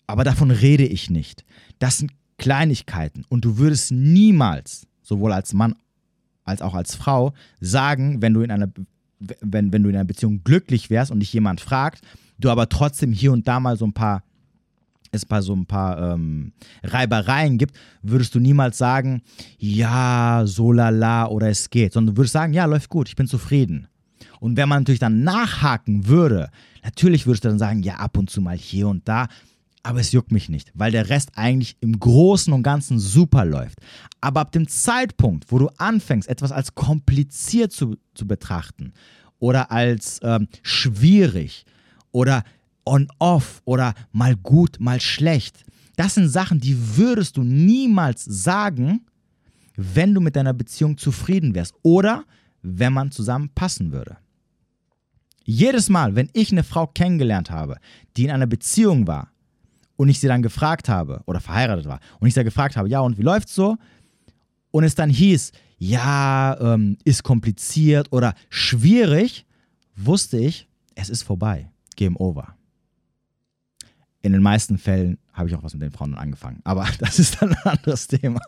Aber 0.06 0.24
davon 0.24 0.50
rede 0.50 0.86
ich 0.86 1.10
nicht. 1.10 1.44
Das 1.78 1.98
sind 1.98 2.12
Kleinigkeiten. 2.38 3.24
Und 3.28 3.44
du 3.44 3.58
würdest 3.58 3.92
niemals, 3.92 4.86
sowohl 5.02 5.32
als 5.32 5.52
Mann 5.52 5.74
als 6.44 6.62
auch 6.62 6.74
als 6.74 6.94
Frau, 6.94 7.34
sagen, 7.60 8.22
wenn 8.22 8.32
du 8.32 8.40
in 8.40 8.50
einer, 8.50 8.70
wenn, 9.18 9.72
wenn 9.72 9.82
du 9.82 9.88
in 9.88 9.96
einer 9.96 10.04
Beziehung 10.04 10.44
glücklich 10.44 10.90
wärst 10.90 11.10
und 11.10 11.20
dich 11.20 11.32
jemand 11.32 11.60
fragt, 11.60 12.02
du 12.38 12.50
aber 12.50 12.68
trotzdem 12.68 13.12
hier 13.12 13.32
und 13.32 13.48
da 13.48 13.60
mal 13.60 13.76
so 13.76 13.84
ein 13.84 13.92
paar 13.92 14.22
es 15.16 15.26
bei 15.26 15.40
so 15.40 15.54
ein 15.54 15.66
paar 15.66 16.12
ähm, 16.14 16.52
Reibereien 16.82 17.58
gibt, 17.58 17.76
würdest 18.02 18.34
du 18.34 18.40
niemals 18.40 18.78
sagen, 18.78 19.22
ja, 19.58 20.42
so 20.44 20.72
lala 20.72 21.26
oder 21.26 21.48
es 21.48 21.70
geht, 21.70 21.92
sondern 21.92 22.14
du 22.14 22.20
würdest 22.20 22.34
sagen, 22.34 22.52
ja, 22.52 22.64
läuft 22.66 22.88
gut, 22.88 23.08
ich 23.08 23.16
bin 23.16 23.26
zufrieden. 23.26 23.88
Und 24.40 24.56
wenn 24.56 24.68
man 24.68 24.82
natürlich 24.82 25.00
dann 25.00 25.24
nachhaken 25.24 26.06
würde, 26.06 26.50
natürlich 26.84 27.26
würdest 27.26 27.44
du 27.44 27.48
dann 27.48 27.58
sagen, 27.58 27.82
ja, 27.82 27.96
ab 27.96 28.16
und 28.16 28.30
zu 28.30 28.40
mal 28.40 28.56
hier 28.56 28.88
und 28.88 29.08
da, 29.08 29.28
aber 29.82 30.00
es 30.00 30.10
juckt 30.10 30.32
mich 30.32 30.48
nicht, 30.48 30.72
weil 30.74 30.90
der 30.90 31.10
Rest 31.10 31.30
eigentlich 31.36 31.76
im 31.80 31.98
Großen 31.98 32.52
und 32.52 32.64
Ganzen 32.64 32.98
super 32.98 33.44
läuft. 33.44 33.78
Aber 34.20 34.40
ab 34.40 34.50
dem 34.50 34.66
Zeitpunkt, 34.66 35.52
wo 35.52 35.58
du 35.58 35.68
anfängst, 35.78 36.28
etwas 36.28 36.50
als 36.50 36.74
kompliziert 36.74 37.72
zu, 37.72 37.96
zu 38.14 38.26
betrachten 38.26 38.92
oder 39.38 39.70
als 39.70 40.18
ähm, 40.24 40.48
schwierig 40.62 41.64
oder 42.10 42.42
on-off 42.86 43.60
oder 43.64 43.94
mal 44.12 44.36
gut, 44.36 44.78
mal 44.80 45.00
schlecht. 45.00 45.64
Das 45.96 46.14
sind 46.14 46.28
Sachen, 46.28 46.60
die 46.60 46.96
würdest 46.96 47.36
du 47.36 47.42
niemals 47.42 48.24
sagen, 48.24 49.06
wenn 49.76 50.14
du 50.14 50.20
mit 50.20 50.36
deiner 50.36 50.54
Beziehung 50.54 50.96
zufrieden 50.96 51.54
wärst 51.54 51.74
oder 51.82 52.24
wenn 52.62 52.92
man 52.92 53.10
zusammen 53.10 53.50
passen 53.54 53.92
würde. 53.92 54.16
Jedes 55.44 55.88
Mal, 55.88 56.14
wenn 56.16 56.30
ich 56.32 56.50
eine 56.50 56.64
Frau 56.64 56.86
kennengelernt 56.86 57.50
habe, 57.50 57.76
die 58.16 58.24
in 58.24 58.30
einer 58.30 58.46
Beziehung 58.46 59.06
war 59.06 59.30
und 59.96 60.08
ich 60.08 60.18
sie 60.18 60.28
dann 60.28 60.42
gefragt 60.42 60.88
habe 60.88 61.22
oder 61.26 61.40
verheiratet 61.40 61.86
war 61.86 62.00
und 62.20 62.28
ich 62.28 62.34
sie 62.34 62.44
gefragt 62.44 62.76
habe, 62.76 62.88
ja 62.88 63.00
und 63.00 63.18
wie 63.18 63.22
läuft's 63.22 63.54
so? 63.54 63.76
Und 64.70 64.84
es 64.84 64.94
dann 64.94 65.08
hieß, 65.08 65.52
ja, 65.78 66.58
ähm, 66.60 66.98
ist 67.04 67.22
kompliziert 67.22 68.12
oder 68.12 68.34
schwierig, 68.50 69.46
wusste 69.94 70.38
ich, 70.38 70.68
es 70.94 71.08
ist 71.08 71.22
vorbei. 71.22 71.70
Game 71.94 72.16
over 72.16 72.56
in 74.26 74.32
den 74.32 74.42
meisten 74.42 74.78
Fällen 74.78 75.18
habe 75.32 75.48
ich 75.48 75.54
auch 75.54 75.62
was 75.62 75.72
mit 75.72 75.82
den 75.82 75.92
Frauen 75.92 76.14
angefangen. 76.14 76.60
Aber 76.64 76.86
das 76.98 77.18
ist 77.18 77.40
dann 77.40 77.54
ein 77.54 77.62
anderes 77.64 78.06
Thema. 78.06 78.40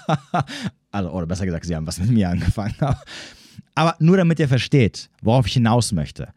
also, 0.90 1.10
oder 1.10 1.26
besser 1.26 1.46
gesagt, 1.46 1.66
sie 1.66 1.76
haben 1.76 1.86
was 1.86 2.00
mit 2.00 2.10
mir 2.10 2.30
angefangen. 2.30 2.74
Aber 3.74 3.94
nur 3.98 4.16
damit 4.16 4.38
ihr 4.40 4.48
versteht, 4.48 5.10
worauf 5.22 5.46
ich 5.46 5.52
hinaus 5.52 5.92
möchte. 5.92 6.32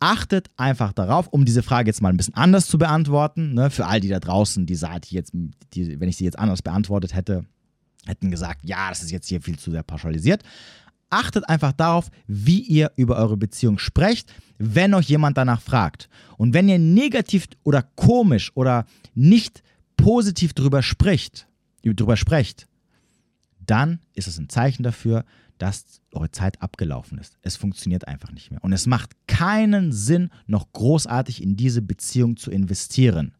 Achtet 0.00 0.50
einfach 0.56 0.92
darauf, 0.92 1.28
um 1.28 1.44
diese 1.44 1.62
Frage 1.62 1.88
jetzt 1.88 2.02
mal 2.02 2.08
ein 2.08 2.16
bisschen 2.16 2.34
anders 2.34 2.66
zu 2.66 2.76
beantworten. 2.76 3.54
Ne, 3.54 3.70
für 3.70 3.86
all 3.86 4.00
die 4.00 4.08
da 4.08 4.18
draußen, 4.18 4.66
die, 4.66 4.76
die 4.76 5.14
jetzt, 5.14 5.32
die, 5.74 6.00
wenn 6.00 6.08
ich 6.08 6.16
sie 6.16 6.24
jetzt 6.24 6.38
anders 6.38 6.60
beantwortet 6.60 7.14
hätte, 7.14 7.46
hätten 8.06 8.30
gesagt, 8.32 8.60
ja, 8.64 8.88
das 8.88 9.02
ist 9.02 9.12
jetzt 9.12 9.28
hier 9.28 9.40
viel 9.40 9.58
zu 9.58 9.70
sehr 9.70 9.84
pauschalisiert. 9.84 10.42
Achtet 11.12 11.46
einfach 11.46 11.72
darauf, 11.72 12.10
wie 12.26 12.60
ihr 12.60 12.90
über 12.96 13.16
eure 13.16 13.36
Beziehung 13.36 13.78
sprecht, 13.78 14.32
wenn 14.56 14.94
euch 14.94 15.08
jemand 15.08 15.36
danach 15.36 15.60
fragt. 15.60 16.08
Und 16.38 16.54
wenn 16.54 16.70
ihr 16.70 16.78
negativ 16.78 17.48
oder 17.64 17.82
komisch 17.82 18.50
oder 18.54 18.86
nicht 19.14 19.62
positiv 19.98 20.54
drüber 20.54 20.82
spricht, 20.82 21.46
drüber 21.84 22.16
sprecht, 22.16 22.66
dann 23.60 24.00
ist 24.14 24.26
es 24.26 24.38
ein 24.38 24.48
Zeichen 24.48 24.84
dafür, 24.84 25.24
dass 25.58 26.00
eure 26.12 26.30
Zeit 26.30 26.62
abgelaufen 26.62 27.18
ist. 27.18 27.36
Es 27.42 27.56
funktioniert 27.56 28.08
einfach 28.08 28.32
nicht 28.32 28.50
mehr. 28.50 28.64
Und 28.64 28.72
es 28.72 28.86
macht 28.86 29.10
keinen 29.26 29.92
Sinn, 29.92 30.30
noch 30.46 30.72
großartig 30.72 31.42
in 31.42 31.56
diese 31.56 31.82
Beziehung 31.82 32.38
zu 32.38 32.50
investieren. 32.50 33.34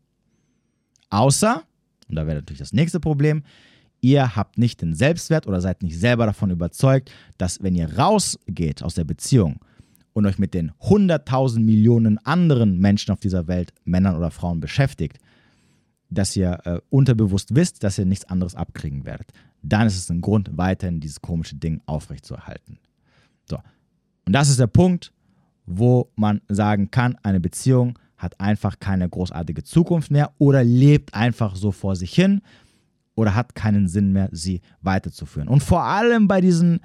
Außer, 1.09 1.63
und 2.09 2.17
da 2.17 2.27
wäre 2.27 2.37
natürlich 2.37 2.59
das 2.61 2.75
nächste 2.75 3.01
Problem, 3.01 3.45
ihr 4.03 4.37
habt 4.37 4.59
nicht 4.59 4.83
den 4.83 4.95
Selbstwert 4.95 5.47
oder 5.47 5.63
seid 5.63 5.83
nicht 5.83 5.99
selber 5.99 6.27
davon 6.27 6.51
überzeugt, 6.51 7.11
dass 7.39 7.63
wenn 7.63 7.75
ihr 7.75 7.99
rausgeht 7.99 8.83
aus 8.83 8.95
der 8.95 9.05
Beziehung 9.05 9.61
und 10.13 10.27
euch 10.27 10.39
mit 10.39 10.53
den 10.53 10.73
100.000 10.83 11.61
Millionen 11.61 12.19
anderen 12.19 12.79
Menschen 12.79 13.13
auf 13.13 13.21
dieser 13.21 13.47
Welt, 13.47 13.73
Männern 13.85 14.17
oder 14.17 14.31
Frauen 14.31 14.61
beschäftigt, 14.61 15.19
dass 16.11 16.37
ihr 16.37 16.59
äh, 16.65 16.81
unterbewusst 16.91 17.55
wisst, 17.55 17.83
dass 17.85 17.97
ihr 17.97 18.05
nichts 18.05 18.27
anderes 18.27 18.55
abkriegen 18.55 19.07
werdet. 19.07 19.33
Dann 19.63 19.87
ist 19.87 19.97
es 19.97 20.11
ein 20.11 20.21
Grund, 20.21 20.51
weiterhin 20.53 21.01
dieses 21.01 21.23
komische 21.23 21.57
Ding 21.57 21.81
aufrechtzuerhalten. 21.87 22.79
So. 23.49 23.59
Und 24.27 24.33
das 24.33 24.51
ist 24.51 24.61
der 24.61 24.67
Punkt, 24.67 25.13
wo 25.65 26.11
man 26.17 26.43
sagen 26.49 26.91
kann, 26.91 27.17
eine 27.23 27.41
Beziehung 27.41 27.99
hat 28.17 28.39
einfach 28.41 28.79
keine 28.79 29.09
großartige 29.09 29.63
Zukunft 29.63 30.11
mehr 30.11 30.33
oder 30.39 30.63
lebt 30.63 31.15
einfach 31.15 31.57
so 31.57 31.73
vor 31.73 31.97
sich 31.97 32.13
hin 32.13 32.43
oder 33.15 33.35
hat 33.35 33.55
keinen 33.55 33.89
Sinn 33.89 34.13
mehr, 34.13 34.29
sie 34.33 34.61
weiterzuführen. 34.81 35.49
Und 35.49 35.63
vor 35.63 35.85
allem 35.85 36.29
bei 36.29 36.41
diesen 36.41 36.81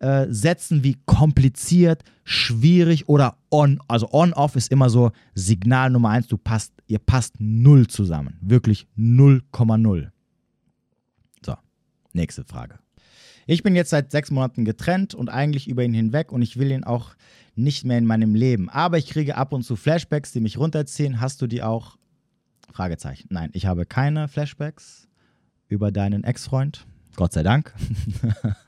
äh, 0.00 0.26
Sätzen 0.28 0.84
wie 0.84 0.96
kompliziert, 1.06 2.02
schwierig 2.24 3.08
oder 3.08 3.36
on, 3.50 3.80
also 3.88 4.08
on-off 4.12 4.56
ist 4.56 4.70
immer 4.70 4.90
so 4.90 5.10
Signal 5.34 5.90
Nummer 5.90 6.10
eins, 6.10 6.26
du 6.28 6.36
passt, 6.36 6.72
ihr 6.86 6.98
passt 6.98 7.34
null 7.38 7.86
zusammen. 7.86 8.38
Wirklich 8.40 8.86
0,0. 8.96 10.10
So, 11.44 11.54
nächste 12.12 12.44
Frage. 12.44 12.78
Ich 13.46 13.62
bin 13.62 13.74
jetzt 13.74 13.90
seit 13.90 14.10
sechs 14.10 14.30
Monaten 14.30 14.64
getrennt 14.64 15.14
und 15.14 15.30
eigentlich 15.30 15.68
über 15.68 15.82
ihn 15.82 15.94
hinweg 15.94 16.32
und 16.32 16.42
ich 16.42 16.58
will 16.58 16.70
ihn 16.70 16.84
auch 16.84 17.16
nicht 17.54 17.84
mehr 17.84 17.98
in 17.98 18.06
meinem 18.06 18.34
Leben. 18.34 18.68
Aber 18.68 18.98
ich 18.98 19.08
kriege 19.08 19.36
ab 19.36 19.52
und 19.52 19.62
zu 19.62 19.74
Flashbacks, 19.74 20.32
die 20.32 20.40
mich 20.40 20.58
runterziehen. 20.58 21.20
Hast 21.20 21.40
du 21.42 21.46
die 21.46 21.62
auch? 21.62 21.96
Fragezeichen. 22.70 23.28
Nein, 23.30 23.50
ich 23.54 23.66
habe 23.66 23.86
keine 23.86 24.28
Flashbacks 24.28 25.07
über 25.68 25.92
deinen 25.92 26.24
Ex-Freund. 26.24 26.86
Gott 27.16 27.32
sei 27.32 27.42
Dank. 27.42 27.74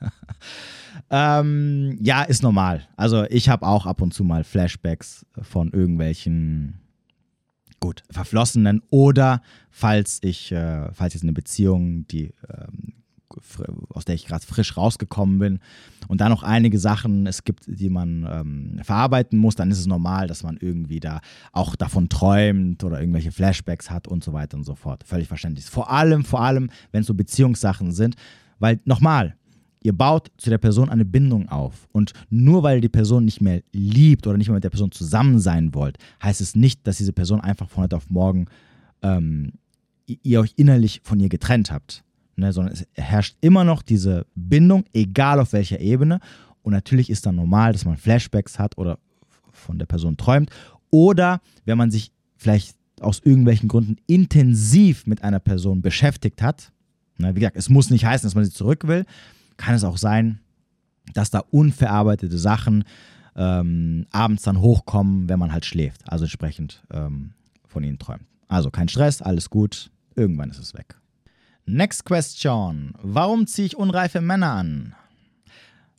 ähm, 1.09 1.97
ja, 2.01 2.23
ist 2.23 2.43
normal. 2.43 2.87
Also 2.97 3.25
ich 3.29 3.49
habe 3.49 3.65
auch 3.65 3.85
ab 3.85 4.01
und 4.01 4.13
zu 4.13 4.23
mal 4.23 4.43
Flashbacks 4.43 5.25
von 5.41 5.71
irgendwelchen 5.71 6.79
gut 7.79 8.03
verflossenen 8.11 8.81
oder 8.91 9.41
falls 9.71 10.19
ich, 10.21 10.51
äh, 10.51 10.91
falls 10.93 11.13
jetzt 11.13 11.23
eine 11.23 11.33
Beziehung, 11.33 12.05
die 12.07 12.33
ähm, 12.49 12.93
aus 13.89 14.05
der 14.05 14.15
ich 14.15 14.25
gerade 14.25 14.45
frisch 14.45 14.77
rausgekommen 14.77 15.39
bin 15.39 15.59
und 16.07 16.21
da 16.21 16.29
noch 16.29 16.43
einige 16.43 16.79
Sachen 16.79 17.27
es 17.27 17.43
gibt, 17.43 17.63
die 17.67 17.89
man 17.89 18.27
ähm, 18.29 18.79
verarbeiten 18.83 19.37
muss, 19.37 19.55
dann 19.55 19.71
ist 19.71 19.79
es 19.79 19.87
normal, 19.87 20.27
dass 20.27 20.43
man 20.43 20.57
irgendwie 20.57 20.99
da 20.99 21.21
auch 21.51 21.75
davon 21.75 22.09
träumt 22.09 22.83
oder 22.83 22.99
irgendwelche 22.99 23.31
Flashbacks 23.31 23.89
hat 23.89 24.07
und 24.07 24.23
so 24.23 24.33
weiter 24.33 24.57
und 24.57 24.63
so 24.63 24.75
fort. 24.75 25.03
Völlig 25.05 25.27
verständlich. 25.27 25.65
Vor 25.65 25.91
allem, 25.91 26.23
vor 26.23 26.41
allem, 26.41 26.69
wenn 26.91 27.01
es 27.01 27.07
so 27.07 27.13
Beziehungssachen 27.13 27.91
sind, 27.91 28.15
weil 28.59 28.79
nochmal, 28.85 29.35
ihr 29.83 29.93
baut 29.93 30.31
zu 30.37 30.49
der 30.49 30.57
Person 30.57 30.89
eine 30.89 31.05
Bindung 31.05 31.49
auf. 31.49 31.87
Und 31.91 32.13
nur 32.29 32.63
weil 32.63 32.77
ihr 32.77 32.81
die 32.81 32.89
Person 32.89 33.25
nicht 33.25 33.41
mehr 33.41 33.61
liebt 33.71 34.27
oder 34.27 34.37
nicht 34.37 34.47
mehr 34.47 34.55
mit 34.55 34.63
der 34.63 34.69
Person 34.69 34.91
zusammen 34.91 35.39
sein 35.39 35.73
wollt, 35.73 35.97
heißt 36.23 36.41
es 36.41 36.55
nicht, 36.55 36.85
dass 36.85 36.97
diese 36.97 37.13
Person 37.13 37.41
einfach 37.41 37.69
von 37.69 37.83
heute 37.83 37.97
auf 37.97 38.09
morgen 38.09 38.45
ähm, 39.01 39.53
ihr 40.05 40.41
euch 40.41 40.53
innerlich 40.57 41.01
von 41.03 41.19
ihr 41.19 41.29
getrennt 41.29 41.71
habt 41.71 42.03
ne, 42.41 42.51
sondern 42.51 42.73
es 42.73 42.85
herrscht 42.93 43.37
immer 43.39 43.63
noch 43.63 43.81
diese 43.81 44.25
Bindung, 44.35 44.83
egal 44.93 45.39
auf 45.39 45.53
welcher 45.53 45.79
Ebene. 45.79 46.19
Und 46.63 46.73
natürlich 46.73 47.09
ist 47.09 47.25
dann 47.25 47.35
normal, 47.35 47.71
dass 47.71 47.85
man 47.85 47.97
Flashbacks 47.97 48.59
hat 48.59 48.77
oder 48.77 48.99
von 49.51 49.79
der 49.79 49.85
Person 49.85 50.17
träumt. 50.17 50.49
Oder 50.89 51.39
wenn 51.65 51.77
man 51.77 51.91
sich 51.91 52.11
vielleicht 52.35 52.75
aus 52.99 53.21
irgendwelchen 53.23 53.69
Gründen 53.69 53.97
intensiv 54.07 55.07
mit 55.07 55.23
einer 55.23 55.39
Person 55.39 55.81
beschäftigt 55.81 56.41
hat, 56.41 56.71
ne, 57.17 57.35
wie 57.35 57.39
gesagt, 57.39 57.57
es 57.57 57.69
muss 57.69 57.89
nicht 57.89 58.05
heißen, 58.05 58.27
dass 58.27 58.35
man 58.35 58.43
sie 58.43 58.51
zurück 58.51 58.87
will, 58.87 59.05
kann 59.57 59.75
es 59.75 59.83
auch 59.83 59.97
sein, 59.97 60.39
dass 61.13 61.29
da 61.29 61.39
unverarbeitete 61.39 62.37
Sachen 62.37 62.83
ähm, 63.35 64.05
abends 64.11 64.43
dann 64.43 64.59
hochkommen, 64.59 65.29
wenn 65.29 65.39
man 65.39 65.53
halt 65.53 65.65
schläft. 65.65 66.01
Also 66.11 66.25
entsprechend 66.25 66.83
ähm, 66.91 67.31
von 67.65 67.83
ihnen 67.83 67.99
träumt. 67.99 68.25
Also 68.47 68.69
kein 68.69 68.89
Stress, 68.89 69.21
alles 69.21 69.49
gut, 69.49 69.91
irgendwann 70.15 70.49
ist 70.49 70.59
es 70.59 70.73
weg. 70.73 71.00
Next 71.65 72.05
question. 72.05 72.93
Warum 73.01 73.47
ziehe 73.47 73.67
ich 73.67 73.77
unreife 73.77 74.21
Männer 74.21 74.51
an? 74.51 74.95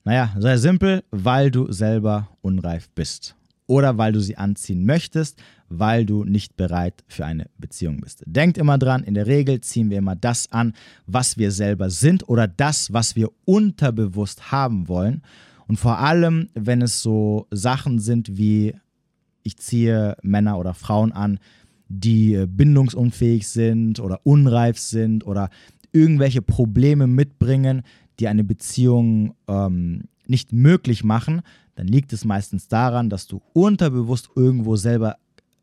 Naja, 0.05 0.35
sehr 0.39 0.59
simpel, 0.59 1.05
weil 1.11 1.51
du 1.51 1.71
selber 1.71 2.29
unreif 2.41 2.91
bist. 2.91 3.37
Oder 3.67 3.97
weil 3.97 4.13
du 4.13 4.21
sie 4.21 4.37
anziehen 4.37 4.85
möchtest, 4.85 5.41
weil 5.69 6.05
du 6.05 6.25
nicht 6.25 6.57
bereit 6.57 7.05
für 7.07 7.25
eine 7.25 7.47
Beziehung 7.59 8.01
bist. 8.01 8.23
Denkt 8.27 8.59
immer 8.59 8.77
dran, 8.77 9.05
in 9.05 9.15
der 9.15 9.27
Regel 9.27 9.61
ziehen 9.61 9.91
wir 9.91 9.99
immer 9.99 10.17
das 10.17 10.51
an, 10.51 10.75
was 11.07 11.39
wir 11.39 11.53
selber 11.53 11.89
sind 11.89 12.29
oder 12.29 12.49
das, 12.49 12.93
was 12.93 13.17
wir 13.17 13.31
unterbewusst 13.45 14.51
haben 14.51 14.89
wollen. 14.89 15.23
Und 15.69 15.77
vor 15.77 16.01
allem, 16.01 16.49
wenn 16.55 16.83
es 16.83 17.01
so 17.01 17.47
Sachen 17.51 18.01
sind 18.01 18.37
wie, 18.37 18.75
ich 19.45 19.57
ziehe 19.57 20.17
Männer 20.23 20.59
oder 20.59 20.75
Frauen 20.75 21.13
an, 21.13 21.39
die 21.93 22.35
äh, 22.35 22.47
bindungsunfähig 22.47 23.47
sind 23.47 24.01
oder 24.01 24.21
unreif 24.25 24.79
sind 24.79 25.27
oder 25.27 25.51
irgendwelche 25.93 26.41
Probleme 26.41 27.07
mitbringen, 27.07 27.83
die 28.19 28.29
eine 28.29 28.45
Beziehung 28.45 29.35
ähm, 29.47 30.05
nicht 30.27 30.53
möglich 30.53 31.05
machen, 31.05 31.43
dann 31.75 31.87
liegt 31.87 32.13
es 32.13 32.25
meistens 32.25 32.69
daran, 32.69 33.11
dass 33.11 33.27
du 33.27 33.43
unterbewusst 33.53 34.31
irgendwo 34.35 34.77
selber 34.77 35.17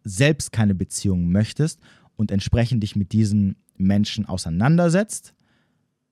selbst 0.04 0.52
keine 0.52 0.76
Beziehung 0.76 1.32
möchtest 1.32 1.80
und 2.16 2.32
entsprechend 2.32 2.84
dich 2.84 2.96
mit 2.96 3.12
diesen 3.12 3.56
Menschen 3.78 4.26
auseinandersetzt, 4.26 5.34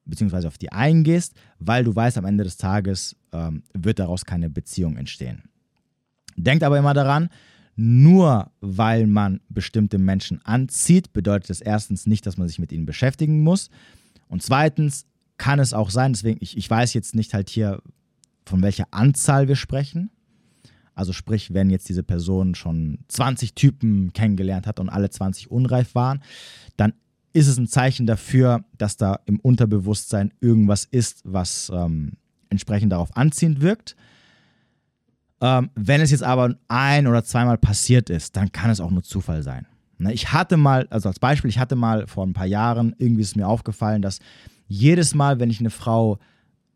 beziehungsweise 0.06 0.48
auf 0.48 0.58
die 0.58 0.72
eingehst, 0.72 1.34
weil 1.60 1.84
du 1.84 1.96
weißt, 1.96 2.18
am 2.18 2.26
Ende 2.26 2.44
des 2.44 2.58
Tages 2.58 3.16
ähm, 3.34 3.64
wird 3.74 4.00
daraus 4.00 4.26
keine 4.26 4.50
Beziehung 4.50 4.98
entstehen. 4.98 5.44
Denkt 6.36 6.64
aber 6.64 6.78
immer 6.78 6.94
daran, 6.94 7.30
nur 7.78 8.52
weil 8.60 9.06
man 9.08 9.40
bestimmte 9.50 10.00
Menschen 10.00 10.44
anzieht, 10.44 11.14
bedeutet 11.14 11.52
das 11.52 11.62
erstens 11.62 12.08
nicht, 12.08 12.26
dass 12.26 12.36
man 12.36 12.48
sich 12.48 12.60
mit 12.60 12.72
ihnen 12.72 12.88
beschäftigen 12.88 13.44
muss. 13.44 13.70
Und 14.28 14.42
zweitens 14.42 15.06
kann 15.38 15.60
es 15.60 15.74
auch 15.74 15.92
sein, 15.92 16.14
deswegen, 16.14 16.40
ich, 16.42 16.58
ich 16.58 16.70
weiß 16.70 16.94
jetzt 16.96 17.16
nicht 17.16 17.36
halt 17.36 17.50
hier, 17.50 17.82
von 18.46 18.64
welcher 18.64 18.88
Anzahl 18.92 19.48
wir 19.48 19.56
sprechen. 19.56 20.10
Also 20.96 21.14
sprich, 21.14 21.54
wenn 21.54 21.70
jetzt 21.70 21.88
diese 21.88 22.02
Person 22.02 22.56
schon 22.56 23.00
20 23.10 23.54
Typen 23.54 24.12
kennengelernt 24.14 24.66
hat 24.66 24.80
und 24.80 24.90
alle 24.90 25.12
20 25.12 25.52
unreif 25.52 25.94
waren, 25.94 26.24
dann 26.78 26.94
ist 27.34 27.48
es 27.48 27.60
ein 27.60 27.68
Zeichen 27.68 28.08
dafür, 28.08 28.66
dass 28.80 28.98
da 28.98 29.20
im 29.28 29.40
Unterbewusstsein 29.40 30.34
irgendwas 30.42 30.86
ist, 30.86 31.22
was 31.24 31.72
ähm, 31.72 32.14
entsprechend 32.50 32.92
darauf 32.92 33.16
anziehend 33.16 33.62
wirkt. 33.62 33.96
Ähm, 35.40 35.70
wenn 35.76 36.02
es 36.02 36.12
jetzt 36.12 36.24
aber 36.24 36.56
ein 36.68 37.08
oder 37.08 37.24
zweimal 37.24 37.58
passiert 37.58 38.10
ist, 38.10 38.36
dann 38.36 38.52
kann 38.52 38.72
es 38.72 38.80
auch 38.80 38.92
nur 38.92 39.04
Zufall 39.04 39.44
sein. 39.44 39.68
Ne, 40.00 40.14
ich 40.14 40.32
hatte 40.32 40.58
mal, 40.58 40.88
also 40.90 41.10
als 41.10 41.20
Beispiel, 41.20 41.50
ich 41.50 41.60
hatte 41.60 41.76
mal 41.76 42.08
vor 42.08 42.26
ein 42.26 42.34
paar 42.34 42.46
Jahren, 42.46 42.96
irgendwie 42.98 43.22
ist 43.22 43.36
mir 43.36 43.48
aufgefallen, 43.48 44.02
dass 44.02 44.20
jedes 44.68 45.16
Mal, 45.16 45.40
wenn 45.40 45.50
ich 45.50 45.60
eine 45.60 45.70
Frau 45.70 46.20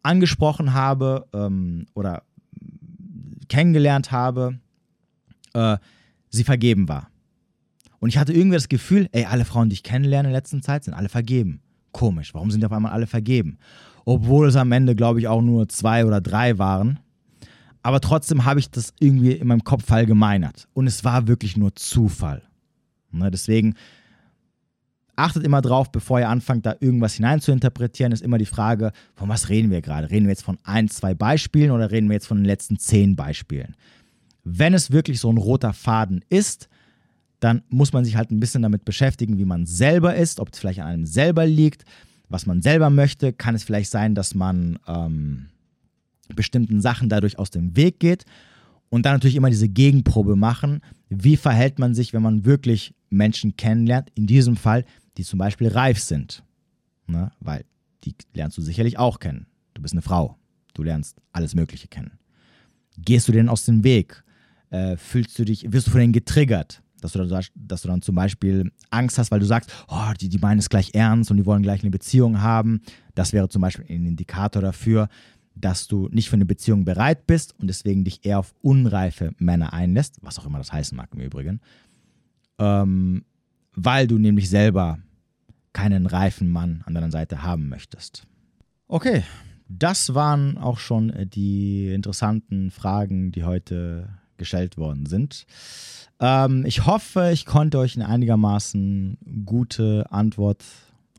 angesprochen 0.04 0.74
habe 0.74 1.28
ähm, 1.34 1.86
oder 1.94 2.24
kennengelernt 3.50 4.12
habe, 4.12 4.60
äh, 5.54 5.78
sie 6.30 6.44
vergeben 6.44 6.88
war. 6.88 7.10
Und 8.00 8.10
ich 8.10 8.18
hatte 8.18 8.34
irgendwie 8.34 8.56
das 8.56 8.70
Gefühl, 8.70 9.08
ey, 9.12 9.26
alle 9.26 9.46
Frauen, 9.46 9.70
die 9.70 9.74
ich 9.74 9.84
kennenlerne 9.84 10.30
in 10.30 10.34
letzter 10.34 10.62
Zeit, 10.62 10.86
sind 10.86 10.94
alle 10.94 11.10
vergeben. 11.10 11.62
Komisch, 11.92 12.34
warum 12.34 12.50
sind 12.50 12.62
die 12.62 12.66
auf 12.66 12.72
einmal 12.72 12.94
alle 12.94 13.06
vergeben? 13.06 13.58
Obwohl 14.06 14.48
es 14.48 14.56
am 14.56 14.72
Ende, 14.72 14.96
glaube 14.96 15.20
ich, 15.20 15.28
auch 15.28 15.42
nur 15.42 15.68
zwei 15.70 16.06
oder 16.06 16.22
drei 16.22 16.58
waren 16.58 17.00
aber 17.84 18.00
trotzdem 18.00 18.46
habe 18.46 18.60
ich 18.60 18.70
das 18.70 18.94
irgendwie 19.00 19.32
in 19.32 19.48
meinem 19.48 19.64
Kopf 19.64 19.92
allgemeinert. 19.92 20.68
Und 20.74 20.88
es 20.88 21.04
war 21.04 21.28
wirklich 21.28 21.58
nur 21.58 21.76
Zufall. 21.76 22.44
Ne, 23.12 23.32
deswegen 23.32 23.76
achtet 25.16 25.44
immer 25.44 25.62
drauf, 25.62 25.92
bevor 25.92 26.20
ihr 26.20 26.30
anfangt, 26.30 26.66
da 26.66 26.76
irgendwas 26.80 27.16
hineinzuinterpretieren, 27.16 28.12
ist 28.12 28.24
immer 28.24 28.38
die 28.38 28.46
Frage, 28.46 28.92
von 29.16 29.30
was 29.30 29.50
reden 29.50 29.70
wir 29.70 29.82
gerade? 29.82 30.10
Reden 30.10 30.26
wir 30.26 30.32
jetzt 30.32 30.44
von 30.44 30.58
ein, 30.64 30.90
zwei 30.90 31.14
Beispielen 31.14 31.72
oder 31.72 31.92
reden 31.92 32.10
wir 32.10 32.14
jetzt 32.14 32.28
von 32.28 32.38
den 32.38 32.46
letzten 32.46 32.80
zehn 32.80 33.16
Beispielen? 33.16 33.76
Wenn 34.44 34.74
es 34.74 34.92
wirklich 34.92 35.20
so 35.20 35.32
ein 35.32 35.38
roter 35.38 35.74
Faden 35.74 36.24
ist, 36.30 36.70
dann 37.40 37.64
muss 37.70 37.94
man 37.94 38.06
sich 38.06 38.16
halt 38.16 38.32
ein 38.32 38.40
bisschen 38.40 38.62
damit 38.62 38.86
beschäftigen, 38.86 39.38
wie 39.38 39.46
man 39.46 39.66
selber 39.66 40.16
ist, 40.16 40.40
ob 40.40 40.50
es 40.52 40.60
vielleicht 40.60 40.80
an 40.80 40.88
einem 40.88 41.06
selber 41.06 41.46
liegt, 41.46 41.86
was 42.30 42.46
man 42.46 42.62
selber 42.62 42.90
möchte. 42.90 43.34
Kann 43.34 43.56
es 43.56 43.64
vielleicht 43.64 43.92
sein, 43.92 44.16
dass 44.16 44.36
man 44.36 44.80
ähm, 44.88 45.48
bestimmten 46.36 46.82
Sachen 46.82 47.10
dadurch 47.10 47.38
aus 47.40 47.50
dem 47.50 47.76
Weg 47.76 48.00
geht 48.00 48.26
und 48.90 49.06
dann 49.06 49.14
natürlich 49.14 49.36
immer 49.36 49.50
diese 49.50 49.70
Gegenprobe 49.70 50.36
machen. 50.36 50.82
Wie 51.10 51.38
verhält 51.38 51.80
man 51.80 51.96
sich, 51.96 52.14
wenn 52.14 52.22
man 52.22 52.46
wirklich 52.46 52.94
Menschen 53.10 53.56
kennenlernt, 53.56 54.10
in 54.16 54.28
diesem 54.28 54.56
Fall, 54.56 54.86
die 55.18 55.24
zum 55.24 55.40
Beispiel 55.40 55.70
reif 55.70 56.00
sind? 56.00 56.44
Ne? 57.08 57.32
Weil 57.40 57.66
die 58.04 58.16
lernst 58.34 58.58
du 58.58 58.62
sicherlich 58.62 59.00
auch 59.00 59.20
kennen. 59.20 59.48
Du 59.74 59.82
bist 59.82 59.94
eine 59.94 60.02
Frau. 60.02 60.38
Du 60.74 60.84
lernst 60.84 61.18
alles 61.32 61.56
Mögliche 61.56 61.88
kennen. 61.88 62.12
Gehst 62.98 63.28
du 63.28 63.32
denen 63.32 63.50
aus 63.50 63.66
dem 63.66 63.84
Weg? 63.84 64.24
Äh, 64.70 64.98
fühlst 64.98 65.38
du 65.40 65.46
dich, 65.46 65.72
wirst 65.72 65.88
du 65.88 65.92
von 65.92 66.02
denen 66.02 66.14
getriggert? 66.14 66.82
Dass 67.00 67.14
du, 67.14 67.26
dann, 67.26 67.44
dass 67.56 67.82
du 67.82 67.88
dann 67.88 68.02
zum 68.02 68.14
Beispiel 68.14 68.72
Angst 68.92 69.18
hast, 69.18 69.32
weil 69.32 69.40
du 69.40 69.46
sagst, 69.46 69.72
oh, 69.88 70.12
die, 70.20 70.30
die 70.30 70.38
meinen 70.38 70.60
es 70.60 70.70
gleich 70.70 70.94
ernst 70.94 71.32
und 71.32 71.38
die 71.38 71.46
wollen 71.46 71.64
gleich 71.64 71.82
eine 71.82 71.90
Beziehung 71.90 72.42
haben. 72.42 72.82
Das 73.16 73.34
wäre 73.34 73.50
zum 73.50 73.62
Beispiel 73.62 73.86
ein 73.90 74.06
Indikator 74.06 74.62
dafür, 74.62 75.10
dass 75.56 75.88
du 75.88 76.08
nicht 76.12 76.30
für 76.30 76.36
eine 76.36 76.46
Beziehung 76.46 76.86
bereit 76.86 77.28
bist 77.28 77.54
und 77.60 77.68
deswegen 77.68 78.04
dich 78.04 78.26
eher 78.26 78.40
auf 78.40 78.54
unreife 78.62 79.34
Männer 79.38 79.74
einlässt, 79.74 80.18
was 80.22 80.40
auch 80.40 80.46
immer 80.46 80.58
das 80.58 80.72
heißen 80.72 80.96
mag 80.96 81.10
im 81.14 81.20
Übrigen, 81.20 81.62
ähm, 82.60 83.26
weil 83.76 84.08
du 84.08 84.18
nämlich 84.18 84.50
selber 84.50 85.00
keinen 85.74 86.06
reifen 86.06 86.50
Mann 86.50 86.84
an 86.86 86.94
deiner 86.94 87.12
Seite 87.12 87.44
haben 87.44 87.70
möchtest. 87.70 88.28
Okay, 88.88 89.24
das 89.68 90.14
waren 90.14 90.58
auch 90.58 90.80
schon 90.80 91.14
die 91.30 91.94
interessanten 91.94 92.72
Fragen, 92.72 93.32
die 93.32 93.44
heute 93.44 94.10
gestellt 94.38 94.78
worden 94.78 95.06
sind. 95.06 95.46
Ähm, 96.20 96.66
ich 96.66 96.86
hoffe, 96.86 97.30
ich 97.32 97.46
konnte 97.46 97.78
euch 97.80 97.96
eine 97.96 98.10
einigermaßen 98.10 99.18
gute 99.46 100.12
Antwort 100.12 100.66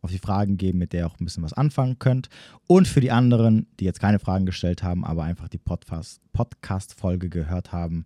auf 0.03 0.11
die 0.11 0.19
Fragen 0.19 0.59
geben, 0.59 0.79
mit 0.79 0.93
der 0.93 1.01
ihr 1.01 1.07
auch 1.07 1.19
ein 1.19 1.25
bisschen 1.25 1.45
was 1.45 1.53
anfangen 1.53 1.99
könnt. 1.99 2.29
Und 2.67 2.89
für 2.89 3.01
die 3.01 3.13
anderen, 3.13 3.67
die 3.79 3.85
jetzt 3.85 4.01
keine 4.01 4.19
Fragen 4.19 4.47
gestellt 4.47 4.83
haben, 4.83 5.05
aber 5.05 5.23
einfach 5.23 5.49
die 5.49 5.59
Podcast-Folge 5.59 7.29
gehört 7.29 7.73
haben, 7.73 8.05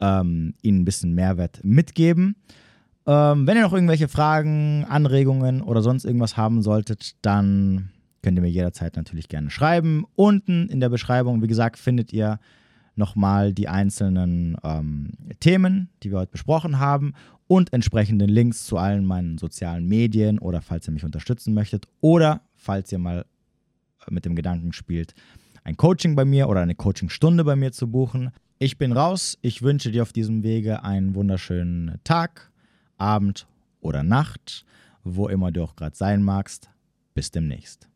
ähm, 0.00 0.54
ihnen 0.62 0.80
ein 0.80 0.84
bisschen 0.84 1.14
Mehrwert 1.14 1.60
mitgeben. 1.62 2.36
Ähm, 3.06 3.46
wenn 3.46 3.56
ihr 3.56 3.62
noch 3.62 3.72
irgendwelche 3.74 4.08
Fragen, 4.08 4.84
Anregungen 4.88 5.60
oder 5.62 5.82
sonst 5.82 6.04
irgendwas 6.04 6.36
haben 6.36 6.62
solltet, 6.62 7.16
dann 7.22 7.90
könnt 8.22 8.38
ihr 8.38 8.42
mir 8.42 8.50
jederzeit 8.50 8.96
natürlich 8.96 9.28
gerne 9.28 9.50
schreiben. 9.50 10.04
Unten 10.14 10.68
in 10.68 10.80
der 10.80 10.88
Beschreibung, 10.88 11.42
wie 11.42 11.48
gesagt, 11.48 11.78
findet 11.78 12.12
ihr 12.12 12.40
nochmal 12.96 13.52
die 13.52 13.68
einzelnen 13.68 14.56
ähm, 14.64 15.12
Themen, 15.40 15.88
die 16.02 16.10
wir 16.10 16.18
heute 16.18 16.32
besprochen 16.32 16.78
haben 16.80 17.14
und 17.48 17.72
entsprechende 17.72 18.26
Links 18.26 18.64
zu 18.64 18.78
allen 18.78 19.04
meinen 19.04 19.38
sozialen 19.38 19.86
Medien 19.86 20.38
oder 20.38 20.62
falls 20.62 20.86
ihr 20.86 20.92
mich 20.92 21.04
unterstützen 21.04 21.54
möchtet 21.54 21.88
oder 22.00 22.42
falls 22.54 22.92
ihr 22.92 22.98
mal 22.98 23.26
mit 24.08 24.24
dem 24.24 24.36
Gedanken 24.36 24.72
spielt, 24.72 25.14
ein 25.64 25.76
Coaching 25.76 26.14
bei 26.14 26.24
mir 26.24 26.48
oder 26.48 26.60
eine 26.60 26.74
Coachingstunde 26.74 27.44
bei 27.44 27.56
mir 27.56 27.72
zu 27.72 27.90
buchen. 27.90 28.30
Ich 28.58 28.78
bin 28.78 28.92
raus. 28.92 29.38
Ich 29.42 29.62
wünsche 29.62 29.90
dir 29.90 30.02
auf 30.02 30.12
diesem 30.12 30.42
Wege 30.42 30.82
einen 30.82 31.14
wunderschönen 31.14 31.98
Tag, 32.04 32.50
Abend 32.96 33.46
oder 33.80 34.02
Nacht, 34.02 34.64
wo 35.04 35.28
immer 35.28 35.52
du 35.52 35.62
auch 35.62 35.76
gerade 35.76 35.96
sein 35.96 36.22
magst. 36.22 36.70
Bis 37.14 37.30
demnächst. 37.30 37.88